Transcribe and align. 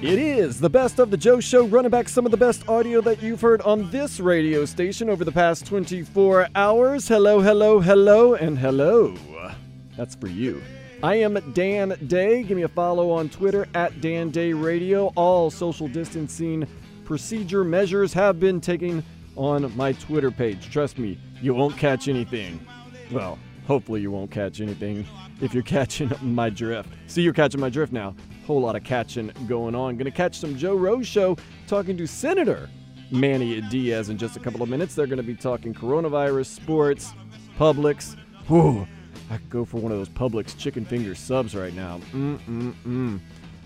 It 0.00 0.18
is 0.18 0.60
the 0.60 0.68
best 0.68 0.98
of 0.98 1.10
the 1.10 1.16
Joe 1.16 1.40
Show, 1.40 1.66
running 1.66 1.90
back 1.90 2.06
some 2.08 2.26
of 2.26 2.30
the 2.30 2.36
best 2.36 2.68
audio 2.68 3.00
that 3.00 3.22
you've 3.22 3.40
heard 3.40 3.62
on 3.62 3.90
this 3.90 4.20
radio 4.20 4.64
station 4.66 5.08
over 5.08 5.24
the 5.24 5.32
past 5.32 5.64
24 5.66 6.48
hours. 6.54 7.08
Hello, 7.08 7.40
hello, 7.40 7.80
hello, 7.80 8.34
and 8.34 8.58
hello. 8.58 9.14
That's 9.96 10.14
for 10.14 10.28
you. 10.28 10.60
I 11.02 11.14
am 11.16 11.38
Dan 11.54 11.94
Day. 12.08 12.42
Give 12.42 12.56
me 12.58 12.64
a 12.64 12.68
follow 12.68 13.10
on 13.10 13.28
Twitter 13.30 13.66
at 13.74 14.00
Dan 14.02 14.30
Day 14.30 14.52
Radio. 14.52 15.06
All 15.16 15.50
social 15.50 15.88
distancing 15.88 16.66
procedure 17.04 17.64
measures 17.64 18.12
have 18.12 18.38
been 18.38 18.60
taken 18.60 19.02
on 19.36 19.74
my 19.76 19.92
Twitter 19.92 20.30
page. 20.30 20.70
Trust 20.70 20.98
me, 20.98 21.18
you 21.40 21.54
won't 21.54 21.76
catch 21.78 22.06
anything. 22.08 22.60
Well, 23.10 23.38
Hopefully, 23.68 24.00
you 24.00 24.10
won't 24.10 24.30
catch 24.30 24.62
anything 24.62 25.04
if 25.42 25.52
you're 25.52 25.62
catching 25.62 26.10
my 26.22 26.48
drift. 26.48 26.88
See, 27.06 27.20
you're 27.20 27.34
catching 27.34 27.60
my 27.60 27.68
drift 27.68 27.92
now. 27.92 28.14
Whole 28.46 28.62
lot 28.62 28.74
of 28.76 28.82
catching 28.82 29.30
going 29.46 29.74
on. 29.74 29.98
Gonna 29.98 30.10
catch 30.10 30.38
some 30.38 30.56
Joe 30.56 30.74
Rose 30.74 31.06
show 31.06 31.36
talking 31.66 31.94
to 31.98 32.06
Senator 32.06 32.70
Manny 33.10 33.60
Diaz 33.60 34.08
in 34.08 34.16
just 34.16 34.38
a 34.38 34.40
couple 34.40 34.62
of 34.62 34.70
minutes. 34.70 34.94
They're 34.94 35.06
gonna 35.06 35.22
be 35.22 35.34
talking 35.34 35.74
coronavirus, 35.74 36.46
sports, 36.46 37.12
Publix. 37.58 38.16
Whew, 38.46 38.88
I 39.28 39.36
could 39.36 39.50
go 39.50 39.66
for 39.66 39.76
one 39.76 39.92
of 39.92 39.98
those 39.98 40.08
Publix 40.08 40.56
chicken 40.56 40.86
finger 40.86 41.14
subs 41.14 41.54
right 41.54 41.74
now. 41.74 42.00
Mm 42.14 42.38
mm 42.46 42.74
mm. 42.86 43.20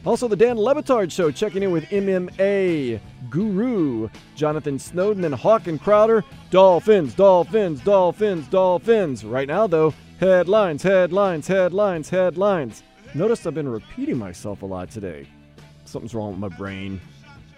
Also, 0.05 0.27
the 0.27 0.34
Dan 0.36 0.56
Le 0.58 0.75
Batard 0.75 1.12
Show 1.12 1.31
checking 1.31 1.62
in 1.62 1.70
with 1.70 1.84
MMA 1.91 2.98
Guru, 3.31 4.08
Jonathan 4.34 4.77
Snowden, 4.77 5.25
and 5.25 5.34
Hawk 5.34 5.69
and 5.69 5.81
Crowder. 5.81 6.25
Dolphins, 6.50 7.14
Dolphins, 7.14 7.81
Dolphins, 7.83 8.48
Dolphins. 8.48 9.25
Right 9.25 9.47
now, 9.47 9.69
though, 9.69 9.95
headlines, 10.19 10.83
headlines, 10.83 11.47
headlines, 11.47 12.11
headlines. 12.11 12.83
Notice 13.14 13.47
I've 13.47 13.55
been 13.55 13.69
repeating 13.69 14.19
myself 14.19 14.62
a 14.62 14.67
lot 14.67 14.91
today. 14.91 15.25
Something's 15.84 16.17
wrong 16.17 16.30
with 16.33 16.41
my 16.50 16.56
brain. 16.56 17.00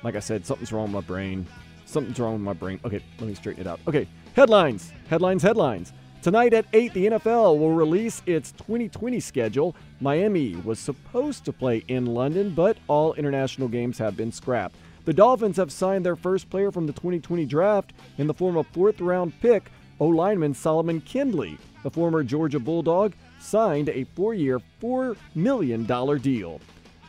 Like 0.03 0.15
I 0.15 0.21
said, 0.21 0.45
something's 0.45 0.71
wrong 0.71 0.85
with 0.85 0.93
my 0.93 1.01
brain. 1.07 1.47
Something's 1.87 2.21
wrong 2.21 2.35
with 2.35 2.43
my 2.43 2.53
brain. 2.53 2.79
Okay, 2.85 3.01
let 3.21 3.27
me 3.29 3.35
straighten 3.35 3.63
it 3.63 3.67
out. 3.67 3.81
Okay, 3.89 4.07
headlines, 4.35 4.93
headlines, 5.09 5.43
headlines. 5.43 5.95
Tonight 6.25 6.55
at 6.55 6.65
8, 6.73 6.95
the 6.95 7.07
NFL 7.09 7.59
will 7.59 7.75
release 7.75 8.23
its 8.25 8.51
2020 8.53 9.21
schedule. 9.21 9.77
Miami 10.01 10.55
was 10.65 10.79
supposed 10.79 11.45
to 11.45 11.53
play 11.53 11.85
in 11.89 12.07
London, 12.07 12.49
but 12.55 12.79
all 12.89 13.13
international 13.13 13.69
games 13.69 13.99
have 13.99 14.17
been 14.17 14.33
scrapped. 14.33 14.75
The 15.05 15.13
Dolphins 15.13 15.59
have 15.59 15.71
signed 15.71 16.03
their 16.03 16.17
first 16.17 16.49
player 16.49 16.73
from 16.73 16.87
the 16.87 16.95
2020 16.95 17.45
draft 17.45 17.93
in 18.17 18.27
the 18.27 18.33
form 18.33 18.57
of 18.57 18.67
fourth 18.69 19.03
round 19.03 19.39
pick 19.43 19.71
O 20.01 20.07
lineman 20.09 20.55
Solomon 20.55 21.03
Kindley. 21.03 21.59
The 21.83 21.91
former 21.91 22.23
Georgia 22.25 22.59
Bulldog 22.59 23.13
signed 23.39 23.91
a 23.91 24.05
four 24.17 24.33
year, 24.33 24.63
$4 24.83 25.19
million 25.35 25.85
deal. 25.85 26.59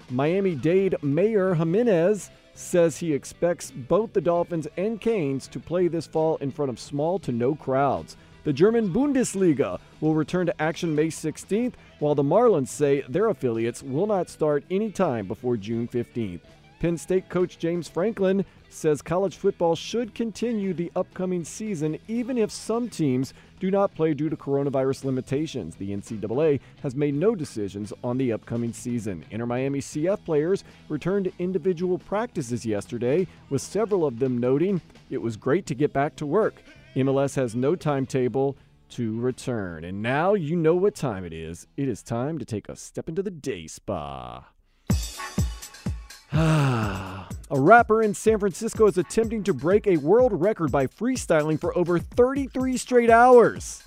Miami 0.09 0.56
Dade 0.56 1.02
Mayor 1.02 1.56
Gimenez 1.56 2.31
says 2.54 2.98
he 2.98 3.14
expects 3.14 3.72
both 3.72 4.12
the 4.12 4.20
Dolphins 4.20 4.68
and 4.75 5.00
Canes 5.00 5.48
to 5.48 5.59
play 5.62 5.88
this 5.88 6.06
fall 6.06 6.36
in 6.42 6.52
front 6.52 6.70
of 6.70 6.78
small 6.78 7.18
to 7.20 7.31
no 7.31 7.56
crowds. 7.56 8.18
The 8.45 8.53
German 8.53 8.94
Bundesliga 8.94 9.79
will 10.01 10.13
return 10.13 10.45
to 10.45 10.61
action 10.61 10.94
May 10.94 11.07
16th, 11.07 11.73
while 11.97 12.13
the 12.13 12.22
Marlins 12.22 12.67
say 12.67 13.01
their 13.09 13.29
affiliates 13.29 13.81
will 13.81 14.06
not 14.06 14.29
start 14.29 14.63
any 14.69 14.91
time 14.91 15.25
before 15.28 15.57
June 15.57 15.88
15th. 15.88 16.41
Penn 16.79 16.95
State 16.95 17.28
coach 17.28 17.57
James 17.57 17.88
Franklin 17.89 18.45
says 18.69 19.01
college 19.01 19.38
football 19.38 19.75
should 19.75 20.13
continue 20.13 20.75
the 20.75 20.91
upcoming 20.95 21.44
season 21.44 21.97
even 22.07 22.38
if 22.38 22.51
some 22.51 22.88
teams 22.88 23.33
do 23.59 23.72
not 23.72 23.95
play 23.95 24.13
due 24.13 24.29
to 24.29 24.35
coronavirus 24.38 25.06
limitations. 25.06 25.75
The 25.77 25.89
NCAA 25.89 26.59
has 26.83 26.94
made 26.94 27.16
no 27.16 27.33
decisions 27.33 27.94
on 28.03 28.16
the 28.19 28.31
upcoming 28.31 28.73
season. 28.73 29.25
Inter 29.31 29.47
Miami 29.47 29.79
CF 29.79 30.23
players 30.23 30.63
returned 30.88 31.25
to 31.25 31.33
individual 31.39 31.97
practices 31.97 32.63
yesterday, 32.63 33.25
with 33.50 33.63
several 33.63 34.06
of 34.06 34.19
them 34.19 34.38
noting 34.38 34.81
it 35.09 35.17
was 35.23 35.35
great 35.35 35.66
to 35.66 35.73
get 35.73 35.94
back 35.94 36.16
to 36.17 36.27
work. 36.27 36.62
MLS 36.95 37.35
has 37.35 37.56
no 37.56 37.75
timetable 37.75 38.56
to 38.89 39.19
return. 39.19 39.83
And 39.83 40.01
now 40.01 40.33
you 40.33 40.56
know 40.56 40.75
what 40.75 40.95
time 40.95 41.25
it 41.25 41.33
is. 41.33 41.67
It 41.78 41.88
is 41.89 42.01
time 42.01 42.39
to 42.39 42.45
take 42.45 42.69
a 42.69 42.75
step 42.78 43.09
into 43.09 43.22
the 43.22 43.31
day 43.31 43.67
spa. 43.67 44.45
a 46.31 47.17
rapper 47.50 48.01
in 48.01 48.13
San 48.13 48.39
Francisco 48.39 48.88
is 48.88 48.97
attempting 48.97 49.44
to 49.44 49.53
break 49.53 49.88
a 49.88 49.97
world 49.97 50.33
record 50.39 50.72
by 50.72 50.88
freestyling 50.88 51.59
for 51.59 51.78
over 51.78 52.00
33 52.00 52.78
straight 52.78 53.09
hours. 53.09 53.83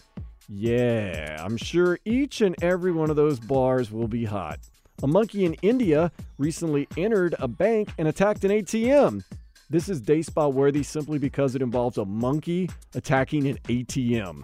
Yeah, 0.48 1.42
I'm 1.44 1.56
sure 1.58 1.98
each 2.04 2.40
and 2.42 2.54
every 2.62 2.92
one 2.92 3.08
of 3.10 3.16
those 3.16 3.38
bars 3.40 3.90
will 3.90 4.08
be 4.08 4.24
hot. 4.26 4.60
A 5.02 5.06
monkey 5.06 5.44
in 5.46 5.54
India 5.62 6.10
recently 6.38 6.86
entered 6.98 7.34
a 7.38 7.46
bank 7.48 7.88
and 7.98 8.08
attacked 8.08 8.44
an 8.44 8.50
ATM. 8.50 9.22
This 9.70 9.90
is 9.90 10.00
day 10.00 10.22
spa 10.22 10.46
worthy 10.48 10.82
simply 10.82 11.18
because 11.18 11.54
it 11.54 11.60
involves 11.60 11.98
a 11.98 12.04
monkey 12.06 12.70
attacking 12.94 13.46
an 13.48 13.58
ATM. 13.64 14.42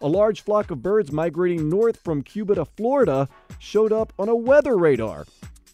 A 0.00 0.08
large 0.08 0.40
flock 0.40 0.70
of 0.70 0.80
birds 0.80 1.12
migrating 1.12 1.68
north 1.68 2.00
from 2.02 2.22
Cuba 2.22 2.54
to 2.54 2.64
Florida 2.64 3.28
showed 3.58 3.92
up 3.92 4.14
on 4.18 4.30
a 4.30 4.34
weather 4.34 4.78
radar. 4.78 5.26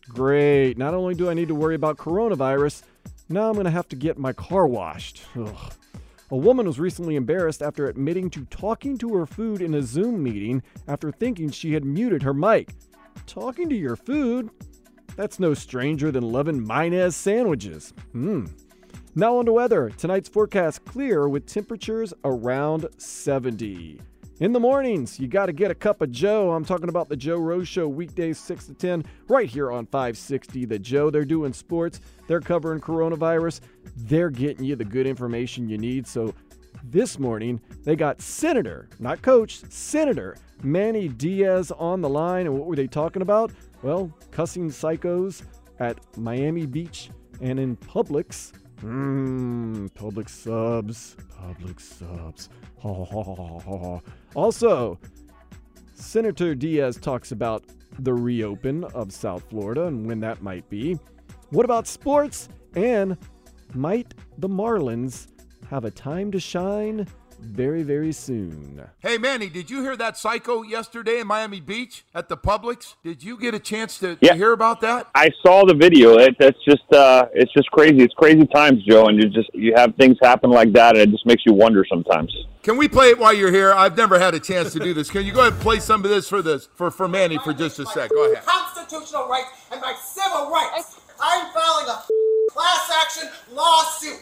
Great, 0.08 0.78
not 0.78 0.94
only 0.94 1.14
do 1.14 1.30
I 1.30 1.34
need 1.34 1.46
to 1.46 1.54
worry 1.54 1.76
about 1.76 1.96
coronavirus, 1.96 2.82
now 3.28 3.46
I'm 3.46 3.52
going 3.52 3.66
to 3.66 3.70
have 3.70 3.86
to 3.90 3.94
get 3.96 4.18
my 4.18 4.32
car 4.32 4.66
washed. 4.66 5.22
Ugh. 5.38 5.72
A 6.32 6.36
woman 6.36 6.66
was 6.66 6.80
recently 6.80 7.14
embarrassed 7.14 7.62
after 7.62 7.86
admitting 7.86 8.28
to 8.30 8.46
talking 8.46 8.98
to 8.98 9.14
her 9.14 9.26
food 9.26 9.62
in 9.62 9.74
a 9.74 9.82
Zoom 9.82 10.20
meeting 10.24 10.60
after 10.88 11.12
thinking 11.12 11.50
she 11.52 11.72
had 11.72 11.84
muted 11.84 12.24
her 12.24 12.34
mic. 12.34 12.72
Talking 13.28 13.68
to 13.68 13.76
your 13.76 13.94
food? 13.94 14.50
That's 15.14 15.38
no 15.38 15.54
stranger 15.54 16.10
than 16.10 16.28
loving 16.32 16.66
minez 16.66 17.12
sandwiches. 17.14 17.94
Mmm. 18.12 18.50
Now 19.14 19.38
on 19.38 19.46
to 19.46 19.52
weather. 19.54 19.90
Tonight's 19.96 20.28
forecast 20.28 20.84
clear 20.84 21.28
with 21.28 21.46
temperatures 21.46 22.12
around 22.24 22.86
70. 22.98 24.00
In 24.40 24.52
the 24.52 24.60
mornings, 24.60 25.18
you 25.18 25.26
got 25.26 25.46
to 25.46 25.52
get 25.52 25.70
a 25.70 25.74
cup 25.74 26.02
of 26.02 26.12
Joe. 26.12 26.52
I'm 26.52 26.64
talking 26.64 26.90
about 26.90 27.08
the 27.08 27.16
Joe 27.16 27.38
Rose 27.38 27.66
Show 27.66 27.88
weekdays 27.88 28.38
6 28.38 28.66
to 28.66 28.74
10 28.74 29.04
right 29.28 29.48
here 29.48 29.72
on 29.72 29.86
560 29.86 30.66
The 30.66 30.78
Joe. 30.78 31.10
They're 31.10 31.24
doing 31.24 31.52
sports, 31.52 32.00
they're 32.28 32.40
covering 32.40 32.80
coronavirus, 32.80 33.60
they're 33.96 34.30
getting 34.30 34.64
you 34.64 34.76
the 34.76 34.84
good 34.84 35.06
information 35.06 35.68
you 35.68 35.78
need. 35.78 36.06
So 36.06 36.34
this 36.84 37.18
morning, 37.18 37.60
they 37.84 37.96
got 37.96 38.20
Senator, 38.20 38.88
not 39.00 39.22
coach, 39.22 39.62
Senator 39.70 40.36
Manny 40.62 41.08
Diaz 41.08 41.72
on 41.72 42.02
the 42.02 42.08
line. 42.08 42.46
And 42.46 42.56
what 42.56 42.68
were 42.68 42.76
they 42.76 42.86
talking 42.86 43.22
about? 43.22 43.52
Well, 43.82 44.12
cussing 44.30 44.68
psychos 44.70 45.42
at 45.80 45.98
Miami 46.18 46.66
Beach 46.66 47.10
and 47.40 47.58
in 47.58 47.76
Publix 47.78 48.52
Mmm, 48.82 49.90
Publix 49.94 50.30
subs. 50.30 51.16
Publix 51.36 51.80
subs. 51.80 52.48
Ha, 52.80 53.04
ha, 53.04 53.22
ha, 53.24 53.60
ha, 53.64 53.78
ha. 53.78 54.00
Also, 54.36 54.96
Senator 55.94 56.54
Diaz 56.54 56.96
talks 56.96 57.32
about 57.32 57.64
the 57.98 58.12
reopen 58.14 58.84
of 58.94 59.12
South 59.12 59.42
Florida 59.50 59.86
and 59.86 60.06
when 60.06 60.20
that 60.20 60.42
might 60.42 60.68
be. 60.70 60.96
What 61.50 61.64
about 61.64 61.88
sports? 61.88 62.48
And 62.76 63.16
might 63.74 64.14
the 64.38 64.48
Marlins 64.48 65.26
have 65.70 65.84
a 65.84 65.90
time 65.90 66.30
to 66.30 66.38
shine 66.38 67.06
very, 67.40 67.82
very 67.82 68.12
soon. 68.12 68.80
Hey, 68.98 69.18
Manny, 69.18 69.48
did 69.48 69.70
you 69.70 69.82
hear 69.82 69.96
that 69.96 70.16
psycho 70.16 70.62
yesterday 70.62 71.20
in 71.20 71.26
Miami 71.26 71.60
Beach 71.60 72.04
at 72.14 72.28
the 72.28 72.36
Publix? 72.36 72.94
Did 73.04 73.22
you 73.22 73.36
get 73.38 73.54
a 73.54 73.58
chance 73.58 73.98
to, 73.98 74.18
yeah. 74.20 74.32
to 74.32 74.36
hear 74.36 74.52
about 74.52 74.80
that? 74.82 75.06
I 75.14 75.30
saw 75.44 75.64
the 75.64 75.74
video. 75.74 76.18
It, 76.18 76.36
it's 76.40 76.58
just, 76.64 76.90
uh, 76.92 77.26
it's 77.34 77.52
just 77.52 77.70
crazy. 77.70 78.02
It's 78.02 78.14
crazy 78.14 78.46
times, 78.46 78.82
Joe, 78.84 79.06
and 79.06 79.16
you 79.20 79.28
just 79.28 79.48
you 79.54 79.72
have 79.76 79.94
things 79.96 80.16
happen 80.22 80.50
like 80.50 80.72
that, 80.72 80.92
and 80.94 81.00
it 81.08 81.10
just 81.10 81.26
makes 81.26 81.42
you 81.46 81.52
wonder 81.52 81.84
sometimes. 81.88 82.32
Can 82.62 82.76
we 82.76 82.88
play 82.88 83.10
it 83.10 83.18
while 83.18 83.32
you're 83.32 83.52
here? 83.52 83.72
I've 83.72 83.96
never 83.96 84.18
had 84.18 84.34
a 84.34 84.40
chance 84.40 84.72
to 84.74 84.78
do 84.78 84.92
this. 84.92 85.10
Can 85.10 85.24
you 85.24 85.32
go 85.32 85.40
ahead 85.42 85.54
and 85.54 85.62
play 85.62 85.78
some 85.80 86.04
of 86.04 86.10
this 86.10 86.28
for 86.28 86.42
this 86.42 86.68
for 86.74 86.90
for 86.90 87.08
Manny 87.08 87.38
for 87.38 87.54
just 87.54 87.78
a 87.78 87.86
sec? 87.86 88.10
Go 88.10 88.30
ahead. 88.32 88.44
Constitutional 88.44 89.26
rights 89.28 89.46
and 89.72 89.80
my 89.80 89.94
civil 90.04 90.50
rights. 90.50 91.00
I'm 91.20 91.50
filing 91.54 91.88
a 91.88 92.52
class 92.52 92.90
action 93.02 93.30
lawsuit 93.54 94.20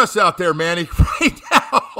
us 0.00 0.16
out 0.16 0.38
there, 0.38 0.54
Manny. 0.54 0.88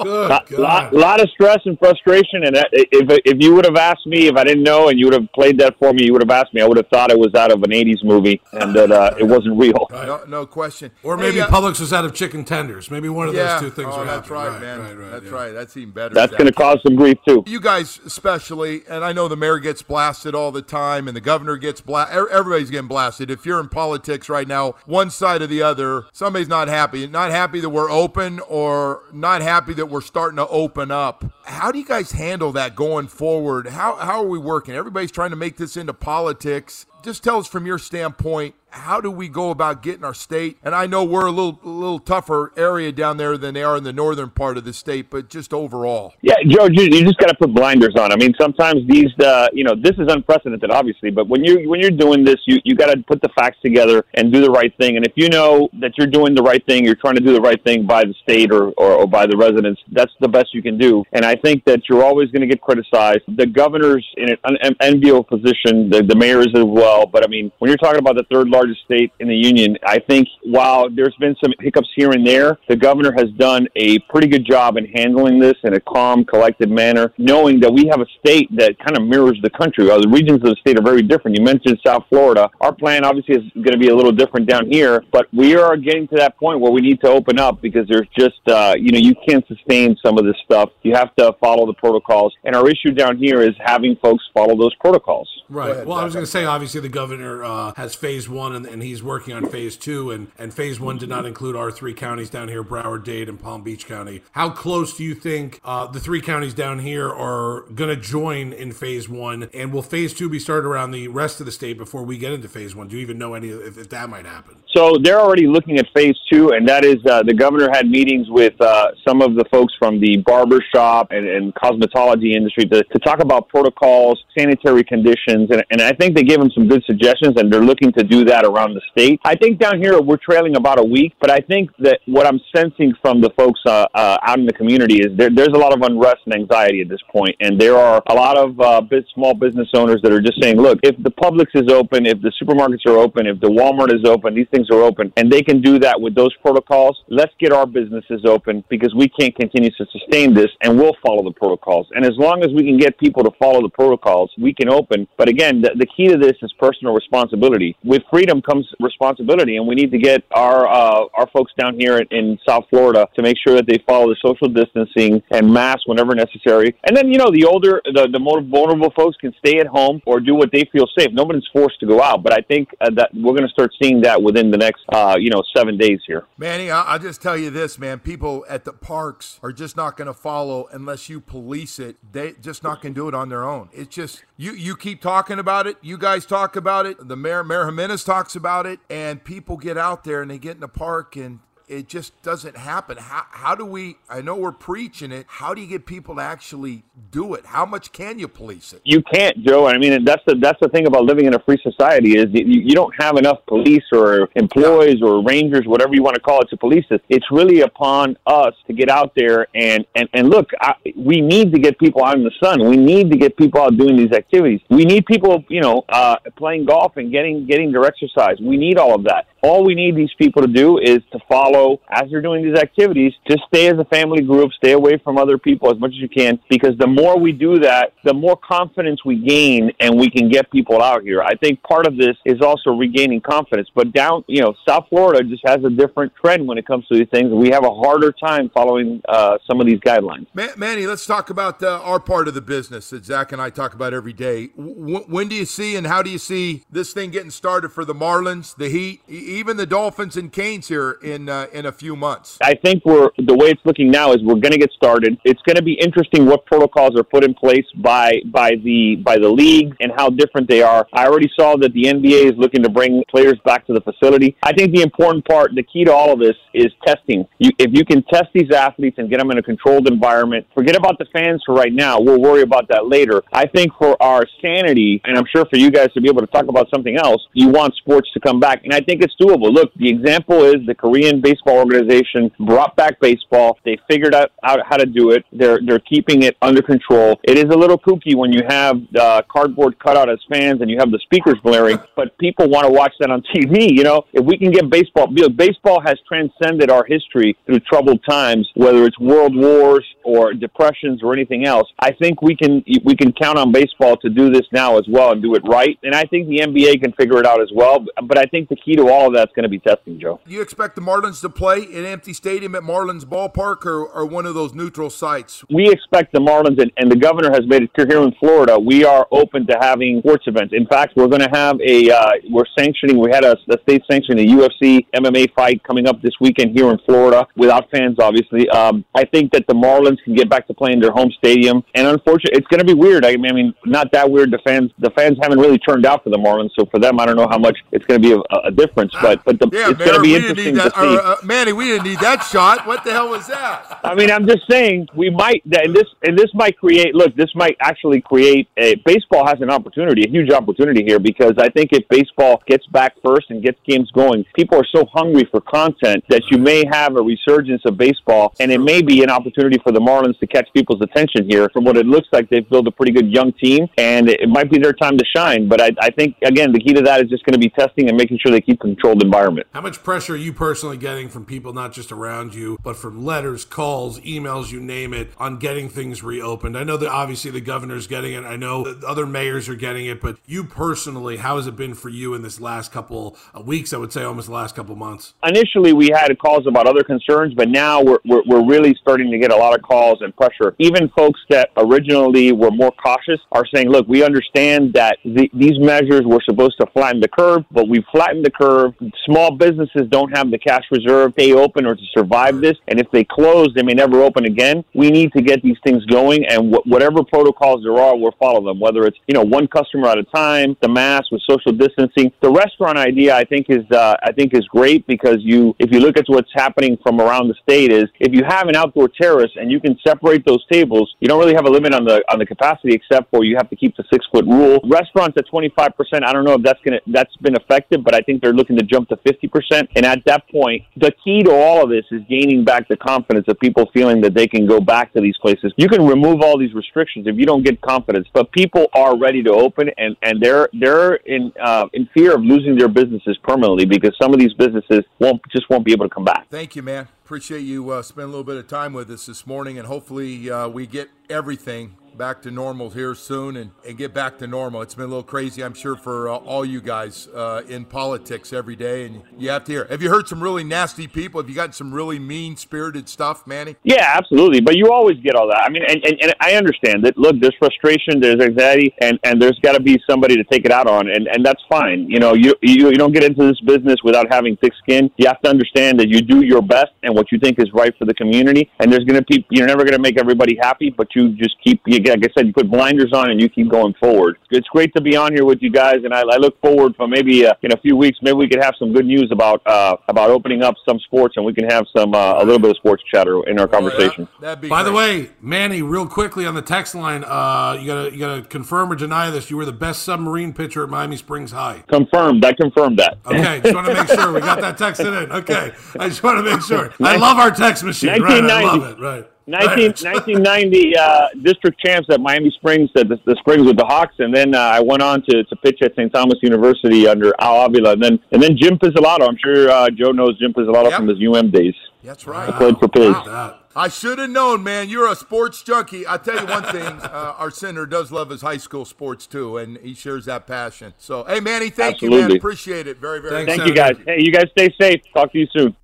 Good 0.03 0.31
lot, 0.53 0.93
lot, 0.93 1.21
of 1.21 1.29
stress 1.31 1.59
and 1.67 1.79
frustration. 1.79 2.45
And 2.47 2.57
if 2.73 3.21
if 3.25 3.37
you 3.43 3.55
would 3.55 3.65
have 3.65 3.77
asked 3.77 4.07
me, 4.07 4.29
if 4.29 4.37
I 4.37 4.45
didn't 4.45 4.63
know, 4.63 4.89
and 4.89 4.99
you 4.99 5.07
would 5.07 5.15
have 5.15 5.31
played 5.35 5.59
that 5.59 5.77
for 5.79 5.93
me, 5.93 6.05
you 6.05 6.13
would 6.13 6.23
have 6.23 6.31
asked 6.31 6.55
me. 6.55 6.63
I 6.63 6.67
would 6.67 6.77
have 6.79 6.89
thought 6.89 7.11
it 7.11 7.19
was 7.19 7.35
out 7.35 7.51
of 7.53 7.63
an 7.63 7.71
'80s 7.71 8.03
movie 8.03 8.41
and 8.53 8.75
that 8.75 8.91
uh, 8.93 9.15
it 9.19 9.25
wasn't 9.25 9.59
real. 9.59 9.87
Right. 9.91 10.07
No, 10.07 10.25
no, 10.27 10.47
question. 10.47 10.91
Or 11.03 11.17
maybe 11.17 11.37
hey, 11.37 11.41
uh, 11.43 11.49
Publix 11.49 11.81
was 11.81 11.93
out 11.93 12.05
of 12.05 12.15
chicken 12.15 12.45
tenders. 12.45 12.91
Maybe 12.91 13.09
one 13.09 13.29
of 13.29 13.35
yeah. 13.35 13.59
those 13.61 13.69
two 13.69 13.75
things. 13.75 13.91
Oh, 13.93 14.05
that's 14.05 14.31
right, 14.31 14.49
right, 14.49 14.61
man. 14.61 14.79
Right, 14.81 14.97
right, 14.97 15.11
that's 15.11 15.25
yeah. 15.27 15.31
right. 15.31 15.51
That's 15.53 15.77
even 15.77 15.91
better. 15.93 16.15
That's 16.15 16.33
going 16.33 16.47
to 16.47 16.53
cause 16.53 16.79
some 16.87 16.97
grief 16.97 17.19
too. 17.27 17.45
You 17.47 17.61
guys, 17.61 18.01
especially, 18.07 18.83
and 18.89 19.05
I 19.05 19.13
know 19.13 19.29
the 19.29 19.37
mayor 19.37 19.59
gets 19.59 19.83
blasted 19.83 20.35
all 20.35 20.51
the 20.53 20.63
time, 20.63 21.09
and 21.09 21.17
the 21.17 21.21
governor 21.21 21.57
gets 21.57 21.81
blasted. 21.81 22.23
Everybody's 22.31 22.71
getting 22.71 22.89
blasted. 22.89 23.31
If 23.31 23.45
you're 23.45 23.61
in 23.61 23.69
politics 23.69 24.29
right 24.31 24.49
now, 24.49 24.73
one 24.87 25.11
side 25.11 25.43
or 25.43 25.47
the 25.47 25.63
other, 25.63 26.05
somebody's 26.13 26.49
not 26.49 26.69
happy. 26.69 27.07
Not 27.07 27.31
happy 27.31 27.61
that 27.61 27.71
we're 27.71 27.91
open, 27.91 28.41
or 28.49 29.03
not 29.13 29.43
happy 29.43 29.75
that 29.75 29.90
we're 29.91 30.01
starting 30.01 30.37
to 30.37 30.47
open 30.49 30.91
up. 30.91 31.25
How 31.45 31.71
do 31.73 31.79
you 31.79 31.85
guys 31.85 32.13
handle 32.13 32.53
that 32.53 32.75
going 32.77 33.09
forward? 33.09 33.69
How 33.69 33.97
how 33.97 34.23
are 34.23 34.27
we 34.27 34.39
working? 34.39 34.75
Everybody's 34.75 35.11
trying 35.11 35.31
to 35.31 35.37
make 35.37 35.57
this 35.57 35.77
into 35.77 35.93
politics 35.93 36.87
just 37.03 37.25
tell 37.25 37.39
us 37.39 37.47
from 37.49 37.67
your 37.67 37.79
standpoint, 37.79 38.55
how 38.73 39.01
do 39.01 39.11
we 39.11 39.27
go 39.29 39.51
about 39.51 39.83
getting 39.83 40.05
our 40.05 40.15
state? 40.15 40.57
And 40.63 40.77
I 40.77 40.87
know 40.87 41.03
we're 41.05 41.27
a 41.27 41.33
little 41.33 41.59
a 41.65 41.69
little 41.69 41.99
tougher 41.99 42.53
area 42.57 42.93
down 42.93 43.17
there 43.17 43.37
than 43.37 43.55
they 43.55 43.65
are 43.65 43.77
in 43.77 43.83
the 43.83 43.93
northern 43.93 44.31
part 44.31 44.57
of 44.57 44.65
the 44.65 44.73
state, 44.73 45.11
but 45.11 45.29
just 45.29 45.53
overall. 45.53 46.15
Yeah, 46.23 46.37
Joe, 46.47 46.69
you, 46.71 46.83
you 46.85 47.03
just 47.03 47.17
got 47.19 47.31
to 47.31 47.35
put 47.35 47.53
blinders 47.53 47.97
on. 47.99 48.13
I 48.13 48.17
mean, 48.17 48.33
sometimes 48.41 48.87
these, 48.87 49.09
uh, 49.19 49.49
you 49.53 49.65
know, 49.65 49.75
this 49.75 49.97
is 49.99 50.07
unprecedented, 50.09 50.71
obviously, 50.71 51.11
but 51.11 51.27
when 51.27 51.43
you 51.45 51.69
when 51.69 51.81
you're 51.81 51.91
doing 51.91 52.25
this, 52.25 52.37
you 52.47 52.59
you 52.65 52.77
got 52.77 52.95
to 52.95 53.03
put 53.09 53.21
the 53.23 53.29
facts 53.35 53.59
together 53.61 54.05
and 54.15 54.33
do 54.33 54.41
the 54.41 54.51
right 54.51 54.73
thing. 54.79 54.95
And 54.97 55.05
if 55.05 55.15
you 55.17 55.29
know 55.31 55.69
that 55.81 55.95
you're 55.99 56.07
doing 56.07 56.37
the 56.37 56.43
right 56.43 56.65
thing, 56.67 56.85
you're 56.85 56.95
trying 56.95 57.17
to 57.17 57.23
do 57.25 57.33
the 57.35 57.41
right 57.41 57.63
thing 57.65 57.87
by 57.87 58.05
the 58.05 58.15
state 58.23 58.53
or 58.53 58.69
or, 58.79 58.93
or 58.95 59.07
by 59.09 59.27
the 59.27 59.37
residents. 59.37 59.81
That's 59.91 60.13
the 60.21 60.29
best 60.29 60.55
you 60.55 60.63
can 60.63 60.79
do. 60.79 61.03
And 61.13 61.25
I 61.25 61.35
think 61.35 61.65
that 61.65 61.89
you're 61.89 62.05
always 62.05 62.31
going 62.31 62.43
to 62.43 62.47
get 62.47 62.61
criticized. 62.61 63.23
The 63.37 63.47
governor's 63.47 64.07
in 64.17 64.29
an 64.45 64.77
enviable 64.81 65.25
position. 65.25 65.89
The, 65.91 66.05
the 66.07 66.15
mayor 66.15 66.41
is 66.41 66.49
as 66.55 66.63
well 66.65 66.90
well. 66.91 67.07
But 67.07 67.25
I 67.25 67.29
mean, 67.29 67.51
when 67.59 67.69
you're 67.71 67.79
talking 67.79 67.99
about 67.99 68.17
the 68.17 68.25
third 68.33 68.49
largest 68.49 68.81
state 68.85 69.13
in 69.21 69.29
the 69.29 69.35
union, 69.37 69.77
I 69.87 69.99
think 69.99 70.29
while 70.43 70.89
there's 70.95 71.15
been 71.21 71.37
some 71.43 71.53
hiccups 71.61 71.89
here 71.97 72.11
and 72.11 72.27
there, 72.27 72.59
the 72.69 72.77
governor 72.77 73.13
has 73.13 73.29
done 73.39 73.67
a 73.77 73.99
pretty 74.11 74.29
good 74.29 74.47
job 74.49 74.77
in 74.77 74.87
handling 74.87 75.39
this 75.39 75.55
in 75.65 75.75
a 75.75 75.81
calm, 75.81 76.25
collected 76.25 76.71
manner, 76.71 77.13
knowing 77.19 77.61
that 77.61 77.73
we 77.73 77.87
have 77.91 78.01
a 78.01 78.07
state 78.25 78.49
that 78.57 78.79
kind 78.79 78.97
of 78.97 79.05
mirrors 79.05 79.39
the 79.43 79.51
country. 79.51 79.91
Uh, 79.91 79.99
the 79.99 80.09
regions 80.09 80.39
of 80.41 80.51
the 80.51 80.57
state 80.61 80.79
are 80.79 80.83
very 80.83 81.03
different. 81.03 81.37
You 81.39 81.45
mentioned 81.45 81.79
South 81.87 82.05
Florida. 82.09 82.49
Our 82.61 82.75
plan 82.75 83.05
obviously 83.05 83.37
is 83.37 83.53
going 83.55 83.73
to 83.73 83.79
be 83.79 83.89
a 83.89 83.95
little 83.95 84.13
different 84.13 84.49
down 84.49 84.71
here, 84.71 85.03
but 85.13 85.27
we 85.33 85.57
are 85.57 85.77
getting 85.77 86.09
to 86.09 86.17
that 86.17 86.37
point 86.39 86.61
where 86.61 86.73
we 86.73 86.81
need 86.81 87.01
to 87.03 87.09
open 87.09 87.39
up 87.39 87.61
because 87.61 87.87
there's 87.89 88.09
just, 88.19 88.41
uh, 88.49 88.75
you 88.79 88.93
know, 88.93 88.99
you 88.99 89.15
can't 89.29 89.47
sustain 89.47 89.97
some 90.05 90.19
of 90.19 90.25
this 90.25 90.37
stuff. 90.45 90.71
You 90.83 90.95
have 90.95 91.15
to 91.17 91.35
follow 91.41 91.67
the 91.67 91.75
protocols. 91.75 92.35
And 92.45 92.55
our 92.55 92.69
issue 92.69 92.91
down 92.93 93.19
here 93.19 93.41
is 93.41 93.55
having 93.65 93.97
folks 94.03 94.23
follow 94.35 94.57
those 94.57 94.75
protocols. 94.77 95.29
Right. 95.49 95.71
Ahead, 95.71 95.87
well, 95.87 95.99
I 95.99 96.05
was 96.05 96.15
going 96.15 96.25
to 96.25 96.31
say, 96.31 96.45
obviously, 96.45 96.80
obviously 96.81 96.81
the 96.89 96.93
governor 97.17 97.45
uh, 97.45 97.73
has 97.77 97.95
phase 97.95 98.29
one 98.29 98.55
and, 98.55 98.67
and, 98.67 98.81
he's 98.83 99.03
working 99.03 99.35
on 99.35 99.47
phase 99.49 99.77
two, 99.77 100.11
and, 100.11 100.31
and 100.39 100.53
phase 100.55 100.79
one 100.81 100.97
did 100.99 101.09
not 101.09 101.27
include 101.27 101.55
our 101.57 101.71
three 101.71 101.93
counties 101.95 102.31
down 102.31 102.49
here, 102.49 102.63
Broward, 102.65 103.05
Dade, 103.05 103.29
and 103.29 103.39
Palm 103.41 103.63
Beach 103.63 103.87
County. 103.87 104.23
How 104.33 104.49
close 104.51 104.97
do 104.97 105.05
you 105.05 105.15
think 105.15 105.61
uh, 105.65 105.87
the 105.87 106.01
three 106.01 106.21
counties 106.23 106.55
down 106.55 106.79
here 106.81 107.09
are 107.11 107.63
going 107.75 107.91
to 107.95 107.97
join 107.97 108.53
in 108.55 108.73
phase 108.73 109.07
one? 109.09 109.49
And 109.55 109.71
will 109.73 109.83
phase 109.83 110.13
two 110.15 110.29
be 110.31 110.39
started 110.39 110.67
around 110.69 110.91
the 110.93 111.09
rest 111.09 111.41
of 111.41 111.47
the 111.47 111.53
state 111.53 111.77
before 111.79 112.03
we 112.03 112.17
get 112.19 112.33
into 112.33 112.49
phase 112.49 112.75
one? 112.75 112.89
Do 112.89 112.97
you 112.97 113.03
even 113.03 113.19
know 113.19 113.35
any 113.35 113.49
if, 113.49 113.77
if 113.79 113.89
that 113.91 114.09
might 114.09 114.25
happen? 114.27 114.63
So 114.75 114.97
they're 115.03 115.21
already 115.21 115.47
looking 115.47 115.79
at 115.79 115.87
phase 115.95 116.17
two, 116.33 116.51
and 116.53 116.67
that 116.69 116.85
is 116.85 116.97
uh, 117.09 117.23
the 117.25 117.35
governor 117.35 117.69
had 117.73 117.89
meetings 117.91 118.27
with 118.31 118.55
uh, 118.61 118.93
some 119.07 119.21
of 119.21 119.35
the 119.35 119.45
folks 119.51 119.75
from 119.79 120.01
the 120.01 120.19
barbershop 120.25 121.09
and, 121.11 121.27
and 121.29 121.55
cosmetology 121.55 122.35
industry 122.35 122.65
to, 122.67 122.83
to 122.85 122.99
talk 123.01 123.21
about 123.21 123.49
protocols, 123.49 124.19
sanitary 124.39 124.85
conditions, 124.85 125.51
and, 125.51 125.65
and 125.71 125.81
I 125.83 125.93
think 125.93 126.15
they 126.17 126.23
gave 126.23 126.39
him 126.41 126.51
some 126.55 126.67
good 126.71 126.83
suggestions, 126.87 127.35
and 127.39 127.53
they're 127.53 127.63
looking 127.65 127.93
to 127.93 128.05
do 128.05 128.25
that 128.27 128.47
around 128.47 128.75
the 128.75 128.81
state. 128.93 129.21
I 129.25 129.35
think 129.35 129.59
down 129.59 129.83
here 129.83 130.01
we're 130.01 130.17
trailing 130.17 130.57
about 130.57 130.79
a 130.79 130.85
week, 130.85 131.15
but 131.21 131.31
I 131.31 131.41
think 131.41 131.71
that 131.81 131.99
what 132.07 132.27
I'm 132.27 132.41
sensing 132.57 132.95
from 133.03 133.21
the 133.21 133.31
folks 133.37 133.59
uh, 133.67 133.87
uh, 133.95 134.19
out 134.23 134.39
in 134.39 134.47
the 134.47 134.53
community 134.53 134.99
is 135.01 135.09
there, 135.19 135.31
there's 135.35 135.49
a 135.55 135.59
lot 135.59 135.75
of 135.75 135.83
unrest 135.83 136.19
and 136.27 136.35
anxiety 136.35 136.81
at 136.81 136.89
this 136.89 137.01
point, 137.11 137.35
and 137.41 137.61
there 137.61 137.77
are 137.77 138.01
a 138.09 138.15
lot 138.15 138.39
of 138.39 138.59
uh, 138.61 138.81
small 139.13 139.35
business 139.35 139.69
owners 139.75 140.01
that 140.03 140.13
are 140.13 140.21
just 140.21 140.41
saying, 140.41 140.57
look, 140.59 140.79
if 140.85 140.95
the 141.03 141.11
Publix 141.11 141.47
is 141.55 141.71
open, 141.73 142.07
if 142.07 142.21
the 142.23 142.33
supermarkets 142.41 142.87
are 142.89 142.99
open, 142.99 143.27
if 143.27 143.41
the 143.41 143.49
Walmart 143.49 143.93
is 143.93 144.05
open, 144.09 144.35
these 144.37 144.47
things 144.55 144.69
are 144.71 144.83
open, 144.83 145.13
and 145.17 145.31
they 145.31 145.43
can 145.43 145.61
do 145.61 145.79
that 145.81 146.01
with 146.01 146.15
those 146.15 146.35
protocols. 146.37 146.97
Let's 147.09 147.33
get 147.41 147.53
our 147.53 147.67
businesses 147.67 148.25
open 148.25 148.63
because 148.71 148.95
we 148.95 149.09
can't 149.09 149.35
continue 149.35 149.71
to 149.71 149.87
sustain 149.93 150.35
this, 150.35 150.49
and 150.63 150.79
we'll 150.79 150.97
follow 151.05 151.25
the 151.25 151.33
protocols. 151.33 151.89
And 151.93 152.05
as 152.05 152.13
long 152.17 152.45
as 152.45 152.51
we 152.55 152.63
can 152.63 152.79
get 152.79 152.97
people 152.99 153.25
to 153.25 153.31
follow 153.41 153.61
the 153.61 153.69
protocols, 153.71 154.31
we 154.39 154.55
can 154.55 154.69
open. 154.71 155.09
But 155.19 155.29
again, 155.29 155.63
the, 155.63 155.71
the 155.77 155.87
key 155.87 156.07
to 156.09 156.17
this 156.17 156.35
is 156.43 156.53
personal 156.61 156.95
responsibility. 156.95 157.75
With 157.83 158.03
freedom 158.13 158.43
comes 158.43 158.67
responsibility, 158.79 159.57
and 159.57 159.67
we 159.67 159.75
need 159.75 159.91
to 159.93 159.99
get 159.99 160.23
our 160.35 160.69
uh, 160.69 161.05
our 161.15 161.27
folks 161.33 161.53
down 161.59 161.81
here 161.81 161.99
in, 162.11 162.31
South 162.49 162.65
Florida 162.71 163.07
to 163.17 163.23
make 163.23 163.37
sure 163.47 163.55
that 163.55 163.67
they 163.67 163.79
follow 163.87 164.09
the 164.09 164.17
social 164.25 164.49
distancing 164.49 165.23
and 165.31 165.53
mask 165.53 165.81
whenever 165.87 166.15
necessary. 166.15 166.75
And 166.87 166.97
then 166.97 167.09
you 167.09 167.19
know 167.19 167.31
the 167.31 167.45
older, 167.47 167.81
the, 167.85 168.09
the 168.11 168.19
more 168.19 168.41
vulnerable 168.41 168.93
folks 168.97 169.17
can 169.19 169.33
stay 169.45 169.59
at 169.61 169.67
home 169.67 170.01
or 170.07 170.21
do 170.21 170.35
what 170.35 170.51
they 170.53 170.65
feel 170.73 170.87
safe. 170.99 171.09
Nobody's 171.13 171.45
forced 171.53 171.79
to 171.81 171.87
go 171.87 172.03
out, 172.03 172.23
but 172.23 172.33
I 172.33 172.41
think 172.41 172.71
uh, 172.81 172.91
that 172.97 173.11
we're 173.15 173.33
going 173.35 173.43
to 173.47 173.53
start 173.53 173.73
seeing 173.81 174.01
that 174.03 174.21
within 174.23 174.51
the 174.51 174.57
next 174.59 174.83
uh, 174.93 175.17
you 175.19 175.31
know 175.31 175.43
seven 175.57 175.77
days 175.77 176.01
here. 176.07 176.25
Manny, 176.39 176.71
I- 176.71 176.83
I'll 176.85 176.99
just 176.99 177.21
tell 177.23 177.37
you 177.37 177.51
this, 177.51 177.79
man. 177.79 177.99
People 177.99 178.45
at 178.49 178.65
the 178.65 178.73
parks 178.73 179.39
are 179.43 179.53
just 179.53 179.77
not 179.77 179.97
going 179.97 180.07
to 180.09 180.15
follow 180.15 180.67
unless 180.73 181.09
you 181.09 181.21
police 181.21 181.79
it. 181.79 181.97
They 182.13 182.33
just 182.41 182.65
not 182.65 182.83
going 182.83 182.95
to 182.95 183.01
do 183.01 183.09
it 183.09 183.15
on 183.15 183.29
their 183.29 183.45
own. 183.47 183.69
It's 183.73 183.95
just 183.95 184.25
you 184.37 184.53
you 184.53 184.77
keep 184.77 185.03
talking 185.03 185.39
about 185.39 185.67
it. 185.67 185.77
You 185.83 185.99
guys 185.99 186.25
talk 186.27 186.50
talk 186.51 186.57
about 186.57 186.87
it. 186.87 187.07
The 187.09 187.17
mayor, 187.17 187.45
Mayor 187.45 187.67
Gimenez 187.67 188.03
talks 188.05 188.35
about 188.35 188.67
it, 188.67 188.81
and 188.89 189.23
people 189.23 189.57
get 189.57 189.79
out 189.79 190.05
there 190.05 190.21
and 190.23 190.31
they 190.31 190.39
get 190.39 190.55
in 190.55 190.61
the 190.61 190.69
park 190.69 191.17
and 191.17 191.39
it 191.71 191.89
just 191.89 192.21
doesn't 192.23 192.57
happen. 192.57 192.99
How, 192.99 193.25
how 193.31 193.55
do 193.55 193.65
we, 193.65 193.97
I 194.09 194.21
know 194.23 194.35
we're 194.35 194.51
preaching 194.51 195.13
it, 195.13 195.25
how 195.29 195.55
do 195.55 195.61
you 195.63 195.69
get 195.69 195.87
people 195.87 196.17
to 196.17 196.21
actually 196.21 196.83
do 197.13 197.35
it? 197.35 197.47
How 197.47 197.65
much 197.65 197.93
can 197.93 198.19
you 198.19 198.27
police 198.27 198.73
it? 198.73 198.81
You 198.85 199.01
can't, 199.03 199.43
Joe. 199.45 199.69
I 199.69 199.79
mean, 199.79 200.05
that's 200.05 200.23
the, 200.27 200.35
that's 200.35 200.59
the 200.61 200.69
thing 200.69 200.89
about 200.89 201.05
living 201.05 201.27
in 201.27 201.35
a 201.35 201.39
free 201.41 201.59
society 201.63 202.19
is 202.19 202.27
you, 202.33 202.45
you 202.45 202.75
don't 202.75 202.93
have 203.01 203.17
enough 203.17 203.39
police 203.47 203.85
or 203.93 204.29
employees 204.35 204.97
or 205.01 205.23
rangers, 205.23 205.63
whatever 205.67 205.95
you 205.95 206.03
want 206.03 206.17
to 206.17 206.21
call 206.21 206.41
it, 206.41 206.51
to 206.51 206.57
police 206.57 206.85
this. 206.91 207.01
It's 207.09 207.27
really 207.31 207.61
upon 207.61 208.17
us 208.27 208.53
to 208.67 208.73
get 208.73 208.91
out 208.91 209.15
there 209.15 209.47
and, 209.55 209.87
and, 209.95 210.09
and 210.13 210.29
look, 210.29 210.51
I, 210.61 210.73
we 210.97 211.21
need 211.21 211.53
to 211.53 211.61
get 211.61 211.79
people 211.79 212.05
out 212.05 212.17
in 212.17 212.25
the 212.25 212.33
sun. 212.43 212.69
We 212.69 212.77
need 212.77 213.13
to 213.13 213.17
get 213.17 213.37
people 213.37 213.63
out 213.63 213.77
doing 213.77 213.97
these 213.97 214.13
activities. 214.13 214.61
We 214.71 214.85
need 214.85 215.07
people, 215.07 215.45
you 215.49 215.61
know, 215.61 215.85
uh, 215.91 216.17
playing 216.37 216.65
golf 216.65 216.97
and 216.97 217.13
getting, 217.13 217.47
getting 217.47 217.71
their 217.71 217.85
exercise. 217.85 218.39
We 218.41 218.57
need 218.57 218.77
all 218.77 218.97
of 218.97 219.05
that. 219.05 219.27
All 219.43 219.65
we 219.65 219.77
need 219.77 219.95
these 219.95 220.13
people 220.19 220.43
to 220.43 220.49
do 220.49 220.79
is 220.79 220.99
to 221.13 221.19
follow 221.29 221.60
as 221.91 222.09
you're 222.09 222.23
doing 222.23 222.45
these 222.45 222.59
activities, 222.59 223.13
just 223.29 223.43
stay 223.49 223.69
as 223.69 223.79
a 223.79 223.85
family 223.87 224.23
group, 224.23 224.51
stay 224.55 224.73
away 224.73 224.99
from 225.03 225.19
other 225.19 225.39
people 225.39 225.71
as 225.71 225.79
much 225.79 225.91
as 225.91 225.97
you 225.99 226.09
can, 226.09 226.39
because 226.49 226.77
the 226.79 226.87
more 226.87 227.19
we 227.19 227.33
do 227.33 227.59
that, 227.61 227.93
the 228.05 228.15
more 228.15 228.37
confidence 228.37 229.05
we 229.05 229.17
gain 229.17 229.71
and 229.81 229.97
we 229.99 230.11
can 230.11 230.29
get 230.29 230.51
people 230.51 230.83
out 230.83 231.03
here. 231.03 231.23
I 231.23 231.35
think 231.37 231.63
part 231.63 231.87
of 231.87 231.97
this 231.97 232.17
is 232.25 232.41
also 232.41 232.71
regaining 232.71 233.21
confidence. 233.21 233.69
But 233.75 233.93
down, 233.93 234.25
you 234.29 234.43
know, 234.43 234.55
South 234.69 234.87
Florida 234.89 235.23
just 235.25 235.43
has 235.47 235.63
a 235.65 235.71
different 235.71 236.13
trend 236.15 236.47
when 236.47 236.59
it 236.59 236.67
comes 236.67 236.87
to 236.89 236.95
these 236.99 237.09
things. 237.11 237.31
We 237.33 237.51
have 237.51 237.65
a 237.65 237.73
harder 237.75 238.13
time 238.13 238.51
following 238.51 239.03
uh, 239.09 239.39
some 239.47 239.61
of 239.61 239.67
these 239.67 239.79
guidelines. 239.81 240.27
Man- 240.35 240.51
Manny, 240.57 240.87
let's 240.87 241.07
talk 241.07 241.31
about 241.31 241.63
uh, 241.63 241.81
our 241.83 242.01
part 242.01 242.29
of 242.29 242.35
the 242.35 242.41
business 242.41 242.91
that 242.91 243.05
Zach 243.05 243.33
and 243.33 243.41
I 243.41 243.51
talk 243.51 243.75
about 243.75 243.95
every 243.95 244.13
day. 244.13 244.49
W- 244.49 245.05
when 245.09 245.29
do 245.29 245.37
you 245.37 245.45
see 245.45 245.77
and 245.77 245.87
how 245.87 246.03
do 246.03 246.11
you 246.11 246.19
see 246.19 246.65
this 246.71 246.93
thing 246.93 247.11
getting 247.11 247.31
started 247.31 247.71
for 247.73 247.85
the 247.85 247.95
Marlins, 247.95 248.57
the 248.57 248.69
Heat, 248.69 249.01
even 249.09 249.57
the 249.57 249.67
Dolphins 249.67 250.17
and 250.17 250.33
Canes 250.33 250.69
here 250.69 250.93
in 251.03 251.29
uh, 251.29 251.47
in 251.53 251.67
a 251.67 251.73
few 251.73 251.97
months? 251.97 252.39
I 252.43 252.55
think 252.55 252.85
we're 252.85 253.11
the 253.19 253.35
way 253.35 253.51
it's 253.51 253.61
looking 253.65 253.91
now 253.91 254.13
is 254.13 254.19
we're 254.23 254.35
going 254.35 254.53
to 254.53 254.59
get 254.59 254.71
started. 254.73 255.19
It's 255.25 255.41
going 255.43 255.57
to 255.57 255.63
be 255.63 255.75
interesting 255.81 256.27
what 256.27 256.45
protocols 256.47 256.97
are 256.99 257.03
put 257.03 257.25
in 257.25 257.35
place 257.35 257.65
by 257.79 258.13
by 258.33 258.53
the 258.63 258.97
by 259.05 259.17
the 259.19 259.29
league 259.29 259.77
and 259.81 259.93
how 259.97 260.11
different 260.11 260.49
they 260.49 260.63
are. 260.63 260.87
I 260.93 261.07
already 261.07 261.31
saw 261.39 261.57
that 261.57 261.73
the 261.73 261.85
NBA 261.85 262.31
is 262.31 262.33
looking 262.37 262.63
to 262.63 262.69
bring 262.69 263.03
players 263.11 263.39
back 263.45 263.67
to 263.67 263.73
the 263.75 263.81
facility. 263.81 264.37
I 264.43 264.53
think 264.53 264.73
the 264.75 264.83
important 264.83 265.27
part, 265.27 265.53
the 265.55 265.63
key 265.63 265.85
to 265.85 265.93
all 265.93 266.13
of 266.13 266.19
this, 266.19 266.37
is 266.55 266.67
testing. 266.87 267.27
You, 267.39 267.51
if 267.59 267.71
you 267.73 267.85
can 267.85 268.03
test 268.05 268.29
these 268.35 268.51
athletes 268.53 268.97
and 268.99 269.09
get 269.11 269.19
them 269.19 269.31
in 269.31 269.39
a 269.39 269.43
controlled 269.43 269.89
environment, 269.89 270.47
forget 270.55 270.77
about 270.77 270.99
the 270.99 271.07
fans 271.13 271.43
for 271.45 271.55
right 271.55 271.73
now. 271.73 271.99
We'll 272.01 272.21
worry 272.21 272.43
about 272.43 272.69
that 272.69 272.87
later. 272.89 273.23
I 273.33 273.47
think 273.47 273.73
for 273.79 274.01
our 274.03 274.23
sanity, 274.41 275.01
and 275.05 275.17
I'm 275.17 275.25
sure 275.35 275.45
for 275.47 275.57
you 275.57 275.71
guys 275.71 275.91
to 275.93 276.01
be 276.01 276.09
able 276.09 276.21
to 276.21 276.27
talk 276.29 276.49
about 276.49 276.69
something 276.73 276.97
else, 276.97 277.21
you 277.33 277.49
want 277.49 277.75
sports 277.77 278.09
to 278.15 278.21
come 278.21 278.41
back, 278.41 278.63
and 278.65 278.73
I 278.73 278.81
think 278.81 279.03
it's 279.03 279.15
doable. 279.21 279.53
Look, 279.53 279.73
the 279.75 279.89
example 279.89 280.43
is 280.45 280.57
the 280.67 280.75
Korean 280.75 281.21
baseball 281.31 281.57
organization 281.59 282.31
brought 282.47 282.75
back 282.77 282.99
baseball. 283.01 283.57
They 283.65 283.79
figured 283.89 284.15
out, 284.15 284.31
out 284.43 284.59
how 284.69 284.77
to 284.77 284.87
do 284.87 285.11
it. 285.11 285.25
They're 285.33 285.61
they're 285.65 285.79
keeping 285.81 286.23
it 286.23 286.37
under 286.43 286.63
control. 286.63 287.21
It 287.25 287.39
is 287.39 287.45
a 287.45 287.57
little 287.57 287.79
kooky 287.79 288.15
when 288.17 288.33
you 288.33 288.43
have 288.49 288.77
uh, 288.99 289.23
cardboard 289.31 289.79
cutout 289.79 290.09
as 290.11 290.19
fans 290.33 290.61
and 290.61 290.71
you 290.71 290.79
have 290.79 290.91
the 290.91 290.99
speakers 291.05 291.37
blaring, 291.43 291.79
but 291.97 292.17
people 292.19 292.49
want 292.49 292.67
to 292.67 292.73
watch 292.73 292.93
that 293.01 293.11
on 293.11 293.23
TV. 293.35 293.69
You 293.71 293.85
know, 293.85 294.05
if 294.13 294.25
we 294.25 294.39
can 294.39 294.51
get 294.51 294.69
baseball, 294.71 295.07
baseball 295.37 295.81
has 295.83 295.95
transcended 296.09 296.71
our 296.71 296.85
history 296.85 297.37
through 297.47 297.61
troubled 297.61 298.01
times, 298.09 298.49
whether 298.55 298.85
it's 298.85 298.99
world 298.99 299.35
wars 299.37 299.85
or 300.05 300.35
depressions 300.35 301.01
or 301.03 301.13
anything 301.13 301.47
else. 301.47 301.67
I 301.79 301.93
think 301.93 302.23
we 302.23 302.35
can 302.37 302.65
we 302.85 302.97
can 302.97 303.13
count 303.13 303.39
on 303.39 303.53
baseball 303.53 303.97
to 303.99 304.09
do 304.09 304.31
this 304.31 304.47
now 304.53 304.79
as 304.79 304.85
well 304.89 305.13
and 305.13 305.23
do 305.23 305.35
it 305.37 305.43
right. 305.49 305.79
And 305.83 305.95
I 305.95 306.05
think 306.05 306.29
the 306.29 306.39
NBA 306.41 306.83
can 306.83 306.93
figure 306.93 307.19
it 307.19 307.27
out 307.27 307.41
as 307.41 307.51
well. 307.55 307.85
But 308.05 308.19
I 308.19 308.25
think 308.25 308.49
the 308.49 308.57
key 308.57 308.75
to 308.75 308.89
all 308.91 309.07
of 309.09 309.15
that's 309.15 309.33
going 309.35 309.45
to 309.45 309.49
be 309.49 309.59
testing, 309.61 310.01
Joe. 310.01 310.21
You 310.27 310.41
expect 310.43 310.75
the 310.75 310.83
Marlins 310.83 311.20
to 311.23 311.29
play 311.31 311.63
in 311.63 311.85
empty 311.85 312.13
stadium 312.13 312.55
at 312.55 312.63
Marlins 312.63 313.05
Ballpark 313.05 313.67
or, 313.67 313.85
or 313.87 314.07
one 314.07 314.27
of 314.27 314.35
those 314.35 314.55
neutral 314.55 314.91
sites? 314.91 315.45
We 315.51 315.71
expect 315.71 316.13
the 316.13 316.19
Marlins, 316.21 316.61
and, 316.61 316.73
and, 316.77 316.91
the 316.91 316.97
governor 316.97 317.31
has 317.33 317.47
made 317.47 317.63
it 317.63 317.73
clear 317.75 317.87
here 317.89 318.03
in 318.03 318.13
Florida, 318.15 318.59
we 318.59 318.85
are 318.85 319.07
open 319.11 319.47
to 319.47 319.57
having 319.61 320.01
sports 320.01 320.25
events. 320.27 320.53
In 320.57 320.67
fact, 320.67 320.95
we're 320.97 321.07
going 321.09 321.23
to 321.23 321.31
have 321.33 321.59
a, 321.61 321.91
uh, 321.91 322.11
we're 322.31 322.45
sanctioning, 322.59 322.99
we 322.99 323.11
had 323.13 323.25
a, 323.25 323.37
a 323.51 323.61
state 323.63 323.83
sanction, 323.91 324.19
a 324.19 324.27
UFC 324.27 324.87
MMA 324.97 325.33
fight 325.35 325.63
coming 325.63 325.87
up 325.89 326.03
this 326.03 326.13
weekend 326.21 326.57
here 326.57 326.71
in 326.71 326.79
Florida 326.87 327.27
without 327.37 327.71
fans, 327.71 327.97
obviously. 328.01 328.49
Um, 328.51 328.85
I 328.95 329.05
think 329.05 329.33
that 329.33 329.47
the 329.47 329.55
Marlins 329.55 329.99
can 330.05 330.15
get 330.15 330.29
back 330.29 330.47
to 330.49 330.55
playing 330.55 330.81
their 330.81 330.91
home 330.93 331.11
stadium. 331.19 331.63
And 331.75 331.87
unfortunately, 331.87 332.39
it's 332.39 332.47
going 332.49 332.61
to 332.61 332.67
be 332.67 332.75
weird. 332.75 333.05
I 333.05 333.13
mean, 333.17 333.31
I 333.31 333.33
mean, 333.35 333.55
not 333.65 333.93
that 333.93 334.11
weird. 334.11 334.31
The 334.33 334.39
fans, 334.47 334.71
the 334.79 334.91
fans 334.91 335.17
haven't 335.23 335.39
really 335.39 335.59
turned 335.59 335.87
out 335.87 336.03
for 336.03 336.11
the 336.11 336.19
Marlins, 336.19 336.51
so 336.59 336.67
for 336.67 336.79
them, 336.81 336.99
I 336.99 337.07
don't 337.07 337.17
know 337.17 337.29
how 337.29 337.39
much 337.39 337.57
it's 337.73 337.85
going 337.87 338.03
to 338.03 338.09
be 338.09 338.13
a, 338.15 338.19
uh, 338.19 338.43
a 338.47 338.51
difference. 338.51 338.93
Ah, 338.97 339.03
but 339.03 339.25
but 339.25 339.39
the, 339.39 339.49
yeah, 339.57 339.71
it's 339.71 339.79
going 339.79 339.95
to 339.95 340.01
be 340.03 340.17
interesting 340.17 340.55
to 340.57 340.63
see. 340.63 340.71
Our, 340.77 341.10
uh, 341.11 341.17
Manny, 341.25 341.53
we 341.53 341.67
didn't 341.67 341.85
need 341.85 341.99
that 342.01 342.23
shot. 342.23 342.67
What 342.67 342.85
the 342.85 342.93
hell 342.93 343.09
was 343.11 343.27
that? 343.27 343.81
I 343.83 343.95
mean, 343.95 344.11
I'm 344.11 344.27
just 344.27 344.43
saying 344.49 344.89
we 344.95 345.11
might, 345.11 345.43
and 345.45 345.75
this 345.75 345.87
and 346.03 346.17
this 346.17 346.31
might 346.35 346.57
create. 346.59 346.95
Look, 346.95 347.15
this 347.17 347.35
might 347.35 347.57
actually 347.61 348.01
create 348.01 348.49
a 348.57 348.77
baseball 348.87 349.27
has 349.27 349.41
an 349.41 349.51
opportunity, 349.51 350.05
a 350.05 350.09
huge 350.09 350.31
opportunity 350.33 350.85
here, 350.85 350.99
because 350.99 351.35
I 351.39 351.49
think 351.49 351.73
if 351.73 351.87
baseball 351.89 352.43
gets 352.47 352.65
back 352.67 352.95
first 353.05 353.31
and 353.31 353.43
gets 353.43 353.59
games 353.67 353.91
going, 353.93 354.25
people 354.37 354.59
are 354.59 354.67
so 354.75 354.85
hungry 354.93 355.25
for 355.31 355.41
content 355.41 356.05
that 356.11 356.23
you 356.31 356.39
may 356.39 356.65
have 356.71 356.97
a 356.97 357.03
resurgence 357.03 357.63
of 357.65 357.77
baseball, 357.77 358.35
and 358.41 358.53
it 358.53 358.59
may 358.59 358.83
be 358.83 359.03
an 359.03 359.11
opportunity 359.11 359.59
for 359.63 359.73
the 359.73 359.81
Marlins 359.81 360.19
to 360.21 360.27
catch 360.27 360.49
people's 360.55 360.81
attention 360.81 361.29
here. 361.29 361.49
From 361.53 361.65
what 361.65 361.77
it 361.77 361.87
looks 361.87 362.09
like, 362.13 362.29
they've 362.31 362.49
built 362.49 362.67
a 362.69 362.73
pretty 362.73 362.93
good 362.93 363.11
young 363.11 363.33
team, 363.33 363.67
and 363.79 364.09
it 364.09 364.29
might 364.29 364.51
be 364.51 364.59
their 364.59 364.73
time 364.73 364.97
to 364.99 365.05
shine. 365.17 365.49
But 365.49 365.61
I, 365.61 365.71
I 365.81 365.91
think 365.91 366.17
again, 366.25 366.53
the 366.53 366.61
key 366.61 366.73
to 366.75 366.83
that 366.83 367.03
is 367.03 367.11
just 367.11 367.25
going 367.25 367.35
to 367.35 367.39
be 367.41 367.49
testing 367.51 367.89
and 367.89 367.97
making 367.97 368.19
sure 368.19 368.31
they 368.31 368.41
keep 368.41 368.61
controlled 368.61 369.03
environment. 369.03 369.47
How 369.53 369.61
much 369.61 369.83
pressure 369.83 370.15
are 370.15 370.17
you 370.17 370.33
personally 370.33 370.77
getting? 370.77 371.00
getting 371.01 371.11
from 371.11 371.25
people 371.25 371.53
not 371.55 371.73
just 371.73 371.93
around 371.93 372.35
you, 372.35 372.59
but 372.63 372.77
from 372.77 373.05
letters, 373.07 373.43
calls, 373.47 373.99
emails, 374.01 374.53
you 374.53 374.61
name 374.61 374.93
it, 374.93 375.09
on 375.19 375.39
getting 375.39 375.69
things 375.71 376.03
reopened? 376.03 376.59
I 376.59 376.63
know 376.63 376.77
that 376.77 376.91
obviously 376.91 377.31
the 377.31 377.41
governor's 377.41 377.87
getting 377.87 378.13
it. 378.13 378.25
I 378.25 378.37
know 378.37 378.67
other 378.87 379.07
mayors 379.07 379.49
are 379.49 379.55
getting 379.55 379.87
it, 379.87 380.01
but 380.03 380.19
you 380.27 380.45
personally, 380.45 381.17
how 381.19 381.37
has 381.37 381.47
it 381.47 381.57
been 381.57 381.73
for 381.75 381.89
you 381.89 382.13
in 382.13 382.21
this 382.23 382.39
last 382.41 382.71
couple 382.71 383.17
of 383.33 383.41
uh, 383.41 383.43
weeks? 383.45 383.73
I 383.73 383.79
would 383.79 383.93
say 383.93 384.03
almost 384.03 384.27
the 384.29 384.35
last 384.35 384.55
couple 384.55 384.77
months. 384.77 385.15
Initially, 385.25 385.73
we 385.73 385.89
had 385.95 386.11
calls 386.19 386.47
about 386.47 386.67
other 386.67 386.83
concerns, 386.85 387.33
but 387.35 387.49
now 387.49 387.83
we're, 387.83 387.99
we're, 388.05 388.23
we're 388.27 388.47
really 388.47 388.75
starting 388.83 389.11
to 389.11 389.19
get 389.19 389.33
a 389.33 389.37
lot 389.37 389.57
of 389.57 389.63
calls 389.63 390.03
and 390.03 390.15
pressure. 390.17 390.55
Even 390.59 390.91
folks 390.91 391.21
that 391.31 391.51
originally 391.57 392.33
were 392.33 392.51
more 392.51 392.73
cautious 392.73 393.21
are 393.33 393.45
saying, 393.55 393.69
look, 393.71 393.87
we 393.89 394.05
understand 394.05 394.75
that 394.75 394.99
the, 395.05 395.31
these 395.33 395.59
measures 395.61 396.03
were 396.05 396.21
supposed 396.29 396.57
to 396.61 396.67
flatten 396.75 397.01
the 397.01 397.09
curve, 397.09 397.43
but 397.51 397.69
we 397.69 397.83
flattened 397.91 398.25
the 398.27 398.31
curve. 398.31 398.75
Small 399.07 399.31
businesses 399.35 399.87
don't 399.89 400.15
have 400.15 400.31
the 400.31 400.39
cash 400.39 400.65
reserve 400.71 400.90
if 400.91 401.15
they 401.15 401.33
open, 401.33 401.67
or 401.67 401.77
to 401.77 401.83
survive 401.97 402.41
this. 402.41 402.57
And 402.69 402.81
if 402.81 402.91
they 402.91 403.05
close, 403.05 403.53
they 403.55 403.63
may 403.63 403.75
never 403.75 404.03
open 404.03 404.25
again. 404.25 404.65
We 404.75 404.91
need 404.91 405.13
to 405.13 405.23
get 405.23 405.41
these 405.43 405.57
things 405.65 405.85
going, 405.87 406.25
and 406.29 406.53
wh- 406.53 406.67
whatever 406.67 407.05
protocols 407.05 407.63
there 407.63 407.79
are, 407.81 407.97
we'll 407.97 408.15
follow 408.19 408.45
them. 408.45 408.59
Whether 408.59 408.83
it's 408.85 408.99
you 409.07 409.15
know 409.15 409.23
one 409.23 409.47
customer 409.47 409.87
at 409.89 409.99
a 409.99 410.03
time, 410.03 410.57
the 410.61 410.69
mask 410.69 411.13
with 411.13 411.23
social 411.31 411.53
distancing. 411.53 412.11
The 412.21 412.31
restaurant 412.31 412.77
idea, 412.77 413.15
I 413.17 413.23
think, 413.25 413.47
is 413.51 413.65
uh, 413.71 413.95
I 414.03 414.11
think 414.13 414.35
is 414.35 414.45
great 414.49 414.85
because 414.89 415.19
you, 415.21 415.55
if 415.61 415.71
you 415.71 415.79
look 415.79 415.97
at 415.97 416.05
what's 416.09 416.31
happening 416.35 416.77
from 416.83 417.01
around 417.01 417.29
the 417.29 417.35
state, 417.49 417.71
is 417.71 417.85
if 418.01 418.13
you 418.13 418.25
have 418.29 418.49
an 418.49 418.57
outdoor 418.57 418.89
terrace 418.89 419.31
and 419.37 419.49
you 419.51 419.61
can 419.61 419.79
separate 419.87 420.27
those 420.27 420.45
tables, 420.51 420.93
you 420.99 421.07
don't 421.07 421.21
really 421.21 421.35
have 421.35 421.47
a 421.47 421.51
limit 421.51 421.73
on 421.73 421.85
the 421.85 422.03
on 422.13 422.19
the 422.19 422.27
capacity 422.27 422.75
except 422.75 423.11
for 423.13 423.25
you 423.25 423.37
have 423.37 423.49
to 423.51 423.57
keep 423.57 423.77
the 423.77 423.85
six 423.93 424.05
foot 424.13 424.25
rule. 424.27 424.59
Restaurants 424.65 425.17
at 425.17 425.27
twenty 425.29 425.53
five 425.57 425.77
percent. 425.77 426.05
I 426.05 426.13
don't 426.13 426.25
know 426.25 426.35
if 426.35 426.43
that's 426.43 426.61
gonna 426.65 426.81
that's 426.89 427.15
been 427.19 427.37
effective, 427.37 427.85
but 427.85 427.95
I 427.95 428.01
think 428.01 428.21
they're 428.21 428.33
looking 428.35 428.57
to 428.57 428.65
jump 428.65 428.89
to 428.89 428.97
fifty 429.09 429.29
percent. 429.29 429.71
And 429.77 429.87
at 429.87 430.05
that 430.07 430.29
point, 430.31 430.63
the 430.81 430.91
key 431.05 431.23
to 431.23 431.31
all 431.31 431.63
of 431.65 431.71
this 431.71 431.85
is 431.91 432.03
gaining 432.09 432.43
back 432.43 432.67
the 432.69 432.77
confidence 432.77 433.27
of 433.29 433.39
people 433.39 433.69
feeling 433.73 434.01
that 434.01 434.15
they 434.15 434.27
can 434.27 434.47
go 434.47 434.61
back 434.61 434.93
to 434.95 435.01
these 435.01 435.17
places. 435.21 435.53
You 435.57 435.69
can 435.69 435.87
remove 435.87 436.23
all 436.23 436.39
these 436.39 436.55
restrictions 436.55 437.07
if 437.07 437.17
you 437.17 437.27
don't 437.27 437.43
get 437.45 437.61
confidence, 437.61 438.09
but 438.13 438.33
people 438.33 438.67
are 438.73 438.97
ready 438.99 439.23
to 439.25 439.31
open 439.31 439.71
and, 439.79 439.97
and 440.03 440.21
they're 440.21 440.49
they're 440.55 440.95
in 440.95 441.33
uh, 441.41 441.67
in 441.75 441.87
fear 441.95 442.15
of 442.15 442.23
losing 442.23 442.57
their 442.57 442.69
businesses 442.69 443.17
permanently 443.23 443.67
because 443.67 443.95
some 444.01 444.13
of 444.15 444.19
these 444.19 444.33
businesses 444.35 444.81
won't 444.99 445.21
just 445.31 445.49
won't 445.51 445.65
be 445.65 445.73
able 445.73 445.87
to 445.89 445.95
come 445.95 446.05
back. 446.05 446.27
Thank 446.31 446.57
you, 446.57 446.63
man. 446.63 446.89
Appreciate 447.11 447.41
you 447.41 447.71
uh, 447.71 447.83
spending 447.83 448.05
a 448.05 448.07
little 448.09 448.23
bit 448.23 448.37
of 448.37 448.47
time 448.47 448.73
with 448.73 448.89
us 448.89 449.07
this 449.07 449.27
morning, 449.27 449.59
and 449.59 449.67
hopefully 449.67 450.31
uh, 450.31 450.47
we 450.47 450.65
get 450.65 450.89
everything 451.09 451.75
back 451.97 452.23
to 452.23 452.31
normal 452.31 452.71
here 452.71 452.95
soon 452.95 453.37
and, 453.37 453.51
and 453.67 453.77
get 453.77 453.93
back 453.93 454.17
to 454.17 454.27
normal. 454.29 454.63
It's 454.63 454.77
been 454.77 454.85
a 454.85 454.89
little 454.89 455.03
crazy, 455.03 455.43
I'm 455.43 455.53
sure, 455.53 455.75
for 455.77 456.09
uh, 456.09 456.15
all 456.19 456.45
you 456.45 456.61
guys 456.63 457.09
uh, 457.09 457.43
in 457.49 457.65
politics 457.65 458.33
every 458.33 458.55
day, 458.55 458.87
and 458.87 459.03
you 459.19 459.29
have 459.29 459.45
to 459.47 459.53
hear. 459.53 459.65
Have 459.67 459.83
you 459.83 459.91
heard 459.91 460.07
some 460.07 460.23
really 460.23 460.45
nasty 460.45 460.87
people? 460.87 461.21
Have 461.21 461.29
you 461.29 461.35
gotten 461.35 461.53
some 461.53 461.75
really 461.75 461.99
mean 461.99 462.37
spirited 462.37 462.89
stuff, 462.89 463.27
Manny? 463.27 463.57
Yeah, 463.65 463.85
absolutely. 463.95 464.41
But 464.41 464.57
you 464.57 464.73
always 464.73 464.99
get 465.01 465.15
all 465.17 465.27
that. 465.27 465.43
I 465.45 465.51
mean, 465.51 465.63
and, 465.69 465.85
and, 465.85 465.97
and 466.01 466.15
I 466.21 466.35
understand 466.35 466.85
that. 466.87 466.97
Look, 466.97 467.21
there's 467.21 467.35
frustration, 467.41 468.01
there's 468.01 468.21
anxiety, 468.21 468.73
and, 468.81 468.99
and 469.03 469.21
there's 469.21 469.39
got 469.43 469.55
to 469.55 469.61
be 469.61 469.79
somebody 469.91 470.15
to 470.15 470.23
take 470.25 470.47
it 470.47 470.53
out 470.53 470.69
on, 470.69 470.89
and, 470.89 471.09
and 471.09 471.27
that's 471.27 471.43
fine. 471.51 471.91
You 471.91 471.99
know, 471.99 472.15
you, 472.15 472.35
you, 472.41 472.69
you 472.69 472.77
don't 472.77 472.93
get 472.93 473.03
into 473.03 473.27
this 473.27 473.41
business 473.41 473.77
without 473.83 474.07
having 474.13 474.37
thick 474.37 474.53
skin. 474.63 474.91
You 474.97 475.09
have 475.09 475.21
to 475.23 475.29
understand 475.29 475.81
that 475.81 475.89
you 475.89 476.01
do 476.01 476.23
your 476.25 476.41
best, 476.41 476.71
and 476.85 476.95
what 477.01 477.11
you 477.11 477.19
think 477.19 477.39
is 477.41 477.51
right 477.55 477.75
for 477.79 477.87
the 477.87 477.95
community. 477.95 478.51
And 478.61 478.71
there's 478.71 478.85
going 478.85 479.01
to 479.03 479.05
be 479.05 479.27
you're 479.31 479.47
never 479.47 479.61
going 479.65 479.73
to 479.75 479.81
make 479.81 479.99
everybody 479.99 480.37
happy, 480.41 480.69
but 480.71 480.89
you 480.95 481.17
just 481.17 481.35
keep 481.43 481.61
you, 481.67 481.79
like 481.81 482.05
I 482.05 482.09
said, 482.17 482.27
you 482.27 482.33
put 482.33 482.51
blinders 482.51 482.93
on 482.93 483.11
and 483.11 483.21
you 483.21 483.29
keep 483.31 483.49
going 483.49 483.73
forward. 483.81 484.19
It's 484.31 484.47
great 484.49 484.73
to 484.75 484.83
be 484.83 484.97
on 484.97 485.15
here 485.15 485.25
with 485.25 485.39
you 485.41 485.51
guys, 485.51 485.77
and 485.85 485.95
I, 485.95 486.01
I 486.01 486.17
look 486.17 486.39
forward 486.41 486.77
for 486.77 486.87
maybe 486.87 487.27
uh, 487.27 487.35
in 487.43 487.53
a 487.53 487.57
few 487.59 487.77
weeks, 487.77 487.99
maybe 488.03 488.17
we 488.17 488.29
could 488.29 488.43
have 488.43 488.55
some 488.59 488.73
good 488.73 488.85
news 488.87 489.09
about 489.11 489.41
uh, 489.47 489.77
about 489.89 490.11
opening 490.11 490.43
up 490.43 490.55
some 490.69 490.79
sports, 490.81 491.15
and 491.17 491.25
we 491.25 491.33
can 491.33 491.49
have 491.49 491.65
some 491.75 491.95
uh, 491.95 492.17
a 492.23 492.25
little 492.25 492.39
bit 492.39 492.51
of 492.51 492.57
sports 492.59 492.83
chatter 492.93 493.21
in 493.29 493.39
our 493.41 493.47
oh, 493.47 493.49
conversation. 493.49 494.05
Right, 494.15 494.21
that'd 494.21 494.43
be 494.43 494.49
By 494.49 494.63
great. 494.63 494.71
the 494.71 494.77
way, 494.77 495.11
Manny, 495.21 495.63
real 495.63 495.87
quickly 495.87 496.27
on 496.27 496.35
the 496.35 496.43
text 496.43 496.75
line, 496.75 497.03
uh, 497.05 497.57
you 497.61 497.67
gotta 497.67 497.93
you 497.93 497.99
gotta 497.99 498.23
confirm 498.23 498.71
or 498.71 498.77
deny 498.77 499.11
this. 499.11 499.31
You 499.31 499.37
were 499.37 499.47
the 499.47 499.51
best 499.53 499.83
submarine 499.83 500.33
pitcher 500.35 500.63
at 500.63 500.69
Miami 500.69 500.97
Springs 500.97 501.33
High. 501.33 501.65
Confirmed. 501.69 502.25
I 502.25 502.35
confirmed 502.35 502.79
that. 502.79 502.99
Okay, 503.07 503.41
just 503.43 503.55
want 503.55 503.67
to 503.69 503.75
make 503.75 503.89
sure 503.89 504.13
we 504.13 504.21
got 504.21 504.41
that 504.41 504.59
texted 504.59 505.05
in. 505.05 505.13
Okay, 505.13 505.53
I 505.79 505.89
just 505.89 506.03
want 506.03 506.19
to 506.25 506.31
make 506.31 506.43
sure. 506.43 506.73
no, 506.79 506.90
I 506.95 506.97
love 506.97 507.19
our 507.19 507.31
text 507.31 507.65
machine. 507.65 508.01
Right, 508.03 508.25
I 508.25 508.43
love 508.43 508.67
it. 508.71 508.79
Right. 508.79 509.07
19, 509.27 509.47
1990 509.79 510.77
uh, 510.77 511.07
district 511.23 511.61
champs 511.65 511.89
at 511.93 512.01
Miami 512.01 512.31
Springs, 512.37 512.69
at 512.77 512.89
the, 512.89 512.99
the 513.07 513.15
Springs 513.21 513.45
with 513.47 513.57
the 513.57 513.65
Hawks, 513.65 513.95
and 514.01 514.13
then 514.13 514.35
uh, 514.35 514.39
I 514.39 514.61
went 514.61 514.83
on 514.83 515.03
to, 515.09 515.23
to 515.23 515.37
pitch 515.37 515.59
at 515.63 515.71
St. 515.77 515.93
Thomas 515.93 516.19
University 516.21 516.89
under 516.89 517.13
Al 517.21 517.47
Avila, 517.47 517.73
and 517.75 517.83
then 517.83 517.99
and 518.11 518.21
then 518.21 518.37
Jim 518.37 518.59
Pizzolatto. 518.59 519.09
I'm 519.09 519.17
sure 519.23 519.49
uh, 519.49 519.69
Joe 519.71 519.93
knows 519.93 520.19
Jim 520.19 520.33
Pizzolatto 520.35 520.71
yep. 520.71 520.75
from 520.75 520.89
his 520.89 520.99
UM 521.07 521.31
days. 521.31 521.55
That's 521.85 522.09
right. 522.09 522.29
I 522.29 522.33
played 522.33 522.59
for 522.59 522.67
Pizz. 522.69 522.93
Wow. 523.07 523.37
I 523.55 523.69
should 523.69 523.99
have 523.99 524.11
known, 524.11 524.43
man. 524.43 524.69
You're 524.69 524.89
a 524.91 524.97
sports 524.97 525.43
junkie. 525.43 525.87
I 525.87 525.97
tell 525.99 526.19
you 526.21 526.27
one 526.27 526.43
thing: 526.45 526.63
uh, 526.65 527.15
our 527.17 527.31
senator 527.31 527.67
does 527.67 527.93
love 527.93 528.11
his 528.11 528.23
high 528.23 528.37
school 528.37 528.65
sports 528.65 529.07
too, 529.07 529.37
and 529.37 529.59
he 529.59 529.75
shares 529.75 530.07
that 530.07 530.27
passion. 530.27 530.75
So, 530.79 531.05
hey, 531.05 531.21
Manny, 531.21 531.51
thank 531.51 531.75
Absolutely. 531.75 532.01
you, 532.01 532.09
man. 532.09 532.17
Appreciate 532.17 532.67
it 532.67 532.79
very, 532.79 533.01
very. 533.01 533.27
thank 533.27 533.47
you, 533.47 533.55
guys. 533.55 533.77
Hey, 533.87 533.99
you 534.01 534.11
guys, 534.11 534.25
stay 534.37 534.53
safe. 534.61 534.81
Talk 534.93 535.13
to 535.13 535.19
you 535.19 535.29
soon. 535.37 535.55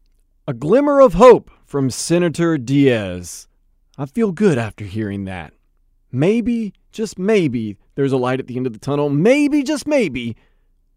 A 0.48 0.54
glimmer 0.54 1.00
of 1.00 1.14
hope 1.14 1.50
from 1.64 1.90
Senator 1.90 2.56
Diaz. 2.56 3.48
I 3.98 4.06
feel 4.06 4.30
good 4.30 4.58
after 4.58 4.84
hearing 4.84 5.24
that. 5.24 5.52
Maybe, 6.12 6.72
just 6.92 7.18
maybe, 7.18 7.76
there's 7.96 8.12
a 8.12 8.16
light 8.16 8.38
at 8.38 8.46
the 8.46 8.56
end 8.56 8.68
of 8.68 8.72
the 8.72 8.78
tunnel. 8.78 9.08
Maybe, 9.08 9.64
just 9.64 9.88
maybe, 9.88 10.36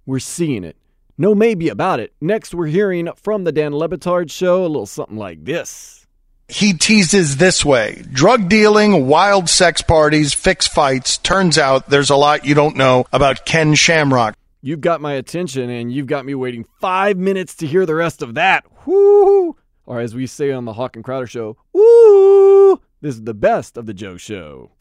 we're 0.06 0.20
seeing 0.20 0.64
it. 0.64 0.78
No 1.18 1.34
maybe 1.34 1.68
about 1.68 2.00
it. 2.00 2.14
Next, 2.22 2.54
we're 2.54 2.68
hearing 2.68 3.10
from 3.16 3.44
the 3.44 3.52
Dan 3.52 3.74
Le 3.76 3.90
Batard 3.90 4.30
show 4.30 4.60
a 4.62 4.68
little 4.68 4.86
something 4.86 5.18
like 5.18 5.44
this. 5.44 6.06
He 6.48 6.74
teases 6.74 7.38
this 7.38 7.66
way 7.66 8.04
drug 8.12 8.50
dealing, 8.50 9.08
wild 9.08 9.50
sex 9.50 9.82
parties, 9.82 10.32
fix 10.32 10.68
fights. 10.68 11.18
Turns 11.18 11.58
out 11.58 11.90
there's 11.90 12.12
a 12.12 12.16
lot 12.16 12.46
you 12.46 12.54
don't 12.54 12.78
know 12.78 13.06
about 13.12 13.48
Ken 13.48 13.74
Shamrock. 13.74 14.36
You've 14.62 14.82
got 14.82 15.00
my 15.00 15.14
attention 15.14 15.70
and 15.70 15.90
you've 15.90 16.08
got 16.08 16.26
me 16.26 16.36
waiting 16.36 16.66
five 16.82 17.16
minutes 17.18 17.56
to 17.56 17.66
hear 17.68 17.86
the 17.86 17.96
rest 17.96 18.22
of 18.22 18.34
that. 18.36 18.66
Woo! 18.86 19.56
Or 19.86 20.02
as 20.02 20.14
we 20.14 20.28
say 20.28 20.52
on 20.52 20.66
the 20.66 20.74
Hawk 20.74 20.98
and 20.98 21.06
Crowder 21.06 21.28
show, 21.28 21.56
woo! 21.72 22.82
This 23.00 23.16
is 23.16 23.24
the 23.24 23.34
best 23.34 23.78
of 23.78 23.86
the 23.86 23.94
Joe 23.94 24.18
Show. 24.18 24.72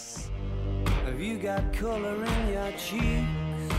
Have 1.04 1.20
you 1.20 1.38
got 1.38 1.72
color 1.72 2.24
in 2.24 2.52
your 2.52 2.72
cheeks? 2.72 3.76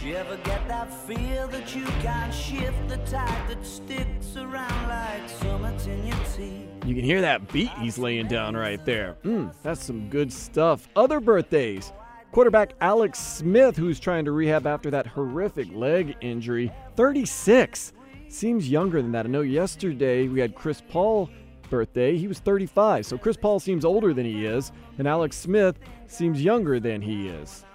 Do 0.00 0.06
you 0.08 0.16
ever 0.16 0.36
get 0.38 0.68
that 0.68 0.92
feel 1.06 1.48
that 1.48 1.74
you 1.74 1.84
can't 1.86 2.34
shift 2.34 2.88
the 2.88 2.96
tide 2.98 3.48
that 3.48 3.64
sticks 3.64 4.36
around 4.36 4.88
like 4.88 5.30
summits 5.30 5.86
in 5.86 6.06
your 6.08 6.16
teeth? 6.36 6.68
You 6.84 6.94
can 6.94 7.04
hear 7.04 7.22
that 7.22 7.50
beat 7.50 7.70
he's 7.78 7.96
laying 7.96 8.26
down 8.28 8.54
right 8.54 8.84
there. 8.84 9.16
Mmm, 9.24 9.50
that's 9.62 9.82
some 9.82 10.10
good 10.10 10.30
stuff. 10.30 10.86
Other 10.94 11.20
birthdays. 11.20 11.90
Quarterback 12.32 12.72
Alex 12.80 13.18
Smith, 13.18 13.76
who's 13.76 14.00
trying 14.00 14.24
to 14.24 14.32
rehab 14.32 14.66
after 14.66 14.90
that 14.90 15.06
horrific 15.06 15.70
leg 15.74 16.16
injury, 16.22 16.72
36. 16.96 17.92
Seems 18.28 18.70
younger 18.70 19.02
than 19.02 19.12
that. 19.12 19.26
I 19.26 19.28
know 19.28 19.42
yesterday 19.42 20.28
we 20.28 20.40
had 20.40 20.54
Chris 20.54 20.82
Paul 20.88 21.28
birthday. 21.68 22.16
He 22.16 22.28
was 22.28 22.38
35. 22.38 23.04
So 23.04 23.18
Chris 23.18 23.36
Paul 23.36 23.60
seems 23.60 23.84
older 23.84 24.14
than 24.14 24.24
he 24.24 24.46
is, 24.46 24.72
and 24.98 25.06
Alex 25.06 25.36
Smith 25.36 25.78
seems 26.06 26.42
younger 26.42 26.80
than 26.80 27.02
he 27.02 27.28
is. 27.28 27.66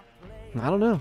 I 0.59 0.71
don't 0.71 0.79
know. 0.79 0.99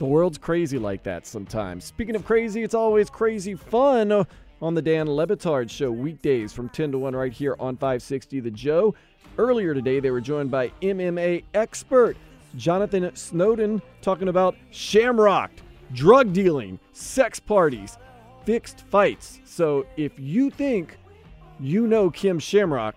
The 0.00 0.04
world's 0.04 0.38
crazy 0.38 0.78
like 0.78 1.04
that 1.04 1.24
sometimes. 1.24 1.84
Speaking 1.84 2.16
of 2.16 2.24
crazy, 2.24 2.64
it's 2.64 2.74
always 2.74 3.08
crazy 3.10 3.54
fun 3.54 4.26
on 4.60 4.74
the 4.74 4.82
Dan 4.82 5.06
Le 5.08 5.24
Batard 5.24 5.70
Show 5.70 5.92
weekdays 5.92 6.52
from 6.52 6.68
10 6.70 6.90
to 6.90 6.98
1 6.98 7.14
right 7.14 7.32
here 7.32 7.54
on 7.60 7.76
560 7.76 8.40
The 8.40 8.50
Joe. 8.50 8.92
Earlier 9.38 9.72
today, 9.72 10.00
they 10.00 10.10
were 10.10 10.20
joined 10.20 10.50
by 10.50 10.72
MMA 10.82 11.44
expert 11.54 12.16
Jonathan 12.56 13.10
Snowden 13.14 13.82
talking 14.00 14.28
about 14.28 14.56
shamrocked, 14.72 15.60
drug 15.92 16.32
dealing, 16.32 16.78
sex 16.92 17.38
parties, 17.38 17.98
fixed 18.44 18.80
fights. 18.88 19.40
So 19.44 19.86
if 19.96 20.12
you 20.18 20.50
think 20.50 20.96
you 21.60 21.86
know 21.86 22.10
Ken 22.10 22.38
Shamrock, 22.38 22.96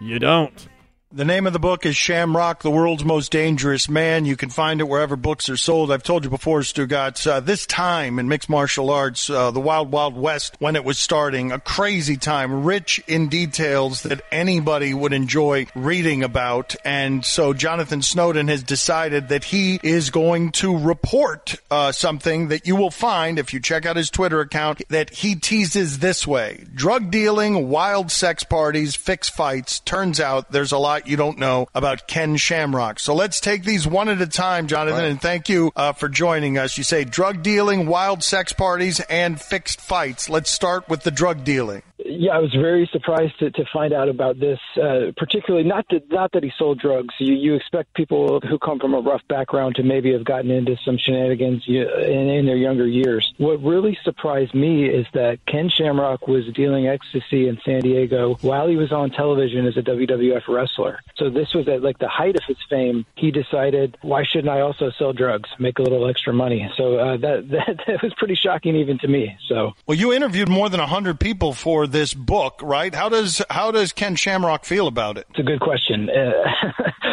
you 0.00 0.18
don't. 0.18 0.68
The 1.12 1.24
name 1.24 1.48
of 1.48 1.52
the 1.52 1.58
book 1.58 1.86
is 1.86 1.96
Shamrock, 1.96 2.62
the 2.62 2.70
World's 2.70 3.04
Most 3.04 3.32
Dangerous 3.32 3.88
Man. 3.88 4.24
You 4.26 4.36
can 4.36 4.48
find 4.48 4.80
it 4.80 4.86
wherever 4.86 5.16
books 5.16 5.48
are 5.50 5.56
sold. 5.56 5.90
I've 5.90 6.04
told 6.04 6.22
you 6.22 6.30
before, 6.30 6.60
Stugatz, 6.60 7.26
uh, 7.28 7.40
this 7.40 7.66
time 7.66 8.20
in 8.20 8.28
mixed 8.28 8.48
martial 8.48 8.90
arts, 8.90 9.28
uh, 9.28 9.50
the 9.50 9.58
Wild 9.58 9.90
Wild 9.90 10.14
West, 10.16 10.54
when 10.60 10.76
it 10.76 10.84
was 10.84 10.98
starting, 10.98 11.50
a 11.50 11.58
crazy 11.58 12.16
time, 12.16 12.62
rich 12.62 13.02
in 13.08 13.28
details 13.28 14.04
that 14.04 14.20
anybody 14.30 14.94
would 14.94 15.12
enjoy 15.12 15.66
reading 15.74 16.22
about. 16.22 16.76
And 16.84 17.24
so 17.24 17.54
Jonathan 17.54 18.02
Snowden 18.02 18.46
has 18.46 18.62
decided 18.62 19.30
that 19.30 19.42
he 19.42 19.80
is 19.82 20.10
going 20.10 20.52
to 20.52 20.78
report 20.78 21.56
uh, 21.72 21.90
something 21.90 22.48
that 22.48 22.68
you 22.68 22.76
will 22.76 22.92
find 22.92 23.40
if 23.40 23.52
you 23.52 23.58
check 23.58 23.84
out 23.84 23.96
his 23.96 24.10
Twitter 24.10 24.38
account 24.40 24.80
that 24.90 25.10
he 25.10 25.34
teases 25.34 25.98
this 25.98 26.24
way 26.24 26.66
drug 26.72 27.10
dealing, 27.10 27.68
wild 27.68 28.12
sex 28.12 28.44
parties, 28.44 28.94
fix 28.94 29.28
fights. 29.28 29.80
Turns 29.80 30.20
out 30.20 30.52
there's 30.52 30.70
a 30.70 30.78
lot 30.78 30.99
you 31.06 31.16
don't 31.16 31.38
know 31.38 31.66
about 31.74 32.06
Ken 32.06 32.36
Shamrock. 32.36 32.98
So 32.98 33.14
let's 33.14 33.40
take 33.40 33.64
these 33.64 33.86
one 33.86 34.08
at 34.08 34.20
a 34.20 34.26
time, 34.26 34.66
Jonathan, 34.66 35.00
right. 35.02 35.10
and 35.10 35.20
thank 35.20 35.48
you 35.48 35.72
uh, 35.76 35.92
for 35.92 36.08
joining 36.08 36.58
us. 36.58 36.76
You 36.78 36.84
say 36.84 37.04
drug 37.04 37.42
dealing, 37.42 37.86
wild 37.86 38.22
sex 38.22 38.52
parties, 38.52 39.00
and 39.00 39.40
fixed 39.40 39.80
fights. 39.80 40.28
Let's 40.28 40.50
start 40.50 40.88
with 40.88 41.02
the 41.02 41.10
drug 41.10 41.44
dealing 41.44 41.82
yeah, 42.04 42.32
I 42.32 42.38
was 42.38 42.52
very 42.52 42.88
surprised 42.92 43.38
to, 43.40 43.50
to 43.50 43.64
find 43.72 43.92
out 43.92 44.08
about 44.08 44.38
this. 44.38 44.58
Uh, 44.76 45.12
particularly, 45.16 45.66
not 45.66 45.86
that 45.90 46.10
not 46.10 46.32
that 46.32 46.42
he 46.42 46.52
sold 46.58 46.78
drugs. 46.78 47.14
You 47.18 47.34
you 47.34 47.54
expect 47.54 47.94
people 47.94 48.40
who 48.40 48.58
come 48.58 48.78
from 48.78 48.94
a 48.94 49.00
rough 49.00 49.22
background 49.28 49.76
to 49.76 49.82
maybe 49.82 50.12
have 50.12 50.24
gotten 50.24 50.50
into 50.50 50.76
some 50.84 50.98
shenanigans 50.98 51.64
in, 51.66 51.74
in 51.74 52.46
their 52.46 52.56
younger 52.56 52.86
years. 52.86 53.32
What 53.38 53.62
really 53.62 53.98
surprised 54.04 54.54
me 54.54 54.86
is 54.86 55.06
that 55.14 55.38
Ken 55.46 55.68
Shamrock 55.70 56.26
was 56.28 56.44
dealing 56.54 56.86
ecstasy 56.86 57.48
in 57.48 57.58
San 57.64 57.80
Diego 57.80 58.36
while 58.42 58.68
he 58.68 58.76
was 58.76 58.92
on 58.92 59.10
television 59.10 59.66
as 59.66 59.76
a 59.76 59.82
WWF 59.82 60.48
wrestler. 60.48 61.00
So 61.16 61.30
this 61.30 61.52
was 61.54 61.68
at 61.68 61.82
like 61.82 61.98
the 61.98 62.08
height 62.08 62.36
of 62.36 62.42
his 62.46 62.56
fame. 62.68 63.04
He 63.16 63.30
decided, 63.30 63.96
why 64.02 64.24
shouldn't 64.24 64.48
I 64.50 64.60
also 64.60 64.90
sell 64.98 65.12
drugs, 65.12 65.48
make 65.58 65.78
a 65.78 65.82
little 65.82 66.08
extra 66.08 66.32
money? 66.32 66.70
So 66.76 66.96
uh, 66.98 67.16
that, 67.18 67.48
that 67.50 67.78
that 67.86 68.02
was 68.02 68.12
pretty 68.16 68.36
shocking 68.36 68.76
even 68.76 68.98
to 69.00 69.08
me. 69.08 69.36
So 69.48 69.72
well, 69.86 69.98
you 69.98 70.12
interviewed 70.12 70.48
more 70.48 70.68
than 70.68 70.80
hundred 70.80 71.20
people 71.20 71.52
for 71.52 71.86
this 71.90 72.14
book, 72.14 72.60
right? 72.62 72.94
How 72.94 73.08
does 73.08 73.42
how 73.50 73.70
does 73.70 73.92
Ken 73.92 74.16
Shamrock 74.16 74.64
feel 74.64 74.86
about 74.86 75.18
it? 75.18 75.26
It's 75.30 75.38
a 75.38 75.42
good 75.42 75.60
question. 75.60 76.08
Uh, 76.10 76.42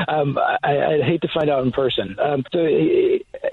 um, 0.12 0.38
I, 0.64 0.74
would 0.90 1.04
hate 1.04 1.22
to 1.22 1.28
find 1.34 1.50
out 1.50 1.64
in 1.66 1.72
person. 1.72 2.16
Um, 2.20 2.44
so 2.52 2.60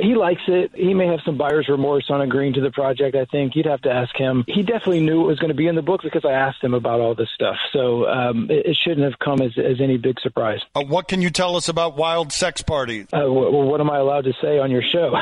he 0.05 0.15
likes 0.15 0.43
it. 0.47 0.73
He 0.75 0.93
may 0.95 1.07
have 1.07 1.21
some 1.25 1.37
buyer's 1.37 1.67
remorse 1.69 2.07
on 2.11 2.21
agreeing 2.21 2.53
to 2.55 2.61
the 2.61 2.71
project. 2.71 3.17
I 3.17 3.25
think 3.27 3.57
you'd 3.57 3.67
have 3.67 3.81
to 3.83 3.91
ask 3.91 4.15
him. 4.17 4.45
He 4.47 4.63
definitely 4.63 5.01
knew 5.01 5.23
it 5.23 5.27
was 5.27 5.39
going 5.39 5.49
to 5.49 5.55
be 5.57 5.67
in 5.67 5.75
the 5.75 5.83
book 5.83 6.03
because 6.03 6.25
I 6.25 6.33
asked 6.33 6.63
him 6.63 6.75
about 6.75 7.01
all 7.01 7.15
this 7.15 7.29
stuff. 7.35 7.57
So 7.73 8.07
um, 8.07 8.51
it, 8.51 8.67
it, 8.67 8.79
shouldn't 8.85 9.05
have 9.09 9.19
come 9.19 9.41
as, 9.41 9.53
as 9.57 9.81
any 9.81 9.97
big 9.97 10.21
surprise. 10.21 10.61
Uh, 10.75 10.85
what 10.85 11.09
can 11.09 11.23
you 11.23 11.31
tell 11.31 11.57
us 11.57 11.69
about 11.69 11.97
wild 11.97 12.33
sex 12.33 12.61
parties? 12.63 13.07
Uh, 13.13 13.21
w- 13.21 13.51
well, 13.51 13.63
what 13.67 13.81
am 13.81 13.91
I 13.91 13.97
allowed 13.99 14.25
to 14.25 14.35
say 14.43 14.59
on 14.59 14.71
your 14.71 14.83
show? 14.83 15.15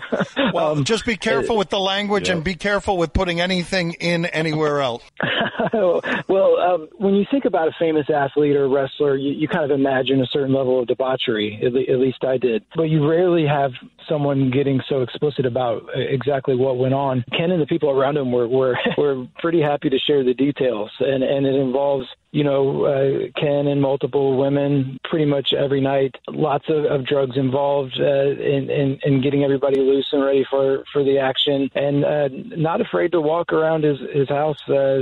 well, 0.52 0.72
um, 0.72 0.84
just 0.84 1.06
be 1.06 1.16
careful 1.16 1.56
with 1.56 1.70
the 1.70 1.78
language 1.80 2.26
yeah. 2.28 2.34
and 2.34 2.44
be 2.44 2.54
careful 2.54 2.96
with 2.96 3.12
putting 3.12 3.40
anything 3.40 3.92
in 3.94 4.26
anywhere 4.26 4.80
else. 4.80 5.02
well, 5.72 6.58
um, 6.60 6.88
when 6.96 7.14
you 7.14 7.24
think 7.30 7.44
about 7.44 7.68
a 7.68 7.72
famous 7.78 8.06
athlete 8.10 8.56
or 8.56 8.68
wrestler, 8.68 9.16
you, 9.16 9.32
you 9.32 9.46
kind 9.48 9.64
of 9.64 9.70
imagine 9.70 10.20
a 10.20 10.26
certain 10.26 10.52
level 10.52 10.80
of 10.80 10.88
debauchery. 10.88 11.60
At, 11.62 11.72
le- 11.72 11.82
at 11.82 11.98
least 12.00 12.24
I 12.24 12.38
did. 12.38 12.64
But 12.74 12.84
you 12.84 13.08
rarely 13.08 13.46
have 13.46 13.72
someone 14.08 14.23
someone 14.24 14.50
getting 14.50 14.80
so 14.88 15.02
explicit 15.02 15.44
about 15.46 15.84
exactly 15.94 16.56
what 16.56 16.78
went 16.78 16.94
on, 16.94 17.24
Ken 17.36 17.50
and 17.50 17.60
the 17.60 17.66
people 17.66 17.90
around 17.90 18.16
him 18.16 18.32
were 18.32 18.48
were, 18.48 18.76
were 18.98 19.26
pretty 19.38 19.60
happy 19.60 19.90
to 19.90 19.98
share 19.98 20.24
the 20.24 20.32
details, 20.34 20.90
and 21.00 21.22
and 21.22 21.46
it 21.46 21.54
involves 21.54 22.06
you 22.32 22.42
know, 22.42 22.84
uh, 22.84 23.40
Ken 23.40 23.68
and 23.68 23.80
multiple 23.80 24.36
women 24.36 24.98
pretty 25.04 25.24
much 25.24 25.52
every 25.56 25.80
night. 25.80 26.16
Lots 26.28 26.64
of, 26.68 26.84
of 26.84 27.06
drugs 27.06 27.36
involved 27.36 27.96
uh, 28.00 28.04
in, 28.04 28.68
in, 28.70 28.98
in, 29.04 29.20
getting 29.22 29.44
everybody 29.44 29.78
loose 29.78 30.08
and 30.10 30.20
ready 30.24 30.44
for, 30.50 30.82
for 30.92 31.04
the 31.04 31.18
action, 31.20 31.70
and 31.76 32.04
uh, 32.04 32.26
not 32.60 32.80
afraid 32.80 33.12
to 33.12 33.20
walk 33.20 33.52
around 33.52 33.84
his, 33.84 33.98
his 34.12 34.28
house, 34.28 34.58
uh, 34.68 34.98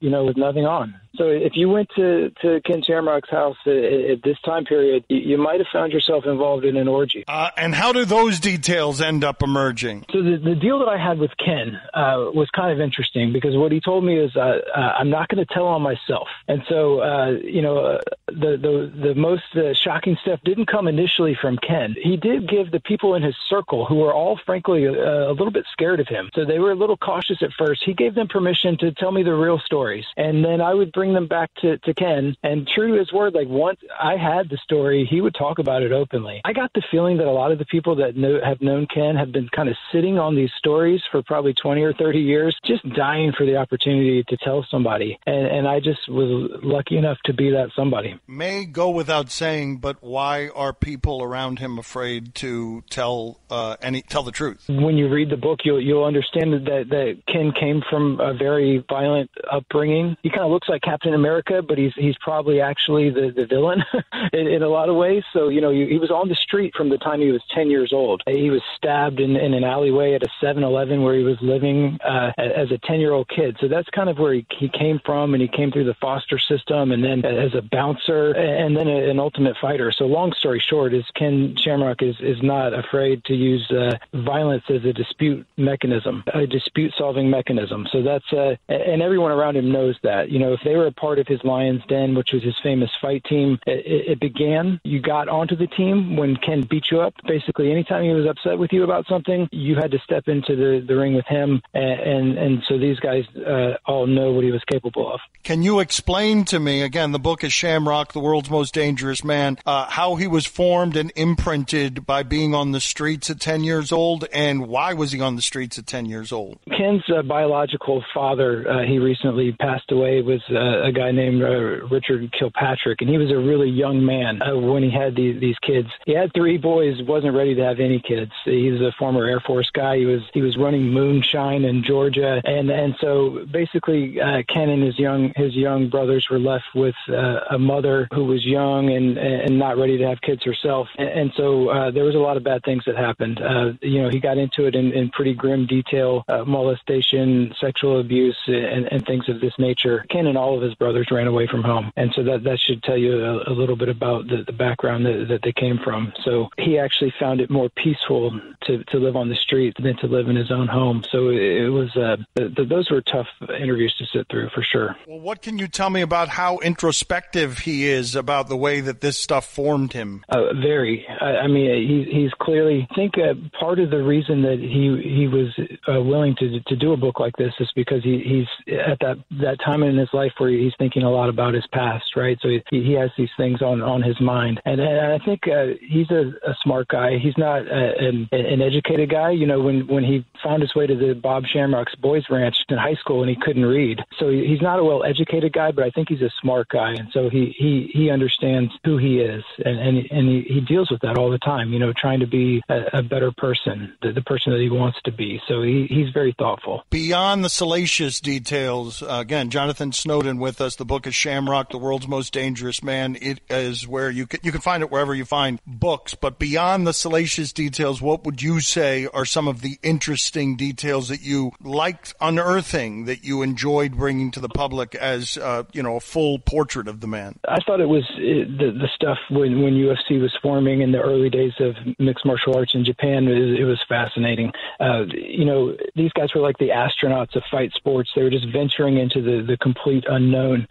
you 0.00 0.10
know, 0.10 0.24
with 0.24 0.36
nothing 0.36 0.66
on. 0.66 0.96
So 1.14 1.26
if 1.28 1.52
you 1.54 1.68
went 1.68 1.88
to, 1.94 2.32
to 2.42 2.60
Ken 2.64 2.82
Shamrock's 2.82 3.30
house 3.30 3.58
at, 3.64 3.72
at 3.74 4.22
this 4.24 4.40
time 4.40 4.64
period, 4.64 5.04
you, 5.08 5.18
you 5.18 5.38
might 5.38 5.60
have 5.60 5.68
found 5.72 5.92
yourself 5.92 6.24
involved 6.26 6.64
in 6.64 6.76
an 6.76 6.88
orgy. 6.88 7.22
Uh, 7.28 7.50
and 7.56 7.76
how 7.76 7.92
do 7.92 8.04
those 8.04 8.40
details 8.40 8.61
details 8.62 9.00
end 9.00 9.24
up 9.24 9.42
emerging? 9.42 10.06
So 10.12 10.22
the, 10.22 10.36
the 10.38 10.54
deal 10.54 10.78
that 10.78 10.88
I 10.88 10.96
had 10.96 11.18
with 11.18 11.30
Ken 11.44 11.74
uh, 11.94 12.30
was 12.32 12.48
kind 12.54 12.72
of 12.72 12.80
interesting 12.80 13.32
because 13.32 13.56
what 13.56 13.72
he 13.72 13.80
told 13.80 14.04
me 14.04 14.18
is 14.18 14.30
uh, 14.36 14.40
uh, 14.74 14.80
I'm 14.98 15.10
not 15.10 15.28
going 15.28 15.44
to 15.44 15.54
tell 15.54 15.66
on 15.66 15.82
myself, 15.82 16.28
and 16.46 16.62
so 16.68 17.00
uh, 17.02 17.30
you 17.42 17.60
know 17.62 17.78
uh, 17.78 18.00
the 18.28 18.56
the 18.56 19.08
the 19.08 19.14
most 19.14 19.42
uh, 19.56 19.74
shocking 19.84 20.16
stuff 20.22 20.40
didn't 20.44 20.66
come 20.66 20.86
initially 20.86 21.36
from 21.40 21.58
Ken. 21.58 21.94
He 22.02 22.16
did 22.16 22.48
give 22.48 22.70
the 22.70 22.80
people 22.80 23.14
in 23.16 23.22
his 23.22 23.34
circle 23.48 23.84
who 23.84 23.96
were 23.96 24.12
all 24.14 24.38
frankly 24.46 24.84
a, 24.84 24.92
a 24.92 25.32
little 25.32 25.50
bit 25.52 25.64
scared 25.72 25.98
of 26.00 26.06
him, 26.08 26.30
so 26.34 26.44
they 26.44 26.58
were 26.58 26.70
a 26.72 26.76
little 26.76 26.96
cautious 26.96 27.38
at 27.42 27.50
first. 27.58 27.82
He 27.84 27.94
gave 27.94 28.14
them 28.14 28.28
permission 28.28 28.78
to 28.78 28.92
tell 28.92 29.10
me 29.10 29.22
the 29.24 29.34
real 29.34 29.58
stories, 29.58 30.04
and 30.16 30.44
then 30.44 30.60
I 30.60 30.72
would 30.74 30.92
bring 30.92 31.14
them 31.14 31.26
back 31.26 31.50
to, 31.62 31.78
to 31.78 31.94
Ken. 31.94 32.36
And 32.44 32.68
true 32.68 32.92
to 32.92 32.98
his 32.98 33.12
word, 33.12 33.34
like 33.34 33.48
once 33.48 33.80
I 34.00 34.16
had 34.16 34.48
the 34.48 34.58
story, 34.58 35.04
he 35.08 35.20
would 35.20 35.34
talk 35.34 35.58
about 35.58 35.82
it 35.82 35.90
openly. 35.92 36.40
I 36.44 36.52
got 36.52 36.70
the 36.74 36.82
feeling 36.90 37.16
that 37.16 37.26
a 37.26 37.30
lot 37.32 37.50
of 37.52 37.58
the 37.58 37.64
people 37.64 37.96
that 37.96 38.16
know 38.16 38.38
have 38.52 38.60
known 38.60 38.86
Ken 38.94 39.16
have 39.16 39.32
been 39.32 39.48
kind 39.48 39.70
of 39.70 39.74
sitting 39.92 40.18
on 40.18 40.36
these 40.36 40.50
stories 40.58 41.00
for 41.10 41.22
probably 41.22 41.54
20 41.54 41.82
or 41.82 41.94
30 41.94 42.18
years, 42.20 42.54
just 42.66 42.86
dying 42.94 43.32
for 43.36 43.46
the 43.46 43.56
opportunity 43.56 44.22
to 44.28 44.36
tell 44.44 44.62
somebody. 44.70 45.18
And, 45.26 45.46
and 45.46 45.66
I 45.68 45.80
just 45.80 46.06
was 46.06 46.50
lucky 46.62 46.98
enough 46.98 47.16
to 47.24 47.32
be 47.32 47.50
that 47.52 47.70
somebody. 47.74 48.18
May 48.28 48.66
go 48.66 48.90
without 48.90 49.30
saying, 49.30 49.78
but 49.78 50.02
why 50.02 50.48
are 50.48 50.74
people 50.74 51.22
around 51.22 51.60
him 51.60 51.78
afraid 51.78 52.34
to 52.36 52.84
tell 52.90 53.40
uh, 53.50 53.76
any 53.80 54.02
tell 54.02 54.22
the 54.22 54.32
truth? 54.32 54.62
When 54.68 54.98
you 54.98 55.08
read 55.08 55.30
the 55.30 55.36
book, 55.38 55.60
you'll 55.64 55.80
you'll 55.82 56.04
understand 56.04 56.52
that 56.52 56.66
that 56.90 57.22
Ken 57.26 57.52
came 57.58 57.82
from 57.88 58.20
a 58.20 58.34
very 58.34 58.84
violent 58.88 59.30
upbringing. 59.50 60.16
He 60.22 60.28
kind 60.30 60.42
of 60.42 60.50
looks 60.50 60.68
like 60.68 60.82
Captain 60.82 61.14
America, 61.14 61.62
but 61.66 61.78
he's 61.78 61.92
he's 61.96 62.16
probably 62.20 62.60
actually 62.60 63.08
the 63.10 63.32
the 63.34 63.46
villain 63.46 63.82
in, 64.32 64.46
in 64.46 64.62
a 64.62 64.68
lot 64.68 64.90
of 64.90 64.96
ways. 64.96 65.22
So 65.32 65.48
you 65.48 65.60
know 65.62 65.70
you, 65.70 65.86
he 65.86 65.98
was 65.98 66.10
on 66.10 66.28
the 66.28 66.34
street 66.34 66.74
from 66.76 66.90
the 66.90 66.98
time 66.98 67.20
he 67.20 67.30
was 67.30 67.42
10 67.54 67.70
years 67.70 67.92
old 67.92 68.22
he 68.36 68.50
was 68.50 68.62
stabbed 68.76 69.20
in, 69.20 69.36
in 69.36 69.54
an 69.54 69.64
alleyway 69.64 70.14
at 70.14 70.22
a 70.22 70.28
7 70.40 70.62
Eleven 70.62 71.02
where 71.02 71.14
he 71.16 71.22
was 71.24 71.36
living 71.40 71.98
uh, 72.04 72.32
as 72.38 72.70
a 72.70 72.78
10 72.78 73.00
year 73.00 73.12
old 73.12 73.28
kid. 73.28 73.56
So 73.60 73.68
that's 73.68 73.88
kind 73.90 74.08
of 74.08 74.18
where 74.18 74.34
he, 74.34 74.46
he 74.58 74.68
came 74.68 75.00
from, 75.04 75.34
and 75.34 75.42
he 75.42 75.48
came 75.48 75.70
through 75.72 75.84
the 75.84 75.94
foster 75.94 76.38
system 76.38 76.92
and 76.92 77.02
then 77.02 77.24
as 77.24 77.54
a 77.54 77.62
bouncer 77.62 78.30
and 78.32 78.76
then 78.76 78.88
an 78.88 79.18
ultimate 79.18 79.56
fighter. 79.60 79.92
So, 79.92 80.04
long 80.06 80.32
story 80.38 80.60
short, 80.66 80.94
is 80.94 81.04
Ken 81.14 81.54
Shamrock 81.58 82.02
is, 82.02 82.16
is 82.20 82.42
not 82.42 82.72
afraid 82.74 83.24
to 83.24 83.34
use 83.34 83.68
uh, 83.70 83.92
violence 84.14 84.64
as 84.68 84.84
a 84.84 84.92
dispute 84.92 85.46
mechanism, 85.56 86.24
a 86.32 86.46
dispute 86.46 86.92
solving 86.96 87.28
mechanism. 87.30 87.86
So 87.92 88.02
that's, 88.02 88.32
uh, 88.32 88.56
and 88.68 89.02
everyone 89.02 89.32
around 89.32 89.56
him 89.56 89.70
knows 89.72 89.96
that. 90.02 90.30
You 90.30 90.38
know, 90.38 90.52
if 90.52 90.60
they 90.64 90.76
were 90.76 90.86
a 90.86 90.92
part 90.92 91.18
of 91.18 91.26
his 91.26 91.42
Lion's 91.44 91.82
Den, 91.88 92.14
which 92.14 92.32
was 92.32 92.42
his 92.42 92.54
famous 92.62 92.90
fight 93.00 93.24
team, 93.24 93.58
it, 93.66 93.84
it 94.12 94.20
began. 94.20 94.80
You 94.84 95.00
got 95.00 95.28
onto 95.28 95.56
the 95.56 95.66
team 95.66 96.16
when 96.16 96.36
Ken 96.36 96.62
beat 96.62 96.84
you 96.90 97.00
up. 97.00 97.14
Basically, 97.26 97.70
anytime 97.70 98.04
he 98.04 98.10
was 98.10 98.21
was 98.22 98.30
upset 98.30 98.58
with 98.58 98.72
you 98.72 98.84
about 98.84 99.06
something, 99.08 99.48
you 99.52 99.74
had 99.74 99.90
to 99.90 99.98
step 100.04 100.28
into 100.28 100.54
the, 100.56 100.84
the 100.86 100.94
ring 100.96 101.14
with 101.14 101.26
him. 101.26 101.60
And, 101.74 102.00
and, 102.00 102.38
and 102.38 102.62
so 102.68 102.78
these 102.78 102.98
guys 103.00 103.22
uh, 103.36 103.78
all 103.86 104.06
know 104.06 104.32
what 104.32 104.44
he 104.44 104.50
was 104.50 104.62
capable 104.70 105.12
of. 105.12 105.20
Can 105.42 105.62
you 105.62 105.80
explain 105.80 106.44
to 106.46 106.58
me, 106.60 106.82
again, 106.82 107.12
the 107.12 107.18
book 107.18 107.44
is 107.44 107.52
Shamrock, 107.52 108.12
the 108.12 108.20
world's 108.20 108.50
most 108.50 108.74
dangerous 108.74 109.24
man, 109.24 109.58
uh, 109.66 109.88
how 109.90 110.16
he 110.16 110.26
was 110.26 110.46
formed 110.46 110.96
and 110.96 111.12
imprinted 111.16 112.06
by 112.06 112.22
being 112.22 112.54
on 112.54 112.72
the 112.72 112.80
streets 112.80 113.28
at 113.30 113.40
10 113.40 113.64
years 113.64 113.92
old, 113.92 114.26
and 114.32 114.66
why 114.66 114.94
was 114.94 115.12
he 115.12 115.20
on 115.20 115.36
the 115.36 115.42
streets 115.42 115.78
at 115.78 115.86
10 115.86 116.06
years 116.06 116.32
old? 116.32 116.58
Ken's 116.76 117.02
uh, 117.14 117.22
biological 117.22 118.02
father, 118.14 118.66
uh, 118.68 118.82
he 118.86 118.98
recently 118.98 119.52
passed 119.60 119.90
away, 119.90 120.20
was 120.22 120.40
uh, 120.50 120.84
a 120.88 120.92
guy 120.92 121.10
named 121.10 121.42
uh, 121.42 121.48
Richard 121.88 122.32
Kilpatrick, 122.38 123.00
and 123.00 123.10
he 123.10 123.18
was 123.18 123.30
a 123.32 123.36
really 123.38 123.68
young 123.70 124.04
man 124.04 124.40
when 124.64 124.82
he 124.82 124.90
had 124.90 125.16
the, 125.16 125.38
these 125.38 125.56
kids. 125.66 125.88
He 126.06 126.14
had 126.14 126.32
three 126.34 126.58
boys, 126.58 126.94
wasn't 127.06 127.34
ready 127.34 127.54
to 127.54 127.62
have 127.62 127.80
any 127.80 127.98
kids 127.98 128.11
kids. 128.12 128.32
He's 128.44 128.80
a 128.80 128.92
former 128.98 129.26
Air 129.26 129.40
Force 129.40 129.70
guy. 129.72 129.98
He 129.98 130.06
was 130.06 130.22
he 130.32 130.42
was 130.42 130.56
running 130.56 130.90
moonshine 130.92 131.64
in 131.64 131.82
Georgia, 131.82 132.40
and 132.44 132.70
and 132.70 132.94
so 133.00 133.46
basically, 133.50 134.20
uh, 134.20 134.42
Ken 134.48 134.68
and 134.68 134.82
his 134.82 134.98
young 134.98 135.32
his 135.36 135.54
young 135.54 135.88
brothers 135.88 136.26
were 136.30 136.38
left 136.38 136.64
with 136.74 136.94
uh, 137.08 137.40
a 137.50 137.58
mother 137.58 138.08
who 138.12 138.24
was 138.24 138.44
young 138.44 138.90
and 138.90 139.18
and 139.18 139.58
not 139.58 139.76
ready 139.76 139.98
to 139.98 140.04
have 140.06 140.20
kids 140.20 140.44
herself, 140.44 140.88
and, 140.98 141.08
and 141.08 141.32
so 141.36 141.68
uh, 141.68 141.90
there 141.90 142.04
was 142.04 142.14
a 142.14 142.18
lot 142.18 142.36
of 142.36 142.44
bad 142.44 142.62
things 142.64 142.82
that 142.86 142.96
happened. 142.96 143.40
Uh, 143.40 143.72
you 143.80 144.02
know, 144.02 144.08
he 144.08 144.20
got 144.20 144.38
into 144.38 144.66
it 144.66 144.74
in, 144.74 144.92
in 144.92 145.10
pretty 145.10 145.34
grim 145.34 145.66
detail: 145.66 146.24
uh, 146.28 146.44
molestation, 146.44 147.54
sexual 147.60 148.00
abuse, 148.00 148.38
and, 148.46 148.90
and 148.92 149.06
things 149.06 149.28
of 149.28 149.40
this 149.40 149.54
nature. 149.58 150.04
Ken 150.10 150.26
and 150.26 150.36
all 150.38 150.56
of 150.56 150.62
his 150.62 150.74
brothers 150.74 151.08
ran 151.10 151.26
away 151.26 151.46
from 151.46 151.62
home, 151.62 151.92
and 151.96 152.12
so 152.14 152.22
that 152.22 152.42
that 152.44 152.58
should 152.60 152.82
tell 152.82 152.96
you 152.98 153.22
a, 153.24 153.50
a 153.50 153.54
little 153.54 153.76
bit 153.76 153.88
about 153.88 154.26
the, 154.26 154.42
the 154.46 154.52
background 154.52 155.04
that, 155.06 155.26
that 155.28 155.42
they 155.42 155.52
came 155.52 155.78
from. 155.78 156.12
So 156.24 156.48
he 156.58 156.78
actually 156.78 157.12
found 157.18 157.40
it 157.40 157.50
more 157.50 157.68
peaceful 157.70 158.01
stressful 158.02 158.40
to, 158.66 158.84
to 158.84 158.98
live 158.98 159.16
on 159.16 159.28
the 159.28 159.34
street 159.34 159.74
than 159.82 159.96
to 159.98 160.06
live 160.06 160.28
in 160.28 160.36
his 160.36 160.50
own 160.50 160.68
home. 160.68 161.02
So 161.10 161.28
it 161.30 161.68
was 161.68 161.94
uh, 161.96 162.16
those 162.36 162.90
were 162.90 163.02
tough 163.02 163.26
interviews 163.60 163.94
to 163.98 164.18
sit 164.18 164.26
through 164.30 164.50
for 164.54 164.62
sure. 164.62 164.96
Well, 165.06 165.20
what 165.20 165.42
can 165.42 165.58
you 165.58 165.68
tell 165.68 165.90
me 165.90 166.00
about 166.00 166.28
how 166.28 166.58
introspective 166.58 167.58
he 167.58 167.88
is 167.88 168.14
about 168.14 168.48
the 168.48 168.56
way 168.56 168.80
that 168.80 169.00
this 169.00 169.18
stuff 169.18 169.46
formed 169.46 169.92
him? 169.92 170.24
Uh, 170.28 170.52
very. 170.60 171.06
I, 171.20 171.30
I 171.38 171.46
mean, 171.48 171.70
uh, 171.70 171.74
he, 171.74 172.22
he's 172.22 172.32
clearly. 172.40 172.86
I 172.90 172.94
think 172.94 173.14
uh, 173.18 173.34
part 173.58 173.78
of 173.78 173.90
the 173.90 174.02
reason 174.02 174.42
that 174.42 174.58
he 174.58 174.92
he 175.02 175.28
was 175.28 175.48
uh, 175.92 176.00
willing 176.02 176.34
to 176.36 176.60
to 176.60 176.76
do 176.76 176.92
a 176.92 176.96
book 176.96 177.18
like 177.20 177.36
this 177.36 177.52
is 177.60 177.68
because 177.74 178.02
he, 178.04 178.20
he's 178.26 178.78
at 178.80 178.98
that 179.00 179.16
that 179.40 179.58
time 179.64 179.82
in 179.82 179.96
his 179.96 180.08
life 180.12 180.32
where 180.38 180.50
he's 180.50 180.72
thinking 180.78 181.02
a 181.02 181.10
lot 181.10 181.28
about 181.28 181.54
his 181.54 181.66
past, 181.72 182.16
right? 182.16 182.38
So 182.42 182.48
he, 182.48 182.62
he 182.70 182.92
has 182.92 183.10
these 183.18 183.30
things 183.36 183.60
on 183.62 183.82
on 183.82 184.02
his 184.02 184.20
mind, 184.20 184.60
and, 184.64 184.80
and 184.80 185.12
I 185.20 185.24
think 185.24 185.46
uh, 185.48 185.74
he's 185.80 186.10
a, 186.10 186.32
a, 186.48 186.56
smart 186.62 186.88
guy. 186.88 187.18
He's 187.18 187.36
not. 187.36 187.62
Uh, 187.70 187.90
an, 187.98 188.28
an 188.32 188.60
educated 188.62 189.10
guy. 189.10 189.30
You 189.30 189.46
know, 189.46 189.60
when 189.60 189.86
when 189.86 190.04
he 190.04 190.24
found 190.42 190.62
his 190.62 190.74
way 190.74 190.86
to 190.86 190.94
the 190.94 191.14
Bob 191.14 191.44
Shamrock's 191.46 191.94
Boys 191.96 192.24
Ranch 192.30 192.56
in 192.68 192.76
high 192.78 192.94
school 192.94 193.20
and 193.22 193.30
he 193.30 193.36
couldn't 193.36 193.64
read, 193.66 194.00
so 194.18 194.28
he, 194.28 194.46
he's 194.46 194.60
not 194.62 194.78
a 194.78 194.84
well 194.84 195.04
educated 195.04 195.52
guy, 195.52 195.72
but 195.72 195.84
I 195.84 195.90
think 195.90 196.08
he's 196.08 196.22
a 196.22 196.30
smart 196.40 196.68
guy, 196.68 196.92
and 196.92 197.08
so 197.12 197.28
he 197.28 197.54
he 197.58 197.90
he 197.92 198.10
understands 198.10 198.72
who 198.84 198.96
he 198.98 199.20
is, 199.20 199.44
and 199.64 199.78
and 199.78 200.06
and 200.10 200.28
he, 200.28 200.42
he 200.54 200.60
deals 200.60 200.90
with 200.90 201.00
that 201.02 201.18
all 201.18 201.30
the 201.30 201.38
time. 201.38 201.72
You 201.72 201.78
know, 201.78 201.92
trying 201.92 202.20
to 202.20 202.26
be 202.26 202.62
a, 202.68 202.98
a 202.98 203.02
better 203.02 203.32
person, 203.32 203.94
the, 204.02 204.12
the 204.12 204.22
person 204.22 204.52
that 204.52 204.60
he 204.60 204.70
wants 204.70 204.98
to 205.04 205.12
be. 205.12 205.40
So 205.48 205.62
he, 205.62 205.86
he's 205.88 206.10
very 206.12 206.32
thoughtful. 206.38 206.82
Beyond 206.90 207.44
the 207.44 207.48
salacious 207.50 208.20
details, 208.20 209.02
uh, 209.02 209.18
again, 209.20 209.50
Jonathan 209.50 209.92
Snowden 209.92 210.38
with 210.38 210.60
us. 210.60 210.76
The 210.76 210.84
book 210.84 211.06
is 211.06 211.14
Shamrock, 211.14 211.70
the 211.70 211.78
world's 211.78 212.08
most 212.08 212.32
dangerous 212.32 212.82
man. 212.82 213.16
It 213.20 213.40
is 213.48 213.86
where 213.86 214.10
you 214.10 214.26
can 214.26 214.40
you 214.42 214.52
can 214.52 214.60
find 214.60 214.82
it 214.82 214.90
wherever 214.90 215.14
you 215.14 215.24
find 215.24 215.60
books, 215.66 216.14
but 216.14 216.38
beyond 216.38 216.86
the 216.86 216.92
salacious 216.92 217.52
details 217.52 217.81
details, 217.82 218.00
what 218.00 218.24
would 218.24 218.40
you 218.40 218.60
say 218.60 219.08
are 219.12 219.24
some 219.24 219.48
of 219.48 219.60
the 219.60 219.76
interesting 219.82 220.54
details 220.56 221.08
that 221.08 221.20
you 221.20 221.50
liked 221.62 222.14
unearthing 222.20 223.06
that 223.06 223.24
you 223.24 223.42
enjoyed 223.42 223.96
bringing 223.96 224.30
to 224.30 224.38
the 224.40 224.48
public 224.48 224.94
as 224.94 225.36
uh, 225.38 225.64
you 225.72 225.82
know 225.82 225.96
a 225.96 226.00
full 226.00 226.38
portrait 226.38 226.86
of 226.86 227.00
the 227.00 227.08
man? 227.08 227.36
I 227.48 227.58
thought 227.66 227.80
it 227.80 227.88
was 227.88 228.04
it, 228.18 228.46
uh, 228.46 228.50
the, 228.62 228.70
the 228.70 228.88
stuff 228.94 229.18
when 229.30 229.62
when 229.62 229.74
UFC 229.74 230.20
was 230.20 230.32
forming 230.40 230.80
in 230.82 230.92
the 230.92 231.00
early 231.00 231.28
days 231.30 231.52
of 231.58 231.74
mixed 231.98 232.24
martial 232.24 232.56
arts 232.56 232.72
in 232.74 232.84
Japan. 232.84 233.26
It, 233.26 233.60
it 233.60 233.64
was 233.64 233.80
fascinating. 233.88 234.52
Uh, 234.78 235.04
you 235.12 235.44
know, 235.44 235.76
these 235.96 236.12
guys 236.12 236.28
were 236.36 236.40
like 236.40 236.58
the 236.58 236.68
astronauts 236.70 237.34
of 237.34 237.42
fight 237.50 237.72
sports. 237.74 238.10
They 238.14 238.22
were 238.22 238.30
just 238.30 238.46
venturing 238.52 238.98
into 238.98 239.20
the 239.20 239.44
the 239.44 239.56
complete 239.56 240.04
unknown 240.08 240.68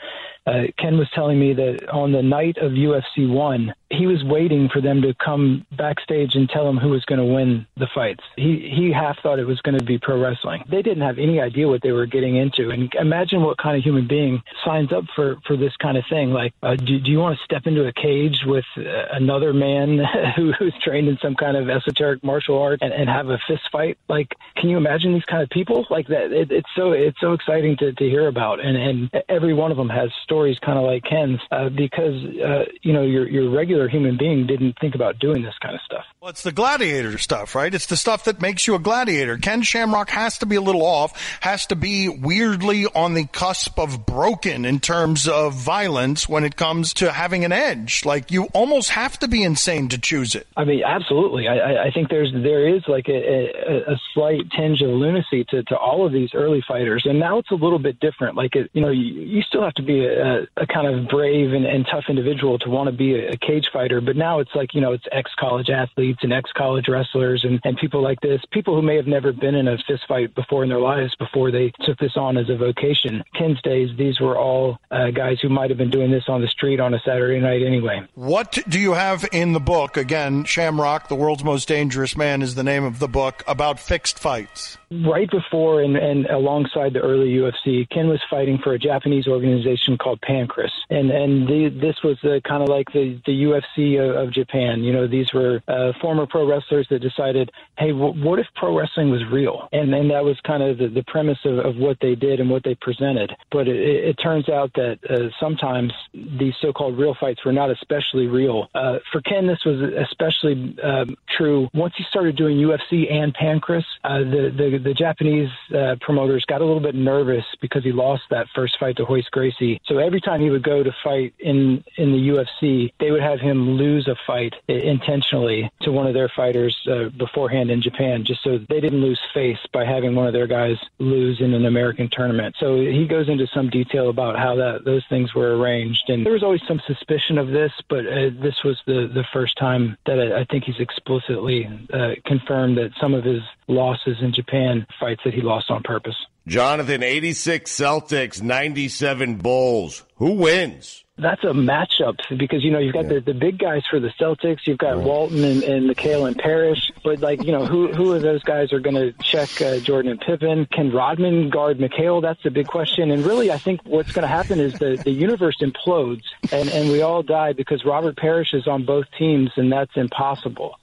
uh, 0.48 0.64
Ken 0.78 0.98
was 0.98 1.10
telling 1.14 1.40
me 1.40 1.54
that 1.54 1.90
on 1.90 2.12
the 2.12 2.24
night 2.24 2.58
of 2.58 2.72
UFC 2.72 3.30
1, 3.32 3.74
he 3.92 4.08
was 4.08 4.24
waiting 4.24 4.70
for 4.70 4.80
them 4.80 5.02
to 5.02 5.14
come 5.24 5.66
backstage 5.78 6.32
and 6.36 6.50
tell 6.50 6.68
him 6.68 6.78
who 6.78 6.90
was 6.90 7.04
going 7.06 7.20
to 7.20 7.26
win 7.26 7.68
the 7.76 7.88
fights. 7.94 8.24
He 8.38 8.72
he 8.74 8.90
half 8.90 9.18
thought 9.22 9.38
it 9.38 9.46
was 9.46 9.60
going 9.62 9.78
to 9.78 9.84
be 9.84 9.98
pro 10.00 10.18
wrestling. 10.18 10.64
They 10.72 10.82
didn't 10.82 11.02
have 11.04 11.20
any 11.20 11.42
idea 11.42 11.68
what 11.68 11.82
they 11.82 11.92
were 11.92 12.06
getting 12.06 12.38
into. 12.38 12.70
And 12.70 12.92
imagine 12.98 13.42
what 13.42 13.58
kind 13.58 13.76
of 13.78 13.84
human 13.84 14.08
being 14.08 14.42
signs 14.64 14.94
up 14.94 15.04
for 15.14 15.36
for 15.46 15.58
this 15.58 15.76
kind 15.82 15.98
of 15.98 16.06
thing. 16.10 16.30
Like, 16.32 16.54
uh, 16.64 16.76
do, 16.78 17.02
do 17.02 17.12
you 17.12 17.20
want 17.20 17.38
to 17.38 17.44
step 17.44 17.64
into 17.68 17.86
a 17.86 17.92
cage 17.92 18.40
with 18.46 18.64
uh, 18.78 18.82
another 19.12 19.54
man 19.54 20.00
who, 20.38 20.54
who's 20.54 20.74
trained 20.82 21.10
in 21.10 21.18
some 21.22 21.36
kind 21.36 21.58
of 21.58 21.70
esoteric 21.70 22.24
martial 22.24 22.58
art 22.62 22.80
and, 22.82 22.94
and 22.94 23.10
have 23.10 23.28
a 23.30 23.40
fist 23.46 23.64
fight? 23.74 23.98
Like, 24.08 24.32
can 24.56 24.70
you 24.70 24.78
imagine 24.78 25.14
these 25.14 25.26
kind 25.26 25.44
of 25.44 25.50
people? 25.50 25.86
Like 25.90 26.08
that, 26.08 26.32
it, 26.32 26.50
it's 26.50 26.70
so 26.78 26.94
it's 26.94 27.20
so 27.20 27.34
exciting 27.34 27.76
to, 27.80 27.92
to 27.92 28.04
hear 28.06 28.28
about. 28.30 28.62
And 28.62 28.78
and 28.78 29.24
every 29.28 29.54
one 29.54 29.70
of 29.70 29.76
them 29.76 29.90
has 29.90 30.12
stories, 30.32 30.58
kind 30.60 30.78
of 30.80 30.86
like 30.86 31.04
Ken's, 31.04 31.40
uh, 31.52 31.68
because 31.70 32.24
uh, 32.40 32.64
you 32.82 32.94
know 32.94 33.02
your 33.04 33.28
your 33.28 33.50
regular 33.50 33.90
human 33.90 34.18
being 34.18 34.48
didn't 34.48 34.78
think 34.80 34.96
about 34.96 35.20
doing 35.20 35.44
this 35.44 35.56
kind 35.62 35.76
of 35.76 35.82
stuff. 35.82 36.06
Well, 36.22 36.30
it's 36.30 36.44
the 36.44 36.52
gladiator 36.54 37.18
stuff, 37.18 37.54
right? 37.54 37.74
It's 37.74 37.88
the 37.88 37.98
stuff 37.98 38.24
that 38.26 38.42
makes 38.42 38.66
you 38.68 38.76
a 38.76 38.80
gladiator. 38.80 39.38
Ken 39.38 39.62
Shamrock 39.62 40.10
has 40.10 40.38
to 40.40 40.46
be 40.46 40.56
a 40.56 40.62
little 40.62 40.86
off, 40.86 41.12
has 41.42 41.66
to 41.68 41.76
be 41.76 42.08
weirdly 42.08 42.86
on 42.86 43.14
the 43.14 43.26
cusp 43.26 43.78
of 43.78 44.06
broken 44.06 44.64
in 44.64 44.80
terms 44.80 45.28
of 45.28 45.54
violence 45.54 46.30
when 46.30 46.46
it 46.46 46.56
comes 46.56 46.94
to 46.96 47.12
having 47.12 47.44
an 47.44 47.52
edge. 47.52 48.06
Like 48.06 48.32
you 48.32 48.46
almost 48.54 48.92
have 48.92 49.20
to 49.20 49.28
be 49.28 49.44
insane 49.44 49.90
to 49.90 49.98
choose 49.98 50.36
it. 50.36 50.48
I 50.56 50.64
mean, 50.64 50.84
absolutely. 50.86 51.48
I, 51.48 51.88
I 51.88 51.92
think 51.94 52.10
there's 52.10 52.32
there 52.32 52.74
is 52.74 52.84
like 52.88 53.08
a, 53.10 53.12
a, 53.12 53.94
a 53.94 54.02
slight 54.14 54.50
tinge 54.56 54.82
of 54.82 54.90
lunacy 54.92 55.44
to, 55.50 55.64
to 55.64 55.78
all 55.78 56.06
of 56.06 56.14
these 56.14 56.30
early 56.34 56.64
fighters, 56.68 57.02
and 57.06 57.20
now 57.20 57.38
it's 57.40 57.52
a 57.52 57.56
little 57.56 57.80
bit 57.80 58.00
different. 58.00 58.38
Like 58.38 58.56
it, 58.56 58.70
you 58.74 58.82
know, 58.82 58.90
you, 58.90 59.02
you 59.04 59.42
still 59.42 59.64
have 59.64 59.74
to 59.74 59.82
be 59.84 60.06
a 60.06 60.21
a, 60.22 60.48
kind 60.72 60.88
of 60.88 61.08
brave 61.10 61.54
and, 61.54 61.66
and 61.66 61.86
tough 61.92 62.06
individual 62.10 62.58
to 62.60 62.70
want 62.70 62.90
to 62.90 62.96
be 62.96 63.16
a, 63.16 63.32
a 63.32 63.38
cage 63.38 63.68
fighter. 63.74 64.00
But 64.02 64.16
now 64.16 64.40
it's 64.40 64.52
like, 64.56 64.74
you 64.74 64.82
know, 64.82 64.94
it's 64.94 65.04
ex 65.12 65.30
college 65.40 65.70
athletes 65.70 66.20
and 66.24 66.32
ex 66.32 66.50
college 66.56 66.86
wrestlers 66.88 67.44
and, 67.44 67.60
and 67.64 67.78
people 67.78 68.02
like 68.02 68.20
this, 68.22 68.42
people 68.52 68.76
who 68.76 68.82
may 68.82 68.96
have 68.96 69.08
never 69.08 69.32
been 69.32 69.56
in 69.56 69.68
a 69.68 69.78
fist 69.88 70.04
fight 70.08 70.34
before 70.36 70.64
in 70.64 70.70
their 70.70 70.80
lives 70.80 71.16
before 71.18 71.52
they 71.52 71.72
took 71.82 71.98
this 71.98 72.14
on 72.16 72.38
as 72.38 72.50
a 72.50 72.56
vocation. 72.56 73.24
Ken's 73.38 73.62
days, 73.62 73.90
these 73.98 74.20
were 74.20 74.38
all 74.38 74.78
uh, 74.92 75.10
guys 75.12 75.40
who 75.42 75.50
might 75.50 75.70
have 75.70 75.78
been 75.78 75.90
doing 75.92 76.12
this 76.12 76.24
on 76.28 76.42
the 76.42 76.48
street 76.48 76.80
on 76.80 76.94
a 76.94 77.00
Saturday 77.06 77.40
night 77.40 77.62
anyway. 77.66 78.02
What 78.16 78.58
do 78.68 78.80
you 78.80 78.94
have 78.94 79.26
in 79.32 79.54
the 79.54 79.60
book? 79.60 79.98
Again, 79.98 80.44
Shamrock, 80.44 81.08
The 81.08 81.16
World's 81.16 81.44
Most 81.44 81.68
Dangerous 81.68 82.16
Man 82.16 82.42
is 82.42 82.56
the 82.56 82.64
name 82.64 82.84
of 82.84 83.00
the 83.00 83.08
book 83.08 83.44
about 83.48 83.80
fixed 83.80 84.20
fights 84.20 84.78
right 84.92 85.30
before 85.32 85.82
and, 85.82 85.96
and 85.96 86.26
alongside 86.28 86.94
the 86.94 87.00
early 87.00 87.30
UFC, 87.34 87.90
Ken 87.90 88.10
was 88.10 88.20
fighting 88.30 88.58
for 88.58 88.74
a 88.74 88.80
Japanese 88.80 89.28
organization 89.28 89.98
called 89.98 90.22
Pancrase, 90.22 90.72
and 90.90 91.10
and 91.10 91.48
the, 91.48 91.70
this 91.70 91.96
was 92.04 92.18
kind 92.44 92.62
of 92.62 92.70
like 92.70 92.92
the 92.92 93.20
the 93.26 93.44
UFC 93.44 94.00
of, 94.00 94.28
of, 94.28 94.34
Japan. 94.34 94.84
You 94.84 94.94
know, 94.94 95.08
these 95.08 95.32
were 95.34 95.62
uh, 95.68 95.94
former 96.02 96.26
pro 96.26 96.48
wrestlers 96.48 96.88
that 96.90 97.00
decided, 97.00 97.52
hey, 97.78 97.92
w- 97.92 98.24
what 98.26 98.40
if 98.40 98.48
pro 98.56 98.78
wrestling 98.78 99.10
was 99.10 99.22
real? 99.32 99.70
And 99.72 99.94
and 99.94 100.12
that 100.12 100.24
was 100.24 100.40
kind 100.42 100.62
of 100.64 100.78
the, 100.78 100.88
the 100.90 101.04
premise 101.04 101.40
of, 101.46 101.60
of 101.60 101.78
what 101.78 101.98
they 102.02 102.16
did 102.16 102.40
and 102.40 102.50
what 102.50 102.64
they 102.64 102.76
presented. 102.76 103.34
But 103.52 103.68
it, 103.68 103.76
it 103.80 104.14
turns 104.16 104.50
out 104.50 104.74
that 104.76 105.00
uh, 105.10 105.30
sometimes 105.40 105.94
these 106.14 106.54
so-called 106.62 106.98
real 106.98 107.16
fights 107.20 107.44
were 107.46 107.54
not 107.54 107.72
especially 107.72 108.28
real. 108.28 108.70
Uh, 108.74 109.00
for 109.12 109.22
Ken, 109.22 109.48
this 109.48 109.64
was 109.66 109.82
especially 109.98 110.78
um, 110.84 111.18
true 111.38 111.70
once 111.74 111.94
he 111.98 112.04
started 112.10 112.36
doing 112.36 112.58
UFC 112.58 113.12
and 113.12 113.34
Pancrase. 113.34 113.86
Uh, 114.04 114.20
the 114.20 114.72
the 114.81 114.81
the 114.84 114.94
Japanese 114.94 115.50
uh, 115.74 115.96
promoters 116.02 116.46
got 116.46 116.62
a 116.62 116.66
little 116.66 116.80
bit 116.82 116.96
nervous 116.96 117.46
because 117.62 117.84
he 117.84 117.92
lost 117.92 118.24
that 118.30 118.48
first 118.56 118.78
fight 118.80 118.98
to 118.98 119.06
Royce 119.06 119.32
Gracie. 119.32 119.80
So 119.86 119.98
every 119.98 120.22
time 120.22 120.42
he 120.42 120.50
would 120.50 120.64
go 120.64 120.84
to 120.84 120.92
fight 121.04 121.34
in 121.40 121.84
in 121.98 122.12
the 122.12 122.30
UFC, 122.30 122.92
they 123.00 123.12
would 123.12 123.22
have 123.22 123.40
him 123.40 123.72
lose 123.72 124.08
a 124.08 124.16
fight 124.28 124.54
intentionally 124.68 125.72
to 125.82 125.92
one 125.92 126.08
of 126.08 126.14
their 126.14 126.30
fighters 126.30 126.76
uh, 126.90 127.10
beforehand 127.10 127.70
in 127.72 127.82
Japan, 127.82 128.24
just 128.26 128.44
so 128.44 128.58
they 128.58 128.80
didn't 128.82 129.02
lose 129.02 129.20
face 129.34 129.60
by 129.74 129.86
having 129.86 130.16
one 130.16 130.28
of 130.28 130.34
their 130.34 130.48
guys 130.48 130.78
lose 131.00 131.42
in 131.42 131.54
an 131.54 131.66
American 131.66 132.10
tournament. 132.12 132.56
So 132.60 132.80
he 132.82 133.06
goes 133.06 133.30
into 133.30 133.48
some 133.48 133.70
detail 133.70 134.10
about 134.10 134.38
how 134.38 134.56
that 134.56 134.86
those 134.86 135.04
things 135.10 135.34
were 135.34 135.58
arranged, 135.58 136.10
and 136.10 136.26
there 136.26 136.34
was 136.34 136.44
always 136.44 136.62
some 136.68 136.82
suspicion 136.88 137.38
of 137.38 137.48
this, 137.50 137.72
but 137.90 138.06
uh, 138.06 138.30
this 138.42 138.64
was 138.64 138.78
the 138.86 139.08
the 139.12 139.26
first 139.34 139.58
time 139.58 139.98
that 140.06 140.20
I, 140.20 140.42
I 140.42 140.46
think 140.46 140.64
he's 140.66 140.80
explicitly 140.80 141.68
uh, 141.94 142.12
confirmed 142.26 142.78
that 142.78 142.92
some 143.00 143.14
of 143.14 143.24
his 143.24 143.42
losses 143.68 144.18
in 144.22 144.34
Japan 144.34 144.71
in 144.72 144.88
fights 145.00 145.22
that 145.26 145.34
he 145.34 145.42
lost 145.42 145.70
on 145.70 145.84
purpose. 145.84 146.16
Jonathan, 146.48 147.04
86 147.04 147.72
Celtics, 147.72 148.42
97 148.42 149.36
Bulls. 149.36 150.04
Who 150.16 150.34
wins? 150.34 151.04
that's 151.18 151.44
a 151.44 151.48
matchup 151.48 152.16
because 152.38 152.64
you 152.64 152.72
know 152.72 152.80
you've 152.80 152.94
got 152.94 153.04
yeah. 153.04 153.16
the, 153.16 153.20
the 153.20 153.34
big 153.34 153.60
guys 153.60 153.82
for 153.90 154.00
the 154.00 154.08
Celtics, 154.20 154.66
you've 154.66 154.78
got 154.78 154.96
right. 154.96 155.06
Walton 155.06 155.44
and, 155.44 155.62
and 155.64 155.90
McHale 155.90 156.26
and 156.26 156.38
Parish, 156.38 156.90
but 157.04 157.20
like 157.20 157.44
you 157.44 157.52
know 157.52 157.66
who 157.66 157.90
who 157.92 158.14
of 158.14 158.22
those 158.22 158.42
guys 158.44 158.72
are 158.72 158.80
going 158.80 158.96
to 158.96 159.12
check 159.22 159.62
uh, 159.62 159.78
Jordan 159.80 160.12
and 160.12 160.22
Pippen? 160.22 160.68
Can 160.68 160.92
Rodman 160.92 161.50
guard 161.50 161.80
McHale? 161.80 162.22
That's 162.22 162.42
the 162.44 162.50
big 162.50 162.68
question. 162.68 163.12
And 163.12 163.26
really, 163.26 163.52
I 163.52 163.58
think 163.58 163.82
what's 163.86 164.12
going 164.14 164.24
to 164.24 164.28
happen 164.30 164.60
is 164.60 164.74
the 164.80 165.02
the 165.04 165.12
universe 165.12 165.58
implodes 165.62 166.24
and 166.52 166.70
and 166.70 166.90
we 166.92 167.02
all 167.02 167.24
die 167.24 167.54
because 167.54 167.84
Robert 167.86 168.16
Parish 168.16 168.54
is 168.54 168.66
on 168.68 168.86
both 168.86 169.06
teams, 169.20 169.50
and 169.58 169.72
that's 169.72 169.96
impossible. 169.96 170.80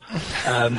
Um, 0.46 0.76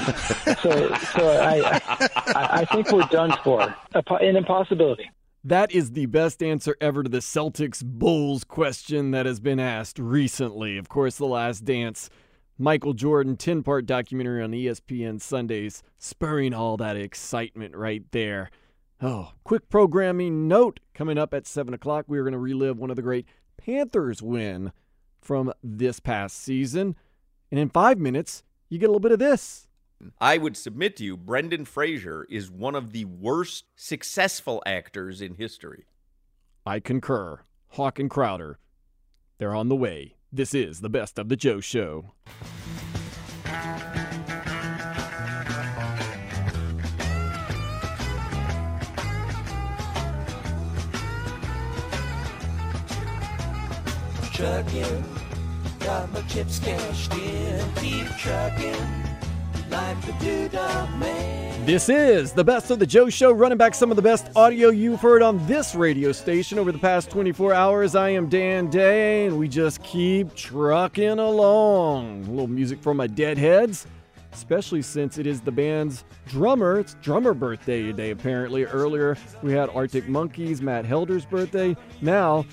so 0.62 0.94
so 1.16 1.42
I, 1.42 1.82
I 1.86 2.50
I 2.62 2.66
think 2.66 2.92
we're 2.92 3.02
done 3.10 3.34
for 3.44 3.76
an 4.22 4.36
impossibility. 4.36 5.10
That 5.44 5.72
is 5.72 5.92
the 5.92 6.06
best 6.08 6.44
answer 6.44 6.76
ever 6.82 7.02
to 7.02 7.10
the 7.10 7.20
Celtics 7.20 7.82
Bulls 7.84 8.44
question 8.44 9.12
that 9.12 9.26
has 9.26 9.40
been 9.40 9.60
asked 9.60 9.98
recently. 9.98 10.78
Of 10.78 10.90
course, 10.90 11.16
The 11.18 11.26
Last 11.26 11.64
Dance, 11.64 12.10
Michael 12.58 12.92
Jordan 12.92 13.38
10 13.38 13.64
part 13.64 13.86
documentary 13.86 14.44
on 14.44 14.52
ESPN 14.52 15.22
Sundays, 15.22 15.82
spurring 15.98 16.54
all 16.54 16.76
that 16.78 16.98
excitement 16.98 17.74
right 17.74 18.04
there. 18.12 18.52
Oh, 19.02 19.32
quick 19.46 19.70
programming 19.70 20.50
note 20.50 20.82
coming 20.94 21.18
up 21.18 21.34
at 21.34 21.48
7 21.48 21.74
o'clock. 21.74 22.04
We 22.10 22.18
are 22.20 22.24
going 22.24 22.34
to 22.34 22.38
relive 22.38 22.78
one 22.78 22.90
of 22.90 22.98
the 22.98 23.02
great 23.02 23.26
Panthers 23.56 24.22
win 24.22 24.74
from 25.22 25.54
this 25.64 26.02
past 26.02 26.36
season. 26.36 26.98
And 27.50 27.58
in 27.62 27.70
five 27.70 27.98
minutes, 27.98 28.44
you 28.68 28.78
get 28.78 28.88
a 28.88 28.92
little 28.92 29.00
bit 29.00 29.14
of 29.14 29.20
this. 29.20 29.69
I 30.22 30.38
would 30.38 30.56
submit 30.56 30.96
to 30.98 31.04
you, 31.04 31.18
Brendan 31.18 31.66
Fraser 31.66 32.26
is 32.30 32.50
one 32.50 32.76
of 32.76 32.92
the 32.92 33.06
worst 33.06 33.66
successful 33.76 34.64
actors 34.66 35.22
in 35.22 35.36
history. 35.36 35.86
I 36.66 36.80
concur. 36.80 37.42
Hawk 37.74 38.00
and 38.00 38.10
Crowder, 38.10 38.58
they're 39.38 39.54
on 39.54 39.70
the 39.70 39.76
way. 39.76 40.16
This 40.32 40.54
is 40.56 40.82
the 40.82 40.90
best 40.90 41.20
of 41.20 41.30
the 41.30 41.36
Joe 41.36 41.60
Show. 41.60 42.14
Chugging, 54.32 55.04
got 55.80 56.12
my 56.12 56.22
chips 56.30 56.58
cashed 56.60 57.14
in, 57.14 57.74
keep 57.76 58.08
chugging 58.18 59.06
like 59.70 60.02
the 60.06 60.12
dude 60.14 60.54
man. 60.54 61.66
This 61.66 61.90
is 61.90 62.32
the 62.34 62.44
best 62.44 62.72
of 62.72 62.80
the 62.80 62.86
Joe 62.86 63.10
Show, 63.10 63.32
running 63.32 63.58
back 63.58 63.76
some 63.76 63.92
of 63.92 63.96
the 63.96 64.02
best 64.02 64.30
audio 64.36 64.70
you've 64.70 65.02
heard 65.02 65.22
on 65.22 65.46
this 65.46 65.76
radio 65.76 66.12
station 66.12 66.58
over 66.58 66.72
the 66.72 66.80
past 66.80 67.12
24 67.12 67.54
hours. 67.54 67.96
I 67.96 68.10
am 68.10 68.28
Dan 68.28 68.70
Day, 68.70 69.28
and 69.28 69.38
we 69.38 69.48
just 69.48 69.84
keep 69.84 70.34
trucking 70.34 71.20
along. 71.20 72.26
A 72.26 72.30
little 72.30 72.48
music 72.48 72.82
from 72.82 72.98
my 72.98 73.06
Deadheads, 73.08 73.86
especially 74.34 74.82
since 74.82 75.20
it 75.20 75.28
is 75.28 75.42
the 75.42 75.52
band's 75.52 76.04
drummer. 76.28 76.80
It's 76.80 76.96
drummer 76.96 77.36
birthday 77.36 77.84
today, 77.84 78.10
apparently. 78.12 78.64
Earlier, 78.66 79.16
we 79.44 79.52
had 79.54 79.70
Arctic 79.70 80.08
Monkeys, 80.08 80.62
Matt 80.62 80.86
Helder's 80.86 81.26
birthday. 81.26 81.78
Now, 82.02 82.46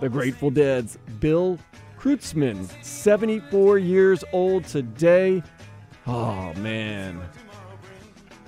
the 0.00 0.08
Grateful 0.08 0.50
Dead's 0.50 0.96
Bill 1.20 1.58
Kreutzmann, 1.98 2.66
74 2.82 3.78
years 3.78 4.24
old 4.32 4.64
today. 4.64 5.42
Oh 6.10 6.54
man, 6.54 7.20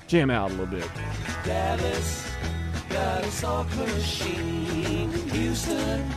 jam 0.08 0.30
out 0.30 0.50
a 0.50 0.54
little 0.54 0.74
bit. 0.78 0.88
Dallas 1.44 2.26
got 2.88 3.22
a 3.22 3.30
soft 3.30 3.76
machine. 3.76 5.10
Houston. 5.28 6.10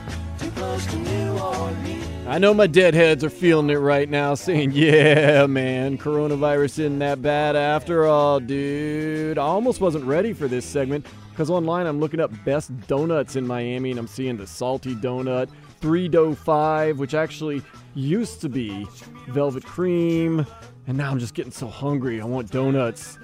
I 2.26 2.38
know 2.40 2.54
my 2.54 2.68
deadheads 2.68 3.24
are 3.24 3.30
feeling 3.30 3.70
it 3.70 3.76
right 3.78 4.10
now, 4.10 4.34
saying, 4.36 4.72
Yeah, 4.72 5.46
man, 5.48 5.98
coronavirus 5.98 6.72
isn't 6.80 7.00
that 7.00 7.22
bad 7.22 7.58
after 7.58 8.06
all, 8.08 8.40
dude. 8.40 9.38
I 9.38 9.42
almost 9.44 9.82
wasn't 9.82 10.06
ready 10.06 10.32
for 10.32 10.48
this 10.48 10.66
segment 10.66 11.06
because 11.32 11.50
online 11.50 11.88
I'm 11.88 12.00
looking 12.00 12.20
up 12.22 12.32
best 12.46 12.72
donuts 12.88 13.36
in 13.36 13.46
Miami 13.46 13.90
and 13.92 14.00
I'm 14.00 14.08
seeing 14.08 14.38
the 14.38 14.48
salty 14.48 14.96
donut, 14.96 15.50
three 15.82 16.08
dough 16.08 16.36
five, 16.36 17.00
which 17.00 17.14
actually 17.14 17.62
used 17.96 18.40
to 18.42 18.50
be 18.50 18.88
velvet 19.30 19.64
cream, 19.66 20.46
and 20.88 20.98
now 20.98 21.12
I'm 21.12 21.20
just 21.20 21.34
getting 21.34 21.52
so 21.52 21.68
hungry. 21.68 22.20
I 22.20 22.26
want 22.26 22.52
donuts. 22.52 23.18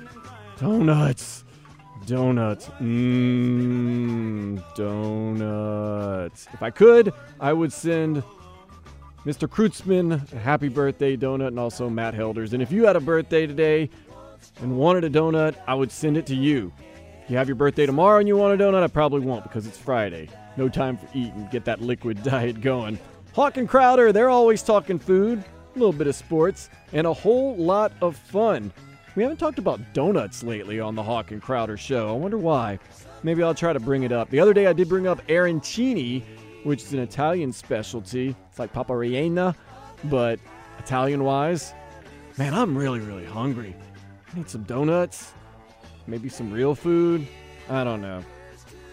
Donuts. 0.59 1.43
Donuts. 2.05 2.69
Mmm. 2.79 4.63
Donuts. 4.75 6.47
If 6.53 6.63
I 6.63 6.69
could, 6.69 7.13
I 7.39 7.51
would 7.51 7.73
send 7.73 8.23
Mr. 9.25 9.47
Kreutzmann 9.47 10.31
a 10.31 10.39
happy 10.39 10.69
birthday 10.69 11.17
donut 11.17 11.47
and 11.49 11.59
also 11.59 11.89
Matt 11.89 12.13
Helders. 12.13 12.53
And 12.53 12.63
if 12.63 12.71
you 12.71 12.85
had 12.85 12.95
a 12.95 13.01
birthday 13.01 13.45
today 13.45 13.89
and 14.61 14.77
wanted 14.77 15.03
a 15.03 15.09
donut, 15.09 15.55
I 15.67 15.73
would 15.73 15.91
send 15.91 16.15
it 16.15 16.25
to 16.27 16.35
you. 16.35 16.71
If 17.25 17.29
you 17.31 17.37
have 17.37 17.47
your 17.49 17.55
birthday 17.55 17.85
tomorrow 17.85 18.19
and 18.19 18.27
you 18.27 18.37
want 18.37 18.59
a 18.59 18.63
donut, 18.63 18.83
I 18.83 18.87
probably 18.87 19.19
won't 19.19 19.43
because 19.43 19.67
it's 19.67 19.77
Friday. 19.77 20.29
No 20.55 20.69
time 20.69 20.97
for 20.97 21.07
eating. 21.13 21.47
Get 21.51 21.65
that 21.65 21.81
liquid 21.81 22.23
diet 22.23 22.61
going. 22.61 22.97
Hawk 23.33 23.57
and 23.57 23.67
Crowder, 23.67 24.13
they're 24.13 24.29
always 24.29 24.63
talking 24.63 24.97
food 24.97 25.43
a 25.75 25.79
little 25.79 25.91
bit 25.93 26.07
of 26.07 26.15
sports, 26.15 26.69
and 26.93 27.05
a 27.07 27.13
whole 27.13 27.55
lot 27.55 27.91
of 28.01 28.15
fun. 28.15 28.71
We 29.15 29.23
haven't 29.23 29.37
talked 29.37 29.59
about 29.59 29.79
donuts 29.93 30.43
lately 30.43 30.79
on 30.79 30.95
the 30.95 31.03
Hawk 31.03 31.31
and 31.31 31.41
Crowder 31.41 31.77
show. 31.77 32.09
I 32.09 32.11
wonder 32.13 32.37
why. 32.37 32.79
Maybe 33.23 33.43
I'll 33.43 33.53
try 33.55 33.73
to 33.73 33.79
bring 33.79 34.03
it 34.03 34.11
up. 34.11 34.29
The 34.29 34.39
other 34.39 34.53
day 34.53 34.67
I 34.67 34.73
did 34.73 34.87
bring 34.87 35.07
up 35.07 35.25
arancini, 35.27 36.23
which 36.63 36.83
is 36.83 36.93
an 36.93 36.99
Italian 36.99 37.51
specialty. 37.51 38.35
It's 38.49 38.59
like 38.59 38.71
papa 38.71 38.93
rellena, 38.93 39.55
but 40.05 40.39
Italian 40.77 41.23
wise. 41.23 41.73
Man, 42.37 42.53
I'm 42.53 42.77
really, 42.77 42.99
really 42.99 43.25
hungry. 43.25 43.75
I 44.33 44.37
need 44.37 44.49
some 44.49 44.63
donuts, 44.63 45.33
maybe 46.07 46.29
some 46.29 46.51
real 46.51 46.73
food. 46.75 47.27
I 47.69 47.83
don't 47.83 48.01
know. 48.01 48.23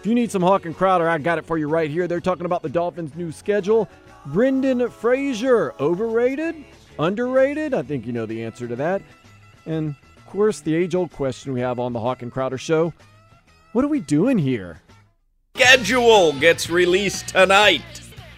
If 0.01 0.07
you 0.07 0.15
need 0.15 0.31
some 0.31 0.43
Hawk 0.43 0.67
and 0.67 0.77
Crowder, 0.77 1.09
I 1.09 1.19
got 1.19 1.39
it 1.39 1.45
for 1.45 1.57
you 1.59 1.69
right 1.69 1.91
here. 1.91 2.09
They're 2.09 2.21
talking 2.21 2.47
about 2.47 2.63
the 2.63 2.69
Dolphins' 2.69 3.15
new 3.15 3.31
schedule 3.31 3.89
Brendan 4.27 4.91
Fraser, 4.91 5.73
overrated? 5.79 6.65
Underrated? 6.99 7.73
I 7.75 7.83
think 7.83 8.07
you 8.07 8.13
know 8.13 8.27
the 8.27 8.43
answer 8.43 8.67
to 8.67 8.75
that. 8.77 9.01
And 9.67 9.95
of 10.17 10.27
course, 10.27 10.61
the 10.61 10.75
age 10.75 10.95
old 10.95 11.13
question 11.13 11.53
we 11.53 11.61
have 11.61 11.79
on 11.79 11.93
the 11.93 12.01
Hawk 12.01 12.23
and 12.23 12.33
Crowder 12.33 12.59
show 12.59 12.93
what 13.73 13.85
are 13.85 13.89
we 13.89 14.01
doing 14.01 14.39
here? 14.39 14.81
Schedule 15.55 16.33
gets 16.35 16.71
released 16.71 17.29
tonight. 17.29 17.83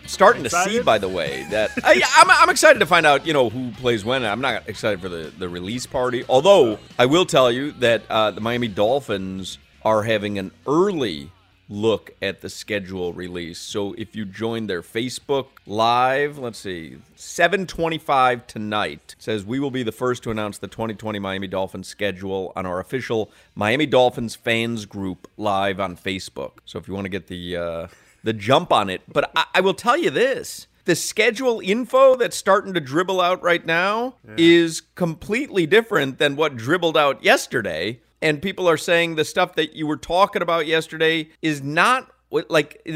Starting 0.04 0.44
excited? 0.44 0.70
to 0.72 0.76
see, 0.78 0.82
by 0.82 0.98
the 0.98 1.08
way, 1.08 1.46
that 1.50 1.70
I, 1.84 2.02
I'm, 2.16 2.28
I'm 2.30 2.50
excited 2.50 2.78
to 2.80 2.86
find 2.86 3.04
out, 3.06 3.24
you 3.26 3.32
know, 3.32 3.48
who 3.50 3.70
plays 3.72 4.04
when. 4.04 4.24
I'm 4.24 4.40
not 4.40 4.66
excited 4.68 5.00
for 5.00 5.08
the, 5.08 5.30
the 5.38 5.48
release 5.48 5.86
party. 5.86 6.24
Although 6.28 6.78
I 6.98 7.06
will 7.06 7.24
tell 7.26 7.52
you 7.52 7.70
that 7.72 8.02
uh, 8.10 8.30
the 8.32 8.40
Miami 8.40 8.66
Dolphins 8.68 9.58
are 9.84 10.02
having 10.02 10.38
an 10.40 10.50
early 10.66 11.30
look 11.68 12.12
at 12.22 12.40
the 12.40 12.48
schedule 12.48 13.12
release. 13.12 13.58
So 13.58 13.94
if 13.98 14.16
you 14.16 14.24
join 14.24 14.66
their 14.66 14.82
Facebook 14.82 15.46
live, 15.66 16.38
let's 16.38 16.58
see, 16.58 16.96
7:25 17.16 18.46
tonight 18.46 19.14
says 19.18 19.44
we 19.44 19.58
will 19.60 19.70
be 19.70 19.82
the 19.82 19.92
first 19.92 20.22
to 20.22 20.30
announce 20.30 20.58
the 20.58 20.66
2020 20.68 21.18
Miami 21.18 21.46
Dolphins 21.46 21.88
schedule 21.88 22.52
on 22.56 22.64
our 22.64 22.80
official 22.80 23.30
Miami 23.54 23.86
Dolphins 23.86 24.34
fans 24.34 24.86
group 24.86 25.28
live 25.36 25.78
on 25.78 25.96
Facebook. 25.96 26.52
So 26.64 26.78
if 26.78 26.88
you 26.88 26.94
want 26.94 27.04
to 27.04 27.08
get 27.10 27.28
the 27.28 27.56
uh, 27.56 27.86
the 28.24 28.32
jump 28.32 28.72
on 28.72 28.90
it, 28.90 29.02
but 29.10 29.30
I, 29.36 29.44
I 29.56 29.60
will 29.60 29.74
tell 29.74 29.96
you 29.96 30.10
this 30.10 30.66
the 30.86 30.96
schedule 30.96 31.60
info 31.62 32.16
that's 32.16 32.36
starting 32.36 32.72
to 32.72 32.80
dribble 32.80 33.20
out 33.20 33.42
right 33.42 33.66
now 33.66 34.14
yeah. 34.26 34.34
is 34.38 34.80
completely 34.94 35.66
different 35.66 36.16
than 36.18 36.34
what 36.34 36.56
dribbled 36.56 36.96
out 36.96 37.22
yesterday 37.22 37.98
and 38.22 38.40
people 38.40 38.68
are 38.68 38.76
saying 38.76 39.14
the 39.16 39.24
stuff 39.24 39.54
that 39.54 39.74
you 39.74 39.86
were 39.86 39.96
talking 39.96 40.42
about 40.42 40.66
yesterday 40.66 41.28
is 41.42 41.62
not 41.62 42.10
like 42.50 42.86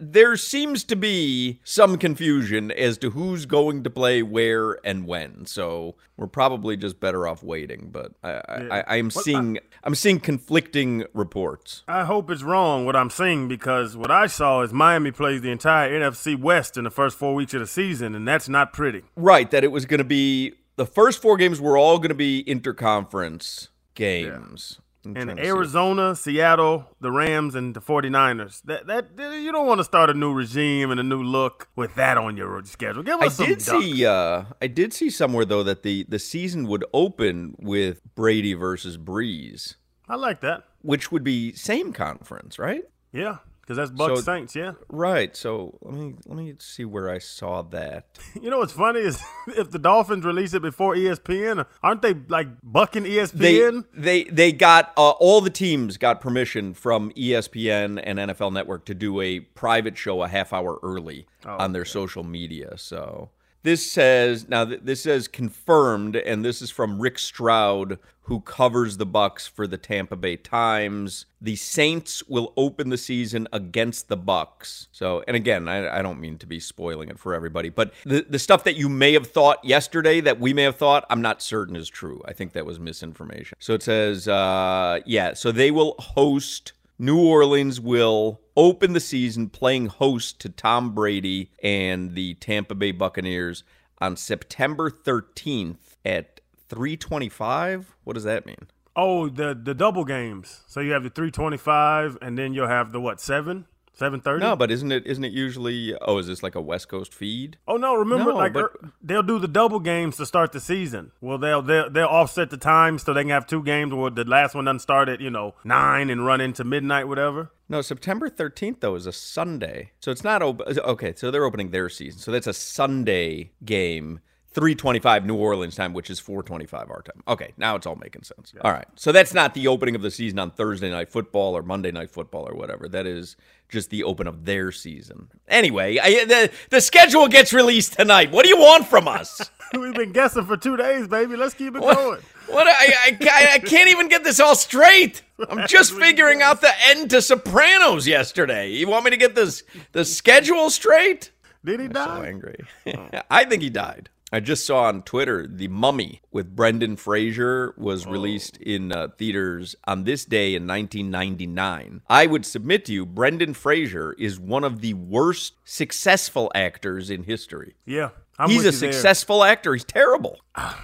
there 0.00 0.38
seems 0.38 0.84
to 0.84 0.96
be 0.96 1.60
some 1.64 1.98
confusion 1.98 2.70
as 2.70 2.96
to 2.96 3.10
who's 3.10 3.44
going 3.44 3.84
to 3.84 3.90
play 3.90 4.22
where 4.22 4.78
and 4.86 5.06
when. 5.06 5.44
So 5.44 5.96
we're 6.16 6.28
probably 6.28 6.74
just 6.78 6.98
better 6.98 7.28
off 7.28 7.42
waiting. 7.42 7.90
But 7.92 8.12
I, 8.22 8.30
yeah. 8.30 8.82
I, 8.88 8.96
am 8.96 9.10
seeing 9.10 9.58
I, 9.58 9.86
am 9.88 9.94
seeing 9.94 10.18
conflicting 10.18 11.04
reports. 11.12 11.82
I 11.88 12.04
hope 12.04 12.30
it's 12.30 12.42
wrong 12.42 12.86
what 12.86 12.96
I'm 12.96 13.10
seeing 13.10 13.48
because 13.48 13.98
what 13.98 14.10
I 14.10 14.28
saw 14.28 14.62
is 14.62 14.72
Miami 14.72 15.10
plays 15.10 15.42
the 15.42 15.50
entire 15.50 15.92
NFC 16.00 16.38
West 16.38 16.78
in 16.78 16.84
the 16.84 16.90
first 16.90 17.18
four 17.18 17.34
weeks 17.34 17.52
of 17.52 17.60
the 17.60 17.66
season, 17.66 18.14
and 18.14 18.26
that's 18.26 18.48
not 18.48 18.72
pretty. 18.72 19.02
Right, 19.14 19.50
that 19.50 19.62
it 19.62 19.72
was 19.72 19.84
going 19.84 19.98
to 19.98 20.04
be 20.04 20.54
the 20.76 20.86
first 20.86 21.20
four 21.20 21.36
games 21.36 21.60
were 21.60 21.76
all 21.76 21.98
going 21.98 22.08
to 22.08 22.14
be 22.14 22.42
interconference 22.44 23.68
games. 23.94 24.74
Yeah. 24.74 24.80
And 25.16 25.38
Arizona, 25.38 26.16
Seattle, 26.16 26.86
the 26.98 27.12
Rams, 27.12 27.54
and 27.54 27.74
the 27.74 27.80
49ers. 27.82 28.62
That, 28.62 28.86
that 28.86 29.18
that 29.18 29.38
you 29.38 29.52
don't 29.52 29.66
want 29.66 29.80
to 29.80 29.84
start 29.84 30.08
a 30.08 30.14
new 30.14 30.32
regime 30.32 30.90
and 30.90 30.98
a 30.98 31.02
new 31.02 31.22
look 31.22 31.68
with 31.76 31.94
that 31.96 32.16
on 32.16 32.38
your 32.38 32.64
schedule. 32.64 33.02
Give 33.02 33.20
us 33.20 33.24
I 33.38 33.44
some 33.44 33.46
did 33.46 33.60
see 33.60 34.06
uh, 34.06 34.44
I 34.62 34.66
did 34.66 34.94
see 34.94 35.10
somewhere 35.10 35.44
though 35.44 35.62
that 35.62 35.82
the 35.82 36.06
the 36.08 36.18
season 36.18 36.66
would 36.68 36.86
open 36.94 37.54
with 37.60 38.00
Brady 38.14 38.54
versus 38.54 38.96
Brees. 38.96 39.74
I 40.08 40.16
like 40.16 40.40
that. 40.40 40.64
Which 40.80 41.12
would 41.12 41.22
be 41.24 41.52
same 41.52 41.92
conference, 41.92 42.58
right? 42.58 42.84
Yeah, 43.12 43.38
because 43.64 43.76
that's 43.78 43.90
Bucs 43.90 44.16
so, 44.18 44.22
Saints, 44.22 44.54
yeah. 44.54 44.72
Right. 44.90 45.34
So 45.34 45.78
let 45.82 45.94
me 45.94 46.14
let 46.26 46.36
me 46.36 46.54
see 46.58 46.84
where 46.84 47.08
I 47.08 47.18
saw 47.18 47.62
that. 47.62 48.06
You 48.40 48.50
know 48.50 48.58
what's 48.58 48.72
funny 48.72 49.00
is 49.00 49.22
if 49.48 49.70
the 49.70 49.78
Dolphins 49.78 50.24
release 50.24 50.52
it 50.54 50.60
before 50.60 50.94
ESPN, 50.96 51.64
aren't 51.82 52.02
they 52.02 52.12
like 52.28 52.48
bucking 52.64 53.04
ESPN? 53.04 53.84
They 53.94 54.24
they, 54.24 54.30
they 54.30 54.52
got 54.52 54.92
uh, 54.98 55.10
all 55.12 55.40
the 55.40 55.50
teams 55.50 55.96
got 55.96 56.20
permission 56.20 56.74
from 56.74 57.10
ESPN 57.12 58.00
and 58.02 58.18
NFL 58.18 58.52
Network 58.52 58.84
to 58.86 58.94
do 58.94 59.20
a 59.20 59.40
private 59.40 59.96
show 59.96 60.22
a 60.22 60.28
half 60.28 60.52
hour 60.52 60.78
early 60.82 61.26
oh, 61.46 61.56
on 61.56 61.72
their 61.72 61.82
okay. 61.82 61.90
social 61.90 62.22
media. 62.24 62.76
So 62.76 63.30
this 63.64 63.90
says 63.90 64.48
now 64.48 64.64
th- 64.64 64.80
this 64.84 65.02
says 65.02 65.26
confirmed, 65.26 66.14
and 66.16 66.44
this 66.44 66.62
is 66.62 66.70
from 66.70 67.00
Rick 67.00 67.18
Stroud, 67.18 67.98
who 68.22 68.40
covers 68.40 68.98
the 68.98 69.06
Bucs 69.06 69.48
for 69.50 69.66
the 69.66 69.76
Tampa 69.78 70.16
Bay 70.16 70.36
Times. 70.36 71.26
The 71.40 71.56
Saints 71.56 72.22
will 72.28 72.52
open 72.56 72.90
the 72.90 72.96
season 72.98 73.48
against 73.52 74.08
the 74.08 74.16
Bucs. 74.18 74.86
So, 74.92 75.24
and 75.26 75.34
again, 75.36 75.66
I, 75.68 75.98
I, 75.98 76.02
don't 76.02 76.20
mean 76.20 76.38
to 76.38 76.46
be 76.46 76.60
spoiling 76.60 77.08
it 77.08 77.18
for 77.18 77.34
everybody, 77.34 77.68
but 77.70 77.92
the, 78.04 78.24
the 78.28 78.38
stuff 78.38 78.64
that 78.64 78.76
you 78.76 78.88
may 78.88 79.12
have 79.14 79.26
thought 79.26 79.62
yesterday 79.64 80.20
that 80.20 80.38
we 80.38 80.54
may 80.54 80.62
have 80.62 80.76
thought, 80.76 81.04
I'm 81.10 81.20
not 81.22 81.42
certain 81.42 81.74
is 81.76 81.88
true. 81.88 82.22
I 82.26 82.32
think 82.34 82.52
that 82.52 82.64
was 82.66 82.78
misinformation. 82.78 83.56
So 83.60 83.74
it 83.74 83.82
says, 83.82 84.28
uh, 84.28 85.00
yeah, 85.06 85.34
so 85.34 85.52
they 85.52 85.70
will 85.70 85.94
host 85.98 86.72
New 86.98 87.18
Orleans 87.20 87.80
will 87.80 88.40
open 88.56 88.92
the 88.92 89.00
season 89.00 89.48
playing 89.50 89.86
host 89.86 90.38
to 90.40 90.48
Tom 90.48 90.94
Brady 90.94 91.50
and 91.60 92.14
the 92.14 92.34
Tampa 92.34 92.76
Bay 92.76 92.92
Buccaneers 92.92 93.64
on 93.98 94.16
September 94.16 94.90
13th 94.90 95.78
at 96.04 96.40
325. 96.68 97.96
What 98.04 98.12
does 98.14 98.22
that 98.22 98.46
mean? 98.46 98.68
Oh, 98.94 99.28
the 99.28 99.58
the 99.60 99.74
double 99.74 100.04
games. 100.04 100.60
So 100.68 100.78
you 100.80 100.92
have 100.92 101.02
the 101.02 101.10
325 101.10 102.16
and 102.22 102.38
then 102.38 102.54
you'll 102.54 102.68
have 102.68 102.92
the 102.92 103.00
what, 103.00 103.20
7? 103.20 103.66
Seven 103.96 104.20
thirty. 104.20 104.44
No, 104.44 104.56
but 104.56 104.72
isn't 104.72 104.90
it 104.90 105.06
isn't 105.06 105.22
it 105.24 105.32
usually? 105.32 105.94
Oh, 106.02 106.18
is 106.18 106.26
this 106.26 106.42
like 106.42 106.56
a 106.56 106.60
West 106.60 106.88
Coast 106.88 107.14
feed? 107.14 107.58
Oh 107.68 107.76
no, 107.76 107.94
remember 107.94 108.32
no, 108.32 108.36
like 108.36 108.52
but, 108.52 108.64
er, 108.64 108.92
they'll 109.00 109.22
do 109.22 109.38
the 109.38 109.46
double 109.46 109.78
games 109.78 110.16
to 110.16 110.26
start 110.26 110.50
the 110.50 110.58
season. 110.58 111.12
Well, 111.20 111.38
they'll 111.38 111.62
they'll, 111.62 111.88
they'll 111.88 112.06
offset 112.08 112.50
the 112.50 112.56
time 112.56 112.98
so 112.98 113.12
they 113.14 113.22
can 113.22 113.30
have 113.30 113.46
two 113.46 113.62
games 113.62 113.94
where 113.94 114.10
the 114.10 114.24
last 114.24 114.52
one 114.56 114.64
doesn't 114.64 114.80
start 114.80 115.08
at 115.08 115.20
you 115.20 115.30
know 115.30 115.54
nine 115.62 116.10
and 116.10 116.26
run 116.26 116.40
into 116.40 116.64
midnight, 116.64 117.06
whatever. 117.08 117.52
No, 117.68 117.80
September 117.80 118.28
13th, 118.28 118.80
though, 118.80 118.94
is 118.94 119.06
a 119.06 119.12
Sunday. 119.12 119.92
So 119.98 120.10
it's 120.10 120.22
not. 120.24 120.42
Op- 120.42 120.60
okay, 120.60 121.14
so 121.16 121.30
they're 121.30 121.44
opening 121.46 121.70
their 121.70 121.88
season. 121.88 122.18
So 122.20 122.30
that's 122.32 122.46
a 122.48 122.52
Sunday 122.52 123.52
game 123.64 124.20
325 124.54 125.26
New 125.26 125.34
Orleans 125.34 125.74
time, 125.74 125.92
which 125.92 126.08
is 126.08 126.20
425 126.20 126.88
our 126.88 127.02
time. 127.02 127.22
Okay, 127.26 127.52
now 127.56 127.74
it's 127.74 127.86
all 127.86 127.96
making 127.96 128.22
sense. 128.22 128.52
Yeah. 128.54 128.60
All 128.62 128.70
right. 128.70 128.86
So 128.94 129.10
that's 129.10 129.34
not 129.34 129.52
the 129.52 129.66
opening 129.66 129.96
of 129.96 130.02
the 130.02 130.12
season 130.12 130.38
on 130.38 130.52
Thursday 130.52 130.90
night 130.90 131.08
football 131.08 131.56
or 131.56 131.62
Monday 131.64 131.90
night 131.90 132.08
football 132.10 132.48
or 132.48 132.54
whatever. 132.54 132.88
That 132.88 133.04
is 133.04 133.34
just 133.68 133.90
the 133.90 134.04
open 134.04 134.28
of 134.28 134.44
their 134.44 134.70
season. 134.70 135.28
Anyway, 135.48 135.98
I, 135.98 136.24
the, 136.24 136.50
the 136.70 136.80
schedule 136.80 137.26
gets 137.26 137.52
released 137.52 137.94
tonight. 137.94 138.30
What 138.30 138.44
do 138.44 138.48
you 138.48 138.58
want 138.58 138.86
from 138.86 139.08
us? 139.08 139.50
We've 139.76 139.92
been 139.92 140.12
guessing 140.12 140.46
for 140.46 140.56
two 140.56 140.76
days, 140.76 141.08
baby. 141.08 141.34
Let's 141.34 141.54
keep 141.54 141.74
it 141.74 141.80
what, 141.82 141.96
going. 141.96 142.20
What 142.46 142.68
I, 142.68 142.70
I, 143.18 143.48
I 143.54 143.58
can't 143.58 143.88
even 143.90 144.06
get 144.08 144.22
this 144.22 144.38
all 144.38 144.54
straight. 144.54 145.22
I'm 145.50 145.66
just 145.66 145.90
figuring 145.94 146.42
out 146.42 146.60
the 146.60 146.70
end 146.90 147.10
to 147.10 147.20
Sopranos 147.22 148.06
yesterday. 148.06 148.70
You 148.70 148.86
want 148.86 149.04
me 149.04 149.10
to 149.10 149.16
get 149.16 149.34
this 149.34 149.64
the 149.90 150.04
schedule 150.04 150.70
straight? 150.70 151.32
Did 151.64 151.80
he 151.80 151.86
I'm 151.86 151.92
die? 151.92 152.16
So 152.18 152.22
angry. 152.22 152.56
Oh. 152.94 153.08
I 153.32 153.44
think 153.46 153.60
he 153.62 153.70
died. 153.70 154.10
I 154.34 154.40
just 154.40 154.66
saw 154.66 154.86
on 154.86 155.02
Twitter 155.04 155.46
the 155.46 155.68
Mummy 155.68 156.20
with 156.32 156.56
Brendan 156.56 156.96
Fraser 156.96 157.72
was 157.76 158.04
oh. 158.04 158.10
released 158.10 158.56
in 158.56 158.90
uh, 158.90 159.06
theaters 159.16 159.76
on 159.86 160.02
this 160.02 160.24
day 160.24 160.56
in 160.56 160.66
1999. 160.66 162.02
I 162.08 162.26
would 162.26 162.44
submit 162.44 162.84
to 162.86 162.92
you, 162.92 163.06
Brendan 163.06 163.54
Fraser 163.54 164.12
is 164.14 164.40
one 164.40 164.64
of 164.64 164.80
the 164.80 164.94
worst 164.94 165.54
successful 165.64 166.50
actors 166.52 167.10
in 167.10 167.22
history. 167.22 167.76
Yeah, 167.86 168.08
I'm 168.36 168.50
he's 168.50 168.64
a 168.64 168.72
successful 168.72 169.38
there. 169.40 169.50
actor. 169.52 169.72
He's 169.72 169.84
terrible. 169.84 170.40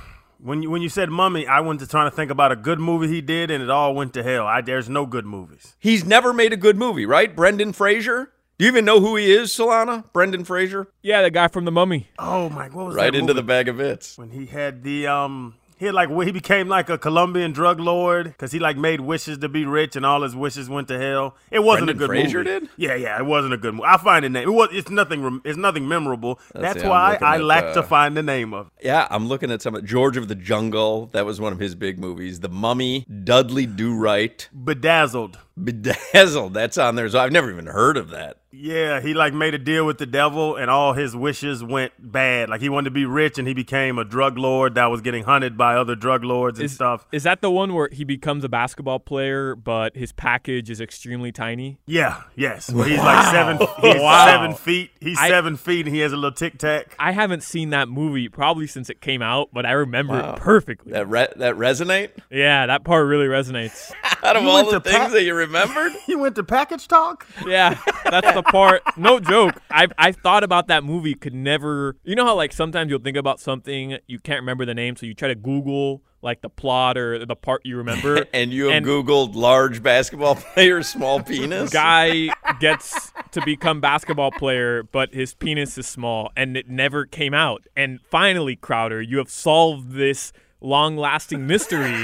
When 0.43 0.63
you 0.63 0.71
when 0.71 0.81
you 0.81 0.89
said 0.89 1.11
mummy, 1.11 1.47
I 1.47 1.61
went 1.61 1.81
to 1.81 1.87
trying 1.87 2.09
to 2.11 2.17
think 2.17 2.31
about 2.31 2.51
a 2.51 2.57
good 2.57 2.81
movie 2.81 3.09
he 3.09 3.21
did, 3.21 3.51
and 3.51 3.63
it 3.63 3.69
all 3.69 3.95
went 3.95 4.15
to 4.15 4.23
hell. 4.23 4.47
I, 4.47 4.63
there's 4.63 4.89
no 4.89 5.05
good 5.05 5.27
movies. 5.27 5.77
He's 5.79 6.03
never 6.07 6.33
made 6.33 6.51
a 6.55 6.57
good 6.57 6.79
movie, 6.79 7.05
right, 7.05 7.37
Brendan 7.37 7.75
Fraser? 7.75 8.33
Do 8.61 8.67
you 8.67 8.73
even 8.73 8.85
know 8.85 9.01
who 9.01 9.17
he 9.17 9.33
is, 9.33 9.49
Solana? 9.55 10.05
Brendan 10.13 10.45
Fraser? 10.45 10.89
Yeah, 11.01 11.23
the 11.23 11.31
guy 11.31 11.49
from 11.49 11.65
The 11.65 11.73
Mummy. 11.73 12.11
Oh 12.19 12.51
my, 12.51 12.69
what 12.69 12.89
was 12.89 12.95
right 12.95 13.11
that 13.11 13.19
into 13.19 13.33
the 13.33 13.43
bag 13.43 13.69
of 13.69 13.81
it 13.81 14.13
when 14.17 14.29
he 14.33 14.45
had 14.45 14.83
the 14.83 15.07
um. 15.07 15.55
He 15.79 15.87
had 15.87 15.95
like 15.95 16.11
he 16.11 16.31
became 16.31 16.69
like 16.69 16.91
a 16.91 16.99
Colombian 16.99 17.53
drug 17.53 17.81
lord 17.81 18.25
because 18.27 18.53
he 18.53 18.59
like 18.59 18.77
made 18.77 19.01
wishes 19.01 19.39
to 19.39 19.49
be 19.49 19.65
rich 19.65 19.97
and 19.97 20.05
all 20.05 20.21
his 20.21 20.37
wishes 20.37 20.69
went 20.69 20.89
to 20.89 20.99
hell. 20.99 21.37
It 21.51 21.61
wasn't 21.61 21.87
Brendan 21.87 21.97
a 21.97 21.99
good 22.01 22.09
Fraser 22.09 22.39
movie. 22.45 22.51
Did? 22.61 22.69
Yeah, 22.77 22.95
yeah, 22.97 23.17
it 23.19 23.25
wasn't 23.25 23.55
a 23.55 23.57
good 23.57 23.73
movie. 23.73 23.89
I 23.89 23.97
find 23.97 24.23
the 24.27 24.29
name. 24.29 24.47
It 24.47 24.51
was. 24.53 24.69
It's 24.73 24.91
nothing. 24.91 25.41
It's 25.43 25.57
nothing 25.57 25.89
memorable. 25.89 26.39
That's, 26.53 26.75
That's 26.75 26.85
why 26.87 27.17
I 27.23 27.37
at, 27.37 27.43
lack 27.45 27.65
uh, 27.65 27.73
to 27.77 27.83
find 27.83 28.15
the 28.15 28.23
name 28.23 28.53
of. 28.53 28.67
It. 28.79 28.89
Yeah, 28.89 29.07
I'm 29.09 29.27
looking 29.27 29.51
at 29.51 29.63
some 29.63 29.83
George 29.87 30.19
of 30.19 30.29
the 30.29 30.35
Jungle. 30.35 31.07
That 31.15 31.25
was 31.25 31.41
one 31.41 31.55
of 31.55 31.59
his 31.59 31.75
big 31.75 31.99
movies. 31.99 32.41
The 32.41 32.51
Mummy, 32.51 33.07
Dudley 33.25 33.65
Do 33.65 33.97
Right, 33.97 34.47
Bedazzled. 34.53 35.39
Bedazzled. 35.65 36.55
That's 36.55 36.79
on 36.79 36.95
there. 36.97 37.09
So 37.09 37.21
I've 37.21 37.33
never 37.33 37.51
even 37.51 37.67
heard 37.67 37.97
of 37.97 38.11
that. 38.11 38.39
Yeah, 38.53 39.01
he 39.01 39.15
like 39.15 39.33
made 39.33 39.55
a 39.55 39.59
deal 39.59 39.87
with 39.87 39.99
the 39.99 40.07
devil, 40.07 40.57
and 40.57 40.69
all 40.69 40.93
his 40.93 41.15
wishes 41.15 41.63
went 41.63 41.93
bad. 42.01 42.49
Like 42.51 42.61
he 42.61 42.69
wanted 42.69 42.87
to 42.87 42.91
be 42.91 43.05
rich, 43.05 43.39
and 43.39 43.47
he 43.47 43.55
became 43.55 43.97
a 43.97 44.05
drug 44.05 44.37
lord 44.39 44.75
that 44.75 44.87
was 44.87 45.01
getting 45.03 45.23
hunted 45.23 45.57
by 45.57 45.77
other 45.77 45.95
drug 45.95 46.25
lords 46.25 46.59
and 46.59 46.67
is, 46.67 46.75
stuff. 46.75 47.07
Is 47.13 47.23
that 47.23 47.43
the 47.43 47.51
one 47.51 47.75
where 47.75 47.89
he 47.93 48.03
becomes 48.03 48.43
a 48.43 48.49
basketball 48.49 48.99
player, 48.99 49.55
but 49.55 49.97
his 49.97 50.11
package 50.11 50.69
is 50.69 50.81
extremely 50.81 51.31
tiny? 51.31 51.79
Yeah. 51.87 52.23
Yes. 52.35 52.67
he's 52.67 52.77
like 52.99 53.31
seven. 53.31 53.59
He's 53.81 54.03
wow. 54.03 54.27
seven 54.27 54.55
feet. 54.57 54.91
He's 55.01 55.19
I, 55.19 55.29
seven 55.29 55.57
feet, 55.57 55.87
and 55.87 55.95
he 55.95 56.01
has 56.03 56.13
a 56.13 56.17
little 56.17 56.33
tic 56.33 56.59
tac. 56.59 56.97
I 56.99 57.13
haven't 57.13 57.43
seen 57.45 57.71
that 57.71 57.89
movie 57.89 58.29
probably 58.29 58.67
since 58.67 58.91
it 58.91 59.01
came 59.01 59.23
out, 59.23 59.51
but 59.53 59.65
I 59.65 59.73
remember 59.73 60.15
wow. 60.15 60.31
it 60.35 60.41
perfectly. 60.41 60.93
That 60.93 61.09
re- 61.09 61.33
that 61.37 61.55
resonate? 61.55 62.11
Yeah, 62.31 62.67
that 62.67 62.83
part 62.85 63.07
really 63.07 63.27
resonates. 63.27 63.93
out 64.25 64.37
of 64.37 64.43
you 64.43 64.49
all 64.51 64.69
the 64.71 64.81
things 64.81 65.13
that 65.13 65.23
you 65.23 65.35
remember 65.35 65.50
remembered? 65.51 65.93
you 66.07 66.19
went 66.19 66.37
to 66.37 66.45
package 66.45 66.89
talk? 66.89 67.27
Yeah, 67.47 67.79
that's 68.05 68.33
the 68.33 68.43
part. 68.43 68.83
No 68.97 69.19
joke. 69.21 69.55
I 69.71 69.89
I 69.99 70.13
thought 70.13 70.45
about 70.45 70.69
that 70.69 70.85
movie. 70.85 71.15
Could 71.15 71.35
never. 71.35 71.97
You 72.05 72.15
know 72.15 72.25
how 72.25 72.35
like 72.35 72.53
sometimes 72.53 72.91
you'll 72.91 73.01
think 73.01 73.17
about 73.17 73.41
something 73.41 73.99
you 74.07 74.19
can't 74.19 74.41
remember 74.41 74.65
the 74.65 74.75
name, 74.75 74.97
so 74.97 75.07
you 75.07 75.15
try 75.15 75.29
to 75.29 75.35
Google 75.35 76.03
like 76.23 76.43
the 76.43 76.51
plot 76.51 76.99
or 76.99 77.25
the 77.25 77.37
part 77.37 77.63
you 77.65 77.77
remember. 77.79 78.27
and 78.35 78.53
you 78.53 78.71
and 78.71 78.85
Googled 78.87 79.35
large 79.35 79.83
basketball 79.83 80.35
player, 80.55 80.83
small 80.83 81.23
penis. 81.23 81.71
Guy 81.71 82.29
gets 82.61 83.13
to 83.33 83.45
become 83.45 83.81
basketball 83.81 84.31
player, 84.31 84.83
but 84.83 85.15
his 85.15 85.35
penis 85.35 85.77
is 85.79 85.87
small, 85.87 86.31
and 86.37 86.57
it 86.57 86.69
never 86.69 87.07
came 87.07 87.35
out. 87.35 87.65
And 87.77 88.01
finally, 88.11 88.57
Crowder, 88.57 89.01
you 89.01 89.19
have 89.19 89.31
solved 89.31 89.93
this 89.93 90.33
long-lasting 90.63 91.47
mystery 91.47 92.03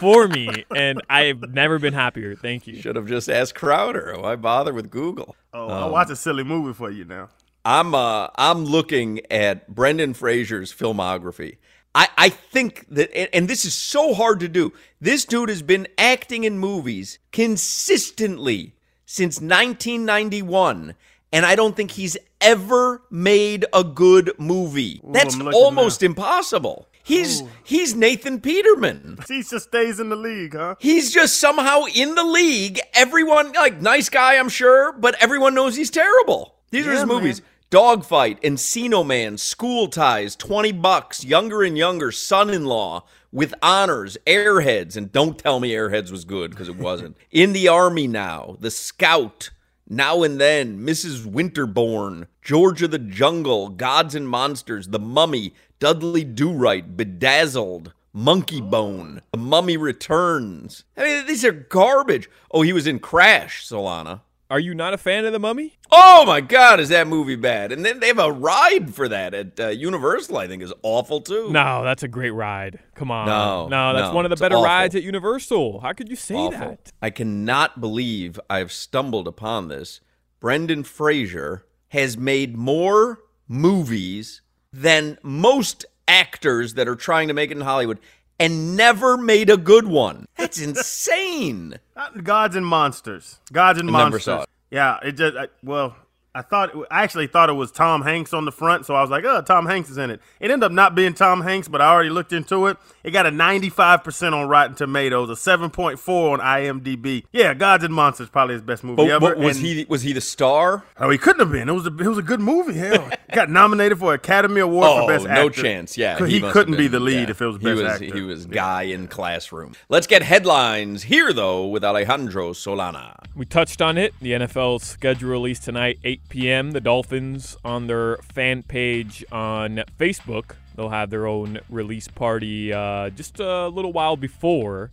for 0.00 0.28
me, 0.28 0.64
and 0.74 1.02
I've 1.08 1.40
never 1.52 1.78
been 1.78 1.94
happier. 1.94 2.34
Thank 2.34 2.66
you. 2.66 2.76
Should 2.80 2.96
have 2.96 3.06
just 3.06 3.28
asked 3.28 3.54
Crowder. 3.54 4.14
Why 4.18 4.36
bother 4.36 4.72
with 4.72 4.90
Google? 4.90 5.36
Oh, 5.52 5.64
um, 5.66 5.70
I'll 5.72 5.90
watch 5.90 6.10
a 6.10 6.16
silly 6.16 6.44
movie 6.44 6.72
for 6.74 6.90
you 6.90 7.04
now. 7.04 7.30
I'm 7.64 7.94
uh, 7.94 8.28
I'm 8.36 8.64
looking 8.64 9.20
at 9.30 9.74
Brendan 9.74 10.14
Fraser's 10.14 10.72
filmography. 10.72 11.58
I, 11.96 12.08
I 12.18 12.28
think 12.28 12.86
that, 12.90 13.16
and, 13.16 13.28
and 13.32 13.48
this 13.48 13.64
is 13.64 13.72
so 13.72 14.14
hard 14.14 14.40
to 14.40 14.48
do. 14.48 14.72
This 15.00 15.24
dude 15.24 15.48
has 15.48 15.62
been 15.62 15.86
acting 15.96 16.42
in 16.44 16.58
movies 16.58 17.20
consistently 17.30 18.74
since 19.06 19.36
1991, 19.36 20.94
and 21.32 21.46
I 21.46 21.54
don't 21.54 21.76
think 21.76 21.92
he's 21.92 22.16
ever 22.40 23.02
made 23.12 23.64
a 23.72 23.84
good 23.84 24.32
movie. 24.38 25.00
That's 25.04 25.38
almost 25.40 26.02
now. 26.02 26.06
impossible. 26.06 26.88
He's 27.04 27.42
Ooh. 27.42 27.48
he's 27.62 27.94
Nathan 27.94 28.40
Peterman. 28.40 29.18
He 29.28 29.42
just 29.42 29.66
stays 29.68 30.00
in 30.00 30.08
the 30.08 30.16
league, 30.16 30.56
huh? 30.56 30.76
He's 30.78 31.12
just 31.12 31.38
somehow 31.38 31.84
in 31.94 32.14
the 32.14 32.24
league. 32.24 32.80
Everyone 32.94 33.52
like 33.52 33.82
nice 33.82 34.08
guy, 34.08 34.38
I'm 34.38 34.48
sure, 34.48 34.90
but 34.98 35.14
everyone 35.22 35.54
knows 35.54 35.76
he's 35.76 35.90
terrible. 35.90 36.54
These 36.70 36.86
yeah, 36.86 36.92
are 36.92 36.94
his 36.94 37.04
movies. 37.04 37.42
Dogfight, 37.68 38.40
Encino 38.42 39.04
Man, 39.06 39.36
School 39.36 39.88
Ties, 39.88 40.36
20 40.36 40.72
Bucks, 40.72 41.24
Younger 41.24 41.62
and 41.62 41.76
Younger, 41.76 42.12
Son 42.12 42.50
in 42.50 42.66
Law, 42.66 43.04
with 43.32 43.52
honors, 43.62 44.16
Airheads, 44.28 44.96
and 44.96 45.10
don't 45.10 45.36
tell 45.38 45.58
me 45.60 45.70
Airheads 45.72 46.10
was 46.12 46.24
good 46.24 46.52
because 46.52 46.68
it 46.68 46.76
wasn't. 46.76 47.16
in 47.32 47.52
the 47.52 47.66
Army 47.66 48.06
Now, 48.06 48.56
The 48.60 48.70
Scout, 48.70 49.50
Now 49.88 50.22
and 50.22 50.40
Then, 50.40 50.86
Mrs. 50.86 51.26
Winterbourne, 51.26 52.28
Georgia 52.42 52.86
the 52.86 52.98
Jungle, 53.00 53.70
Gods 53.70 54.14
and 54.14 54.28
Monsters, 54.28 54.88
The 54.88 55.00
Mummy, 55.00 55.52
Dudley 55.78 56.24
Do 56.24 56.52
Right, 56.52 56.96
Bedazzled, 56.96 57.92
Monkey 58.12 58.60
Bone, 58.60 59.20
The 59.32 59.38
Mummy 59.38 59.76
Returns. 59.76 60.84
I 60.96 61.02
mean, 61.02 61.26
these 61.26 61.44
are 61.44 61.52
garbage. 61.52 62.30
Oh, 62.50 62.62
he 62.62 62.72
was 62.72 62.86
in 62.86 62.98
Crash, 63.00 63.66
Solana. 63.68 64.20
Are 64.50 64.60
you 64.60 64.74
not 64.74 64.94
a 64.94 64.98
fan 64.98 65.24
of 65.24 65.32
The 65.32 65.38
Mummy? 65.40 65.78
Oh 65.90 66.24
my 66.26 66.40
God, 66.40 66.78
is 66.78 66.90
that 66.90 67.08
movie 67.08 67.34
bad? 67.34 67.72
And 67.72 67.84
then 67.84 67.98
they 67.98 68.08
have 68.08 68.18
a 68.20 68.30
ride 68.30 68.94
for 68.94 69.08
that 69.08 69.34
at 69.34 69.58
uh, 69.60 69.68
Universal, 69.68 70.36
I 70.36 70.46
think, 70.46 70.62
is 70.62 70.72
awful 70.82 71.22
too. 71.22 71.50
No, 71.50 71.82
that's 71.82 72.02
a 72.02 72.08
great 72.08 72.30
ride. 72.30 72.78
Come 72.94 73.10
on. 73.10 73.26
No, 73.26 73.68
no, 73.68 73.94
that's 73.96 74.10
no, 74.10 74.14
one 74.14 74.26
of 74.26 74.30
the 74.30 74.36
better 74.36 74.54
awful. 74.56 74.64
rides 74.66 74.94
at 74.94 75.02
Universal. 75.02 75.80
How 75.80 75.92
could 75.92 76.08
you 76.08 76.14
say 76.16 76.34
awful. 76.36 76.58
that? 76.58 76.92
I 77.02 77.10
cannot 77.10 77.80
believe 77.80 78.38
I've 78.48 78.70
stumbled 78.70 79.26
upon 79.26 79.68
this. 79.68 80.00
Brendan 80.40 80.84
Fraser 80.84 81.64
has 81.88 82.16
made 82.16 82.56
more 82.56 83.20
movies 83.48 84.42
than 84.74 85.18
most 85.22 85.84
actors 86.08 86.74
that 86.74 86.88
are 86.88 86.96
trying 86.96 87.28
to 87.28 87.34
make 87.34 87.50
it 87.50 87.56
in 87.56 87.60
Hollywood 87.62 87.98
and 88.40 88.76
never 88.76 89.16
made 89.16 89.48
a 89.48 89.56
good 89.56 89.86
one. 89.86 90.26
That's 90.36 90.60
insane. 90.60 91.76
Gods 92.22 92.56
and 92.56 92.66
monsters. 92.66 93.38
Gods 93.52 93.78
and 93.78 93.88
I 93.88 93.92
monsters. 93.92 94.46
Yeah, 94.70 94.98
it 95.02 95.12
just 95.12 95.36
I, 95.36 95.46
well, 95.62 95.94
I 96.36 96.42
thought 96.42 96.72
I 96.90 97.04
actually 97.04 97.28
thought 97.28 97.48
it 97.48 97.52
was 97.52 97.70
Tom 97.70 98.02
Hanks 98.02 98.34
on 98.34 98.44
the 98.44 98.50
front, 98.50 98.86
so 98.86 98.96
I 98.96 99.02
was 99.02 99.08
like, 99.08 99.24
"Oh, 99.24 99.40
Tom 99.42 99.66
Hanks 99.66 99.88
is 99.88 99.98
in 99.98 100.10
it." 100.10 100.20
It 100.40 100.50
ended 100.50 100.64
up 100.64 100.72
not 100.72 100.96
being 100.96 101.14
Tom 101.14 101.42
Hanks, 101.42 101.68
but 101.68 101.80
I 101.80 101.86
already 101.92 102.10
looked 102.10 102.32
into 102.32 102.66
it. 102.66 102.76
It 103.04 103.12
got 103.12 103.24
a 103.24 103.30
95% 103.30 104.32
on 104.34 104.48
Rotten 104.48 104.74
Tomatoes, 104.74 105.30
a 105.30 105.34
7.4 105.36 106.32
on 106.32 106.40
IMDb. 106.40 107.24
Yeah, 107.30 107.54
Gods 107.54 107.84
and 107.84 107.94
Monsters 107.94 108.30
probably 108.30 108.54
his 108.54 108.62
best 108.62 108.82
movie 108.82 108.96
but, 108.96 109.10
ever. 109.10 109.20
But 109.20 109.38
was 109.38 109.58
and, 109.58 109.66
he 109.66 109.86
was 109.88 110.02
he 110.02 110.12
the 110.12 110.20
star? 110.20 110.82
Oh, 110.98 111.08
he 111.08 111.18
couldn't 111.18 111.38
have 111.38 111.52
been. 111.52 111.68
It 111.68 111.72
was 111.72 111.86
a, 111.86 111.94
it 111.96 112.00
was 112.08 112.18
a 112.18 112.22
good 112.22 112.40
movie. 112.40 112.74
Hell, 112.74 113.10
got 113.32 113.48
nominated 113.48 114.00
for 114.00 114.12
Academy 114.12 114.60
Award 114.60 114.88
oh, 114.88 115.06
for 115.06 115.12
Best 115.12 115.26
Actor. 115.26 115.40
no 115.40 115.48
chance. 115.50 115.96
Yeah, 115.96 116.18
he, 116.26 116.40
he 116.40 116.40
couldn't 116.40 116.76
be 116.76 116.88
the 116.88 116.98
lead 116.98 117.28
yeah. 117.28 117.30
if 117.30 117.40
it 117.40 117.46
was 117.46 117.58
Best 117.58 117.66
he 117.66 117.72
was, 117.74 117.92
Actor. 117.92 118.04
He 118.16 118.22
was 118.22 118.46
guy 118.46 118.82
in 118.82 119.06
classroom. 119.06 119.74
Let's 119.88 120.08
get 120.08 120.22
headlines 120.22 121.04
here 121.04 121.32
though 121.32 121.66
with 121.68 121.84
Alejandro 121.84 122.54
Solana. 122.54 123.14
We 123.36 123.44
touched 123.46 123.80
on 123.80 123.96
it. 123.96 124.14
The 124.20 124.32
NFL 124.32 124.80
schedule 124.80 125.30
released 125.30 125.62
tonight. 125.62 126.00
Eight 126.02 126.22
p.m., 126.28 126.72
the 126.72 126.80
Dolphins 126.80 127.56
on 127.64 127.86
their 127.86 128.16
fan 128.18 128.62
page 128.62 129.24
on 129.30 129.84
Facebook, 129.98 130.56
they'll 130.74 130.88
have 130.88 131.10
their 131.10 131.26
own 131.26 131.60
release 131.68 132.08
party 132.08 132.72
uh, 132.72 133.10
just 133.10 133.40
a 133.40 133.68
little 133.68 133.92
while 133.92 134.16
before. 134.16 134.90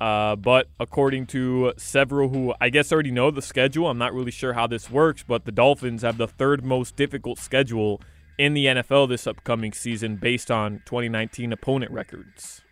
Uh, 0.00 0.34
but 0.34 0.66
according 0.78 1.26
to 1.26 1.72
several 1.76 2.30
who 2.30 2.54
I 2.60 2.70
guess 2.70 2.90
already 2.90 3.10
know 3.10 3.30
the 3.30 3.42
schedule, 3.42 3.88
I'm 3.88 3.98
not 3.98 4.14
really 4.14 4.30
sure 4.30 4.54
how 4.54 4.66
this 4.66 4.90
works, 4.90 5.22
but 5.26 5.44
the 5.44 5.52
Dolphins 5.52 6.02
have 6.02 6.16
the 6.16 6.28
third 6.28 6.64
most 6.64 6.96
difficult 6.96 7.38
schedule 7.38 8.00
in 8.38 8.54
the 8.54 8.64
NFL 8.64 9.10
this 9.10 9.26
upcoming 9.26 9.72
season 9.72 10.16
based 10.16 10.50
on 10.50 10.78
2019 10.86 11.52
opponent 11.52 11.92
records. 11.92 12.62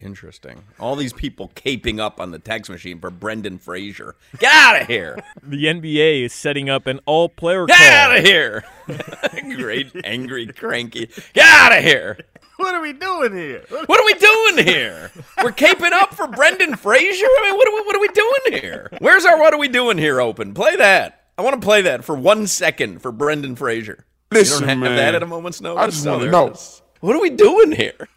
Interesting. 0.00 0.62
All 0.78 0.94
these 0.94 1.12
people 1.12 1.50
caping 1.54 2.00
up 2.00 2.20
on 2.20 2.30
the 2.30 2.38
text 2.38 2.70
machine 2.70 3.00
for 3.00 3.10
Brendan 3.10 3.58
Fraser. 3.58 4.14
Get 4.38 4.52
out 4.52 4.80
of 4.82 4.86
here. 4.86 5.18
the 5.42 5.64
NBA 5.64 6.22
is 6.24 6.32
setting 6.32 6.68
up 6.68 6.86
an 6.86 7.00
all 7.06 7.28
player 7.28 7.64
Get 7.66 7.80
out 7.80 8.16
of 8.16 8.22
here. 8.24 8.64
Great, 9.56 9.90
angry, 10.04 10.46
cranky. 10.48 11.08
Get 11.32 11.44
out 11.46 11.76
of 11.76 11.82
here. 11.82 12.18
What 12.56 12.74
are 12.74 12.80
we 12.80 12.92
doing 12.92 13.34
here? 13.34 13.64
What 13.86 14.00
are 14.00 14.04
we 14.06 14.14
doing 14.14 14.66
here? 14.66 15.10
We're 15.42 15.52
caping 15.52 15.92
up 15.92 16.14
for 16.14 16.26
Brendan 16.26 16.76
Fraser? 16.76 17.26
I 17.26 17.42
mean, 17.48 17.56
what 17.56 17.68
are, 17.68 17.72
we, 17.74 17.80
what 17.82 17.96
are 17.96 18.00
we 18.00 18.08
doing 18.08 18.62
here? 18.62 18.90
Where's 19.00 19.24
our 19.24 19.38
What 19.38 19.52
Are 19.54 19.58
We 19.58 19.68
Doing 19.68 19.98
Here 19.98 20.20
open? 20.20 20.54
Play 20.54 20.76
that. 20.76 21.24
I 21.38 21.42
want 21.42 21.60
to 21.60 21.64
play 21.64 21.82
that 21.82 22.04
for 22.04 22.14
one 22.16 22.46
second 22.46 23.00
for 23.00 23.12
Brendan 23.12 23.56
Fraser. 23.56 24.06
Listen, 24.30 24.54
you 24.60 24.60
don't 24.60 24.68
have 24.80 24.90
man, 24.90 24.96
that 24.96 25.14
at 25.16 25.22
a 25.22 25.26
moment's 25.26 25.60
notice? 25.60 25.82
I 25.82 25.86
just 25.88 26.06
want 26.06 26.22
oh, 26.22 26.24
to 26.26 26.30
know. 26.30 26.54
What 27.00 27.14
are 27.14 27.20
we 27.20 27.30
doing 27.30 27.72
here? 27.72 28.08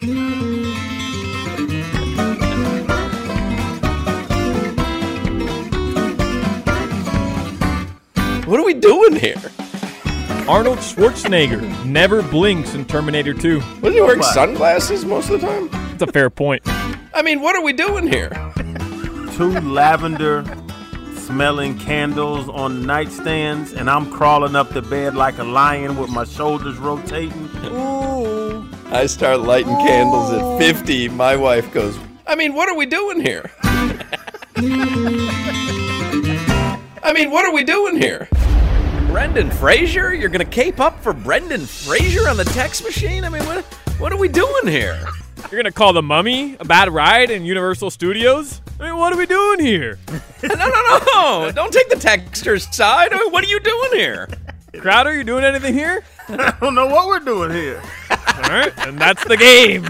What 8.49 8.59
are 8.61 8.63
we 8.65 8.73
doing 8.73 9.15
here? 9.15 9.35
Arnold 10.49 10.79
Schwarzenegger 10.79 11.61
never 11.85 12.23
blinks 12.23 12.73
in 12.73 12.83
Terminator 12.83 13.31
2. 13.31 13.59
Wasn't 13.59 13.93
he 13.93 14.01
wearing 14.01 14.23
sunglasses 14.23 15.05
most 15.05 15.29
of 15.29 15.39
the 15.39 15.45
time? 15.45 15.69
That's 15.89 16.01
a 16.01 16.07
fair 16.11 16.31
point. 16.31 16.63
I 16.65 17.21
mean, 17.23 17.41
what 17.41 17.55
are 17.55 17.61
we 17.61 17.73
doing 17.73 18.07
here? 18.07 18.31
Two 19.35 19.51
lavender 19.61 20.43
smelling 21.15 21.77
candles 21.77 22.49
on 22.49 22.85
nightstands, 22.85 23.75
and 23.77 23.87
I'm 23.87 24.11
crawling 24.11 24.55
up 24.55 24.71
the 24.73 24.81
bed 24.81 25.13
like 25.15 25.37
a 25.37 25.43
lion 25.43 25.95
with 25.95 26.09
my 26.09 26.23
shoulders 26.23 26.77
rotating. 26.79 27.51
Ooh. 27.65 28.67
I 28.87 29.05
start 29.05 29.41
lighting 29.41 29.73
Ooh. 29.75 29.85
candles 29.85 30.33
at 30.63 30.75
50. 30.75 31.09
My 31.09 31.35
wife 31.35 31.71
goes, 31.71 31.99
I 32.25 32.33
mean, 32.33 32.55
what 32.55 32.67
are 32.67 32.75
we 32.75 32.87
doing 32.87 33.21
here? 33.21 33.51
I 37.09 37.11
mean, 37.11 37.31
what 37.31 37.43
are 37.43 37.51
we 37.51 37.63
doing 37.63 37.97
here? 37.99 38.27
Brendan 39.07 39.49
Fraser? 39.49 40.13
You're 40.13 40.29
gonna 40.29 40.45
cape 40.45 40.79
up 40.79 41.01
for 41.01 41.11
Brendan 41.11 41.65
Fraser 41.65 42.29
on 42.29 42.37
the 42.37 42.43
text 42.45 42.83
machine? 42.83 43.23
I 43.25 43.29
mean, 43.29 43.43
what 43.47 43.65
what 43.97 44.13
are 44.13 44.15
we 44.15 44.27
doing 44.27 44.67
here? 44.67 44.93
You're 45.51 45.59
gonna 45.59 45.71
call 45.71 45.91
the 45.91 46.03
mummy 46.03 46.55
a 46.59 46.65
bad 46.65 46.91
ride 46.93 47.31
in 47.31 47.45
Universal 47.45 47.89
Studios? 47.89 48.61
I 48.79 48.83
mean, 48.83 48.97
what 48.97 49.11
are 49.11 49.17
we 49.17 49.25
doing 49.25 49.59
here? 49.61 49.97
no, 50.43 50.53
no, 50.55 51.01
no! 51.11 51.51
Don't 51.51 51.73
take 51.73 51.89
the 51.89 51.95
texter's 51.95 52.67
side. 52.75 53.11
I 53.11 53.17
mean, 53.17 53.31
what 53.31 53.43
are 53.43 53.47
you 53.47 53.59
doing 53.59 53.89
here? 53.93 54.27
Crowder, 54.79 55.13
you 55.15 55.23
doing 55.25 55.43
anything 55.43 55.73
here? 55.73 56.03
I 56.29 56.53
don't 56.59 56.73
know 56.73 56.87
what 56.87 57.07
we're 57.07 57.19
doing 57.19 57.51
here. 57.51 57.81
All 58.11 58.41
right, 58.49 58.73
and 58.87 58.97
that's 58.97 59.23
the 59.25 59.35
game. 59.37 59.85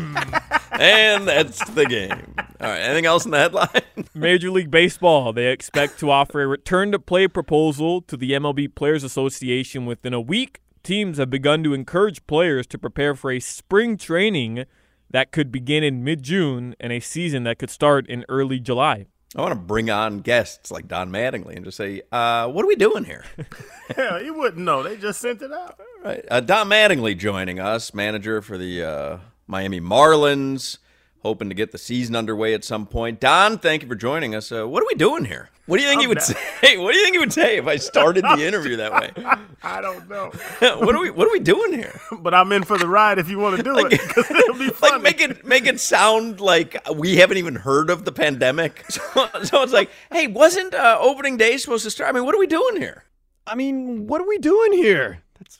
and 0.71 1.27
that's 1.27 1.67
the 1.71 1.85
game. 1.85 2.33
All 2.59 2.67
right, 2.67 2.79
anything 2.81 3.05
else 3.05 3.25
in 3.25 3.31
the 3.31 3.37
headline? 3.37 3.69
Major 4.13 4.49
League 4.51 4.71
Baseball, 4.71 5.31
they 5.31 5.51
expect 5.51 5.99
to 5.99 6.09
offer 6.09 6.41
a 6.43 6.47
return 6.47 6.91
to 6.91 6.99
play 6.99 7.27
proposal 7.27 8.01
to 8.01 8.17
the 8.17 8.31
MLB 8.31 8.73
Players 8.73 9.03
Association 9.03 9.85
within 9.85 10.13
a 10.13 10.21
week. 10.21 10.61
Teams 10.81 11.17
have 11.17 11.29
begun 11.29 11.63
to 11.63 11.73
encourage 11.73 12.25
players 12.25 12.65
to 12.67 12.77
prepare 12.79 13.13
for 13.15 13.31
a 13.31 13.39
spring 13.39 13.97
training 13.97 14.65
that 15.11 15.31
could 15.31 15.51
begin 15.51 15.83
in 15.83 16.03
mid 16.03 16.23
June 16.23 16.73
and 16.79 16.91
a 16.91 16.99
season 16.99 17.43
that 17.43 17.59
could 17.59 17.69
start 17.69 18.07
in 18.07 18.25
early 18.29 18.59
July. 18.59 19.05
I 19.35 19.41
want 19.41 19.51
to 19.51 19.59
bring 19.59 19.91
on 19.91 20.19
guests 20.21 20.71
like 20.71 20.87
Don 20.87 21.11
Mattingly 21.11 21.55
and 21.55 21.63
just 21.63 21.77
say, 21.77 22.01
uh, 22.11 22.47
"What 22.47 22.65
are 22.65 22.67
we 22.67 22.75
doing 22.75 23.03
here?" 23.03 23.23
Hell, 23.95 24.21
you 24.23 24.33
wouldn't 24.33 24.63
know. 24.65 24.81
They 24.81 24.97
just 24.97 25.21
sent 25.21 25.43
it 25.43 25.51
out. 25.51 25.79
All 25.79 26.03
right. 26.03 26.25
Uh, 26.31 26.39
Don 26.39 26.67
Mattingly 26.69 27.15
joining 27.15 27.59
us, 27.59 27.93
manager 27.93 28.41
for 28.41 28.57
the 28.57 28.83
uh, 28.83 29.17
Miami 29.45 29.79
Marlins 29.81 30.79
hoping 31.21 31.49
to 31.49 31.55
get 31.55 31.71
the 31.71 31.77
season 31.77 32.15
underway 32.15 32.53
at 32.53 32.63
some 32.63 32.85
point. 32.85 33.19
Don, 33.19 33.57
thank 33.57 33.81
you 33.81 33.87
for 33.87 33.95
joining 33.95 34.35
us. 34.35 34.51
Uh, 34.51 34.67
what 34.67 34.81
are 34.81 34.85
we 34.87 34.95
doing 34.95 35.25
here? 35.25 35.49
What 35.65 35.77
do 35.77 35.83
you 35.83 35.89
think 35.89 35.99
I'm 35.99 36.03
he 36.03 36.07
would 36.07 36.17
not. 36.17 36.23
say? 36.23 36.77
What 36.79 36.91
do 36.93 36.97
you 36.97 37.03
think 37.05 37.15
he 37.15 37.19
would 37.19 37.33
say 37.33 37.57
if 37.57 37.67
I 37.67 37.75
started 37.75 38.23
the 38.23 38.45
interview 38.45 38.77
that 38.77 38.91
way? 38.93 39.11
I 39.63 39.81
don't 39.81 40.09
know. 40.09 40.31
what 40.59 40.95
are 40.95 41.01
we 41.01 41.09
What 41.09 41.27
are 41.27 41.31
we 41.31 41.39
doing 41.39 41.73
here? 41.73 41.99
But 42.19 42.33
I'm 42.33 42.51
in 42.51 42.63
for 42.63 42.77
the 42.77 42.87
ride 42.87 43.19
if 43.19 43.29
you 43.29 43.37
want 43.37 43.57
to 43.57 43.63
do 43.63 43.73
like, 43.75 43.91
it. 43.91 43.99
It'll 44.29 44.57
be 44.57 44.69
funny. 44.69 44.93
Like 44.93 45.01
make 45.03 45.21
it 45.21 45.45
make 45.45 45.65
it 45.67 45.79
sound 45.79 46.41
like 46.41 46.77
we 46.95 47.17
haven't 47.17 47.37
even 47.37 47.55
heard 47.55 47.89
of 47.89 48.03
the 48.05 48.11
pandemic. 48.11 48.89
So, 48.89 48.99
so 49.43 49.61
it's 49.63 49.73
like, 49.73 49.89
hey, 50.11 50.27
wasn't 50.27 50.73
uh, 50.73 50.97
opening 50.99 51.37
day 51.37 51.57
supposed 51.57 51.83
to 51.83 51.91
start? 51.91 52.09
I 52.09 52.13
mean, 52.13 52.25
what 52.25 52.33
are 52.35 52.39
we 52.39 52.47
doing 52.47 52.77
here? 52.81 53.03
I 53.45 53.55
mean, 53.55 54.07
what 54.07 54.21
are 54.21 54.27
we 54.27 54.37
doing 54.39 54.73
here? 54.73 55.19
That's 55.37 55.59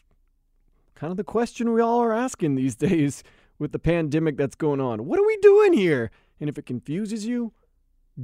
kind 0.96 1.12
of 1.12 1.18
the 1.18 1.24
question 1.24 1.72
we 1.72 1.82
all 1.82 2.00
are 2.02 2.14
asking 2.14 2.56
these 2.56 2.76
days 2.76 3.24
with 3.60 3.72
the 3.74 3.80
pandemic 3.80 4.38
that's 4.38 4.56
going 4.56 4.80
on. 4.80 5.06
What 5.06 5.20
are 5.20 5.26
we 5.28 5.38
doing 5.38 5.74
here? 5.74 6.10
And 6.40 6.50
if 6.50 6.58
it 6.58 6.66
confuses 6.66 7.26
you, 7.28 7.52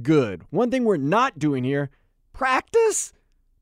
good. 0.02 0.42
One 0.50 0.70
thing 0.70 0.84
we're 0.84 0.96
not 0.96 1.38
doing 1.38 1.62
here 1.62 1.90
practice? 2.32 3.12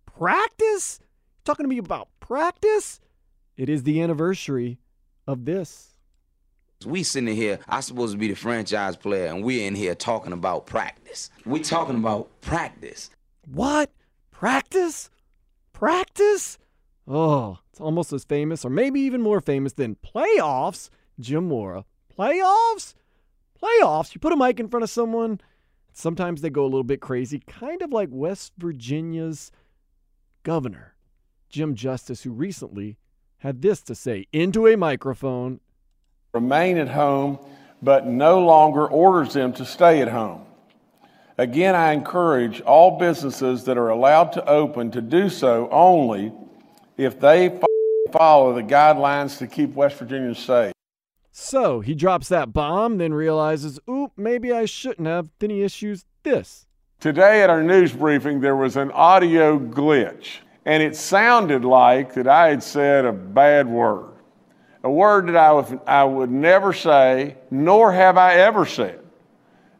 Practice? 0.06 1.00
You're 1.00 1.44
talking 1.44 1.64
to 1.64 1.68
me 1.68 1.78
about 1.78 2.08
practice? 2.20 3.00
It 3.56 3.68
is 3.68 3.82
the 3.82 4.00
anniversary 4.00 4.78
of 5.26 5.44
this. 5.44 5.90
We 6.86 7.02
sitting 7.02 7.34
here, 7.34 7.58
I 7.68 7.80
supposed 7.80 8.12
to 8.12 8.18
be 8.18 8.28
the 8.28 8.34
franchise 8.34 8.96
player, 8.96 9.26
and 9.26 9.42
we're 9.44 9.66
in 9.66 9.74
here 9.74 9.94
talking 9.94 10.32
about 10.32 10.66
practice. 10.66 11.30
We're 11.46 11.62
talking 11.62 11.96
about 11.96 12.28
practice. 12.40 13.10
What? 13.50 13.90
Practice? 14.30 15.08
Practice? 15.72 16.58
Oh, 17.06 17.58
it's 17.72 17.80
almost 17.80 18.12
as 18.12 18.24
famous, 18.24 18.64
or 18.64 18.70
maybe 18.70 19.00
even 19.00 19.22
more 19.22 19.40
famous 19.40 19.72
than 19.72 19.96
playoffs. 19.96 20.90
Jim 21.20 21.46
Mora. 21.48 21.84
Playoffs? 22.18 22.94
Playoffs? 23.62 24.14
You 24.14 24.20
put 24.20 24.32
a 24.32 24.36
mic 24.36 24.58
in 24.60 24.68
front 24.68 24.82
of 24.84 24.90
someone, 24.90 25.40
sometimes 25.92 26.40
they 26.40 26.50
go 26.50 26.64
a 26.64 26.66
little 26.66 26.84
bit 26.84 27.00
crazy, 27.00 27.40
kind 27.46 27.82
of 27.82 27.92
like 27.92 28.08
West 28.10 28.52
Virginia's 28.58 29.50
governor, 30.42 30.94
Jim 31.48 31.74
Justice, 31.74 32.22
who 32.22 32.30
recently 32.30 32.98
had 33.38 33.62
this 33.62 33.80
to 33.82 33.94
say 33.94 34.26
into 34.32 34.66
a 34.66 34.76
microphone 34.76 35.60
Remain 36.32 36.78
at 36.78 36.88
home, 36.88 37.38
but 37.80 38.08
no 38.08 38.40
longer 38.44 38.88
orders 38.88 39.34
them 39.34 39.52
to 39.52 39.64
stay 39.64 40.02
at 40.02 40.08
home. 40.08 40.42
Again, 41.38 41.76
I 41.76 41.92
encourage 41.92 42.60
all 42.62 42.98
businesses 42.98 43.62
that 43.66 43.78
are 43.78 43.88
allowed 43.90 44.32
to 44.32 44.48
open 44.50 44.90
to 44.92 45.00
do 45.00 45.28
so 45.28 45.68
only 45.70 46.32
if 46.96 47.20
they 47.20 47.56
follow 48.12 48.52
the 48.52 48.64
guidelines 48.64 49.38
to 49.38 49.46
keep 49.46 49.74
West 49.74 49.96
Virginia 49.96 50.34
safe. 50.34 50.73
So 51.36 51.80
he 51.80 51.96
drops 51.96 52.28
that 52.28 52.52
bomb, 52.52 52.98
then 52.98 53.12
realizes, 53.12 53.80
oop, 53.90 54.12
maybe 54.16 54.52
I 54.52 54.66
shouldn't 54.66 55.08
have. 55.08 55.30
Then 55.40 55.50
he 55.50 55.64
issues 55.64 56.04
this. 56.22 56.64
Today 57.00 57.42
at 57.42 57.50
our 57.50 57.60
news 57.62 57.92
briefing, 57.92 58.40
there 58.40 58.54
was 58.54 58.76
an 58.76 58.92
audio 58.92 59.58
glitch, 59.58 60.36
and 60.64 60.80
it 60.80 60.94
sounded 60.94 61.64
like 61.64 62.14
that 62.14 62.28
I 62.28 62.50
had 62.50 62.62
said 62.62 63.04
a 63.04 63.10
bad 63.12 63.66
word, 63.66 64.12
a 64.84 64.90
word 64.90 65.26
that 65.26 65.34
I 65.36 65.50
would, 65.50 65.80
I 65.88 66.04
would 66.04 66.30
never 66.30 66.72
say, 66.72 67.36
nor 67.50 67.90
have 67.92 68.16
I 68.16 68.34
ever 68.36 68.64
said. 68.64 69.00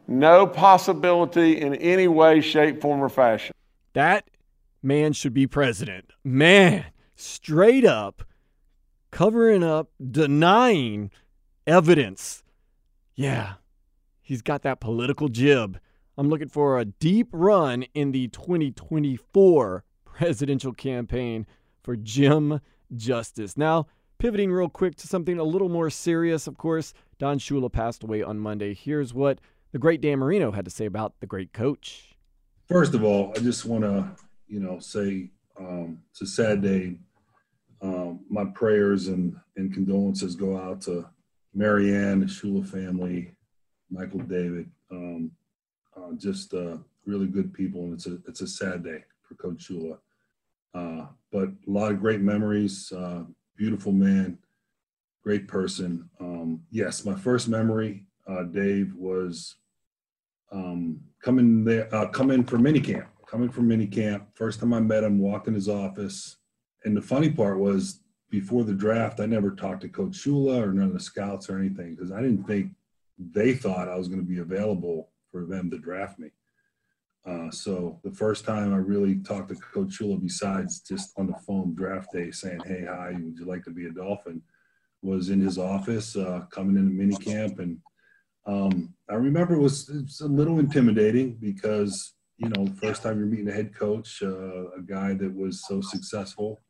No 0.09 0.45
possibility 0.45 1.61
in 1.61 1.73
any 1.75 2.09
way, 2.09 2.41
shape, 2.41 2.81
form, 2.81 3.01
or 3.01 3.07
fashion. 3.07 3.53
That 3.93 4.29
man 4.83 5.13
should 5.13 5.33
be 5.33 5.47
president. 5.47 6.11
Man, 6.21 6.83
straight 7.15 7.85
up 7.85 8.23
covering 9.09 9.63
up, 9.63 9.89
denying 10.11 11.09
evidence. 11.67 12.43
Yeah, 13.15 13.53
he's 14.21 14.41
got 14.41 14.61
that 14.63 14.79
political 14.79 15.29
jib. 15.29 15.79
I'm 16.17 16.29
looking 16.29 16.47
for 16.49 16.79
a 16.79 16.85
deep 16.85 17.27
run 17.31 17.83
in 17.93 18.11
the 18.11 18.27
2024 18.29 19.83
presidential 20.05 20.73
campaign 20.73 21.45
for 21.83 21.95
Jim 21.95 22.59
Justice. 22.95 23.57
Now, 23.57 23.87
pivoting 24.17 24.51
real 24.51 24.69
quick 24.69 24.95
to 24.97 25.07
something 25.07 25.39
a 25.39 25.43
little 25.43 25.69
more 25.69 25.89
serious, 25.89 26.47
of 26.47 26.57
course, 26.57 26.93
Don 27.19 27.39
Shula 27.39 27.71
passed 27.71 28.03
away 28.03 28.23
on 28.23 28.39
Monday. 28.39 28.73
Here's 28.73 29.13
what 29.13 29.39
the 29.71 29.79
great 29.79 29.99
Dan 29.99 30.19
Marino 30.19 30.51
had 30.51 30.65
to 30.65 30.71
say 30.71 30.85
about 30.85 31.19
the 31.19 31.27
great 31.27 31.51
coach. 31.51 32.15
First 32.67 32.93
of 32.93 33.03
all, 33.03 33.33
I 33.35 33.39
just 33.39 33.65
want 33.65 33.83
to, 33.83 34.09
you 34.47 34.59
know, 34.59 34.79
say 34.79 35.31
um, 35.59 35.99
it's 36.11 36.21
a 36.21 36.25
sad 36.25 36.61
day. 36.61 36.95
Um, 37.81 38.21
my 38.29 38.45
prayers 38.45 39.07
and, 39.09 39.35
and 39.57 39.73
condolences 39.73 40.35
go 40.35 40.57
out 40.57 40.81
to 40.83 41.05
Marianne, 41.55 42.19
the 42.19 42.25
Shula 42.25 42.67
family, 42.67 43.31
Michael 43.89 44.19
David, 44.19 44.69
um, 44.91 45.31
uh, 45.95 46.11
just 46.17 46.53
uh, 46.53 46.77
really 47.05 47.27
good 47.27 47.53
people, 47.53 47.85
and 47.85 47.93
it's 47.93 48.07
a 48.07 48.17
it's 48.27 48.41
a 48.41 48.47
sad 48.47 48.83
day 48.83 49.05
for 49.21 49.35
Coach 49.35 49.69
Shula. 49.69 49.97
Uh, 50.73 51.05
but 51.31 51.47
a 51.47 51.55
lot 51.71 51.91
of 51.91 52.01
great 52.01 52.19
memories. 52.19 52.91
Uh, 52.91 53.23
beautiful 53.55 53.93
man, 53.93 54.37
great 55.23 55.47
person. 55.47 56.09
Um, 56.19 56.61
yes, 56.71 57.05
my 57.05 57.15
first 57.15 57.47
memory, 57.47 58.03
uh, 58.27 58.43
Dave, 58.43 58.93
was 58.93 59.55
um, 60.51 60.99
coming 61.23 61.63
there, 61.63 61.93
uh, 61.95 62.09
coming 62.09 62.43
from 62.43 62.63
minicamp, 62.63 63.05
coming 63.25 63.49
from 63.49 63.69
minicamp. 63.69 64.23
First 64.33 64.59
time 64.59 64.73
I 64.73 64.81
met 64.81 65.05
him, 65.05 65.19
walked 65.19 65.47
in 65.47 65.53
his 65.53 65.69
office, 65.69 66.35
and 66.83 66.97
the 66.97 67.01
funny 67.01 67.29
part 67.31 67.59
was 67.59 68.01
before 68.29 68.63
the 68.63 68.73
draft, 68.73 69.19
I 69.19 69.25
never 69.25 69.51
talked 69.51 69.81
to 69.81 69.89
Coach 69.89 70.13
Shula 70.13 70.61
or 70.61 70.71
none 70.73 70.87
of 70.87 70.93
the 70.93 70.99
scouts 70.99 71.49
or 71.49 71.57
anything 71.59 71.95
because 71.95 72.11
I 72.11 72.21
didn't 72.21 72.45
think 72.45 72.71
they 73.17 73.53
thought 73.53 73.87
I 73.87 73.95
was 73.95 74.07
going 74.07 74.19
to 74.19 74.25
be 74.27 74.39
available 74.39 75.09
for 75.31 75.45
them 75.45 75.69
to 75.71 75.77
draft 75.77 76.19
me. 76.19 76.29
Uh, 77.25 77.49
so 77.49 77.99
the 78.03 78.11
first 78.11 78.45
time 78.45 78.73
I 78.73 78.77
really 78.77 79.15
talked 79.19 79.49
to 79.49 79.55
Coach 79.55 79.99
Shula, 79.99 80.21
besides 80.21 80.81
just 80.81 81.17
on 81.17 81.27
the 81.27 81.33
phone 81.47 81.73
draft 81.73 82.13
day, 82.13 82.29
saying, 82.29 82.59
"Hey, 82.65 82.85
hi, 82.87 83.15
would 83.19 83.37
you 83.39 83.45
like 83.45 83.63
to 83.63 83.71
be 83.71 83.87
a 83.87 83.91
Dolphin?" 83.91 84.43
was 85.01 85.29
in 85.31 85.39
his 85.41 85.57
office 85.57 86.15
uh, 86.15 86.41
coming 86.51 86.75
into 86.77 86.93
mini 86.93 87.15
camp, 87.15 87.57
and 87.57 87.79
um, 88.45 88.93
I 89.09 89.15
remember 89.15 89.55
it 89.55 89.59
was, 89.59 89.89
it 89.89 90.03
was, 90.03 90.21
a 90.21 90.27
little 90.27 90.59
intimidating 90.59 91.33
because 91.37 92.13
you 92.37 92.49
know 92.49 92.67
first 92.79 93.01
time 93.01 93.17
you're 93.17 93.25
meeting 93.27 93.49
a 93.49 93.53
head 93.53 93.73
coach, 93.75 94.21
uh, 94.21 94.71
a 94.77 94.81
guy 94.85 95.15
that 95.15 95.33
was 95.35 95.65
so 95.65 95.81
successful. 95.81 96.61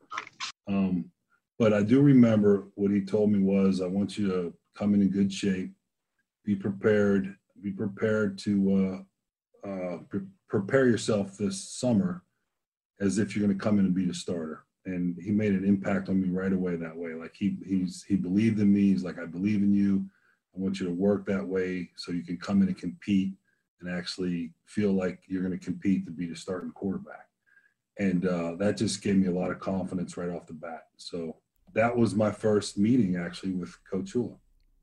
Um, 0.69 1.11
but 1.57 1.73
I 1.73 1.83
do 1.83 2.01
remember 2.01 2.67
what 2.75 2.91
he 2.91 3.01
told 3.01 3.31
me 3.31 3.39
was, 3.39 3.79
I 3.81 3.87
want 3.87 4.17
you 4.17 4.27
to 4.27 4.53
come 4.75 4.93
in 4.93 5.01
in 5.01 5.09
good 5.09 5.31
shape, 5.31 5.73
be 6.43 6.55
prepared, 6.55 7.35
be 7.61 7.71
prepared 7.71 8.37
to 8.39 9.05
uh, 9.63 9.67
uh, 9.67 9.97
pre 10.09 10.21
prepare 10.47 10.85
yourself 10.87 11.37
this 11.37 11.63
summer 11.69 12.23
as 12.99 13.17
if 13.17 13.35
you're 13.35 13.45
going 13.45 13.57
to 13.57 13.63
come 13.63 13.79
in 13.79 13.85
and 13.85 13.95
be 13.95 14.05
the 14.05 14.13
starter. 14.13 14.63
And 14.85 15.17
he 15.19 15.31
made 15.31 15.53
an 15.53 15.65
impact 15.65 16.07
on 16.09 16.21
me 16.21 16.29
right 16.29 16.53
away 16.53 16.75
that 16.75 16.95
way. 16.95 17.13
Like 17.13 17.33
he 17.35 17.57
he's 17.65 18.03
he 18.07 18.15
believed 18.15 18.59
in 18.59 18.73
me. 18.73 18.91
He's 18.91 19.03
like, 19.03 19.17
I 19.17 19.25
believe 19.25 19.61
in 19.63 19.73
you. 19.73 20.05
I 20.55 20.59
want 20.59 20.79
you 20.79 20.85
to 20.87 20.93
work 20.93 21.25
that 21.25 21.45
way 21.45 21.89
so 21.95 22.11
you 22.11 22.21
can 22.23 22.37
come 22.37 22.61
in 22.61 22.67
and 22.67 22.77
compete 22.77 23.33
and 23.81 23.89
actually 23.89 24.51
feel 24.65 24.91
like 24.91 25.19
you're 25.27 25.41
going 25.43 25.57
to 25.57 25.63
compete 25.65 26.05
to 26.05 26.11
be 26.11 26.25
the 26.27 26.35
starting 26.35 26.71
quarterback. 26.71 27.27
And 27.97 28.25
uh, 28.25 28.55
that 28.57 28.77
just 28.77 29.01
gave 29.01 29.17
me 29.17 29.27
a 29.27 29.31
lot 29.33 29.51
of 29.51 29.59
confidence 29.59 30.15
right 30.15 30.29
off 30.29 30.47
the 30.47 30.53
bat. 30.53 30.87
So 30.97 31.37
that 31.75 31.95
was 31.95 32.15
my 32.15 32.31
first 32.31 32.77
meeting 32.77 33.15
actually 33.15 33.51
with 33.51 33.77
Coach 33.85 34.13
Shula. 34.13 34.37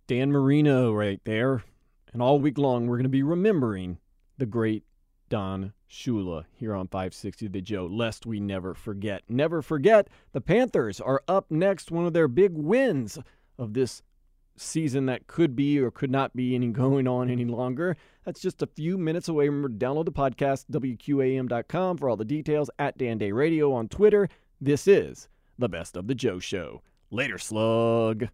Dan 0.07 0.31
Marino 0.31 0.93
right 0.93 1.21
there. 1.25 1.65
And 2.13 2.21
all 2.23 2.39
week 2.39 2.59
long, 2.59 2.87
we're 2.87 2.99
going 2.99 3.05
to 3.05 3.09
be 3.09 3.23
remembering 3.23 3.99
the 4.37 4.45
great 4.45 4.85
Don 5.31 5.73
Shula 5.91 6.45
here 6.53 6.75
on 6.75 6.87
560 6.89 7.49
The 7.49 7.61
Joe, 7.63 7.89
lest 7.91 8.27
we 8.27 8.39
never 8.39 8.75
forget. 8.75 9.23
Never 9.29 9.63
forget, 9.63 10.09
the 10.33 10.43
Panthers 10.43 11.01
are 11.01 11.23
up 11.27 11.51
next, 11.51 11.91
one 11.91 12.05
of 12.05 12.13
their 12.13 12.29
big 12.29 12.53
wins 12.53 13.19
of 13.59 13.73
this 13.73 14.03
season 14.59 15.07
that 15.07 15.27
could 15.27 15.57
be 15.57 15.79
or 15.81 15.91
could 15.91 16.11
not 16.11 16.37
be 16.37 16.55
any 16.55 16.69
going 16.69 17.09
on 17.09 17.31
any 17.31 17.47
longer. 17.47 17.97
That's 18.27 18.43
just 18.43 18.61
a 18.61 18.67
few 18.67 18.99
minutes 18.99 19.29
away. 19.29 19.49
Remember 19.49 19.71
to 19.71 19.75
download 19.75 20.05
the 20.05 20.13
podcast, 20.13 20.67
WQAM.com 20.71 21.97
for 21.97 22.11
all 22.11 22.19
the 22.19 22.25
details, 22.27 22.69
at 22.79 22.99
Dan 22.99 23.17
Day 23.17 23.33
Radio 23.33 23.73
on 23.73 23.89
Twitter. 23.89 24.29
This 24.61 24.87
is 24.87 25.29
the 25.59 25.69
best 25.69 25.97
of 25.97 26.07
the 26.07 26.15
Joe 26.15 26.39
Show. 26.39 26.83
Later, 27.11 27.39
slug. 27.39 28.29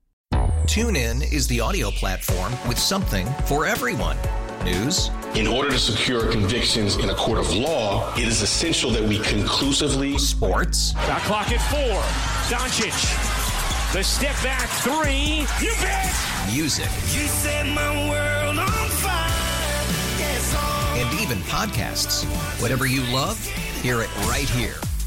Tune 0.66 0.96
in 0.96 1.22
is 1.22 1.46
the 1.48 1.60
audio 1.60 1.90
platform 1.90 2.52
with 2.68 2.78
something 2.78 3.26
for 3.46 3.66
everyone. 3.66 4.16
News. 4.64 5.10
In 5.34 5.46
order 5.46 5.70
to 5.70 5.78
secure 5.78 6.30
convictions 6.30 6.96
in 6.96 7.10
a 7.10 7.14
court 7.14 7.38
of 7.38 7.52
law, 7.54 8.12
it 8.14 8.24
is 8.26 8.42
essential 8.42 8.90
that 8.90 9.02
we 9.02 9.18
conclusively. 9.20 10.18
Sports. 10.18 10.92
The 10.92 11.14
clock 11.24 11.50
at 11.50 11.60
four. 11.70 12.00
Doncic. 12.54 12.94
The 13.92 14.04
step 14.04 14.34
back 14.42 14.68
three. 14.80 15.46
You 15.66 15.74
bet. 15.80 16.12
Music. 16.52 16.84
You 17.12 17.26
set 17.28 17.66
my 17.66 18.10
world 18.10 18.58
on 18.58 18.66
fire. 18.88 19.28
Yes, 20.18 20.96
and 20.98 21.20
even 21.20 21.38
podcasts. 21.44 22.24
Whatever 22.60 22.86
you 22.86 23.02
love, 23.14 23.42
hear 23.46 24.02
it 24.02 24.14
right 24.26 24.48
here 24.50 24.74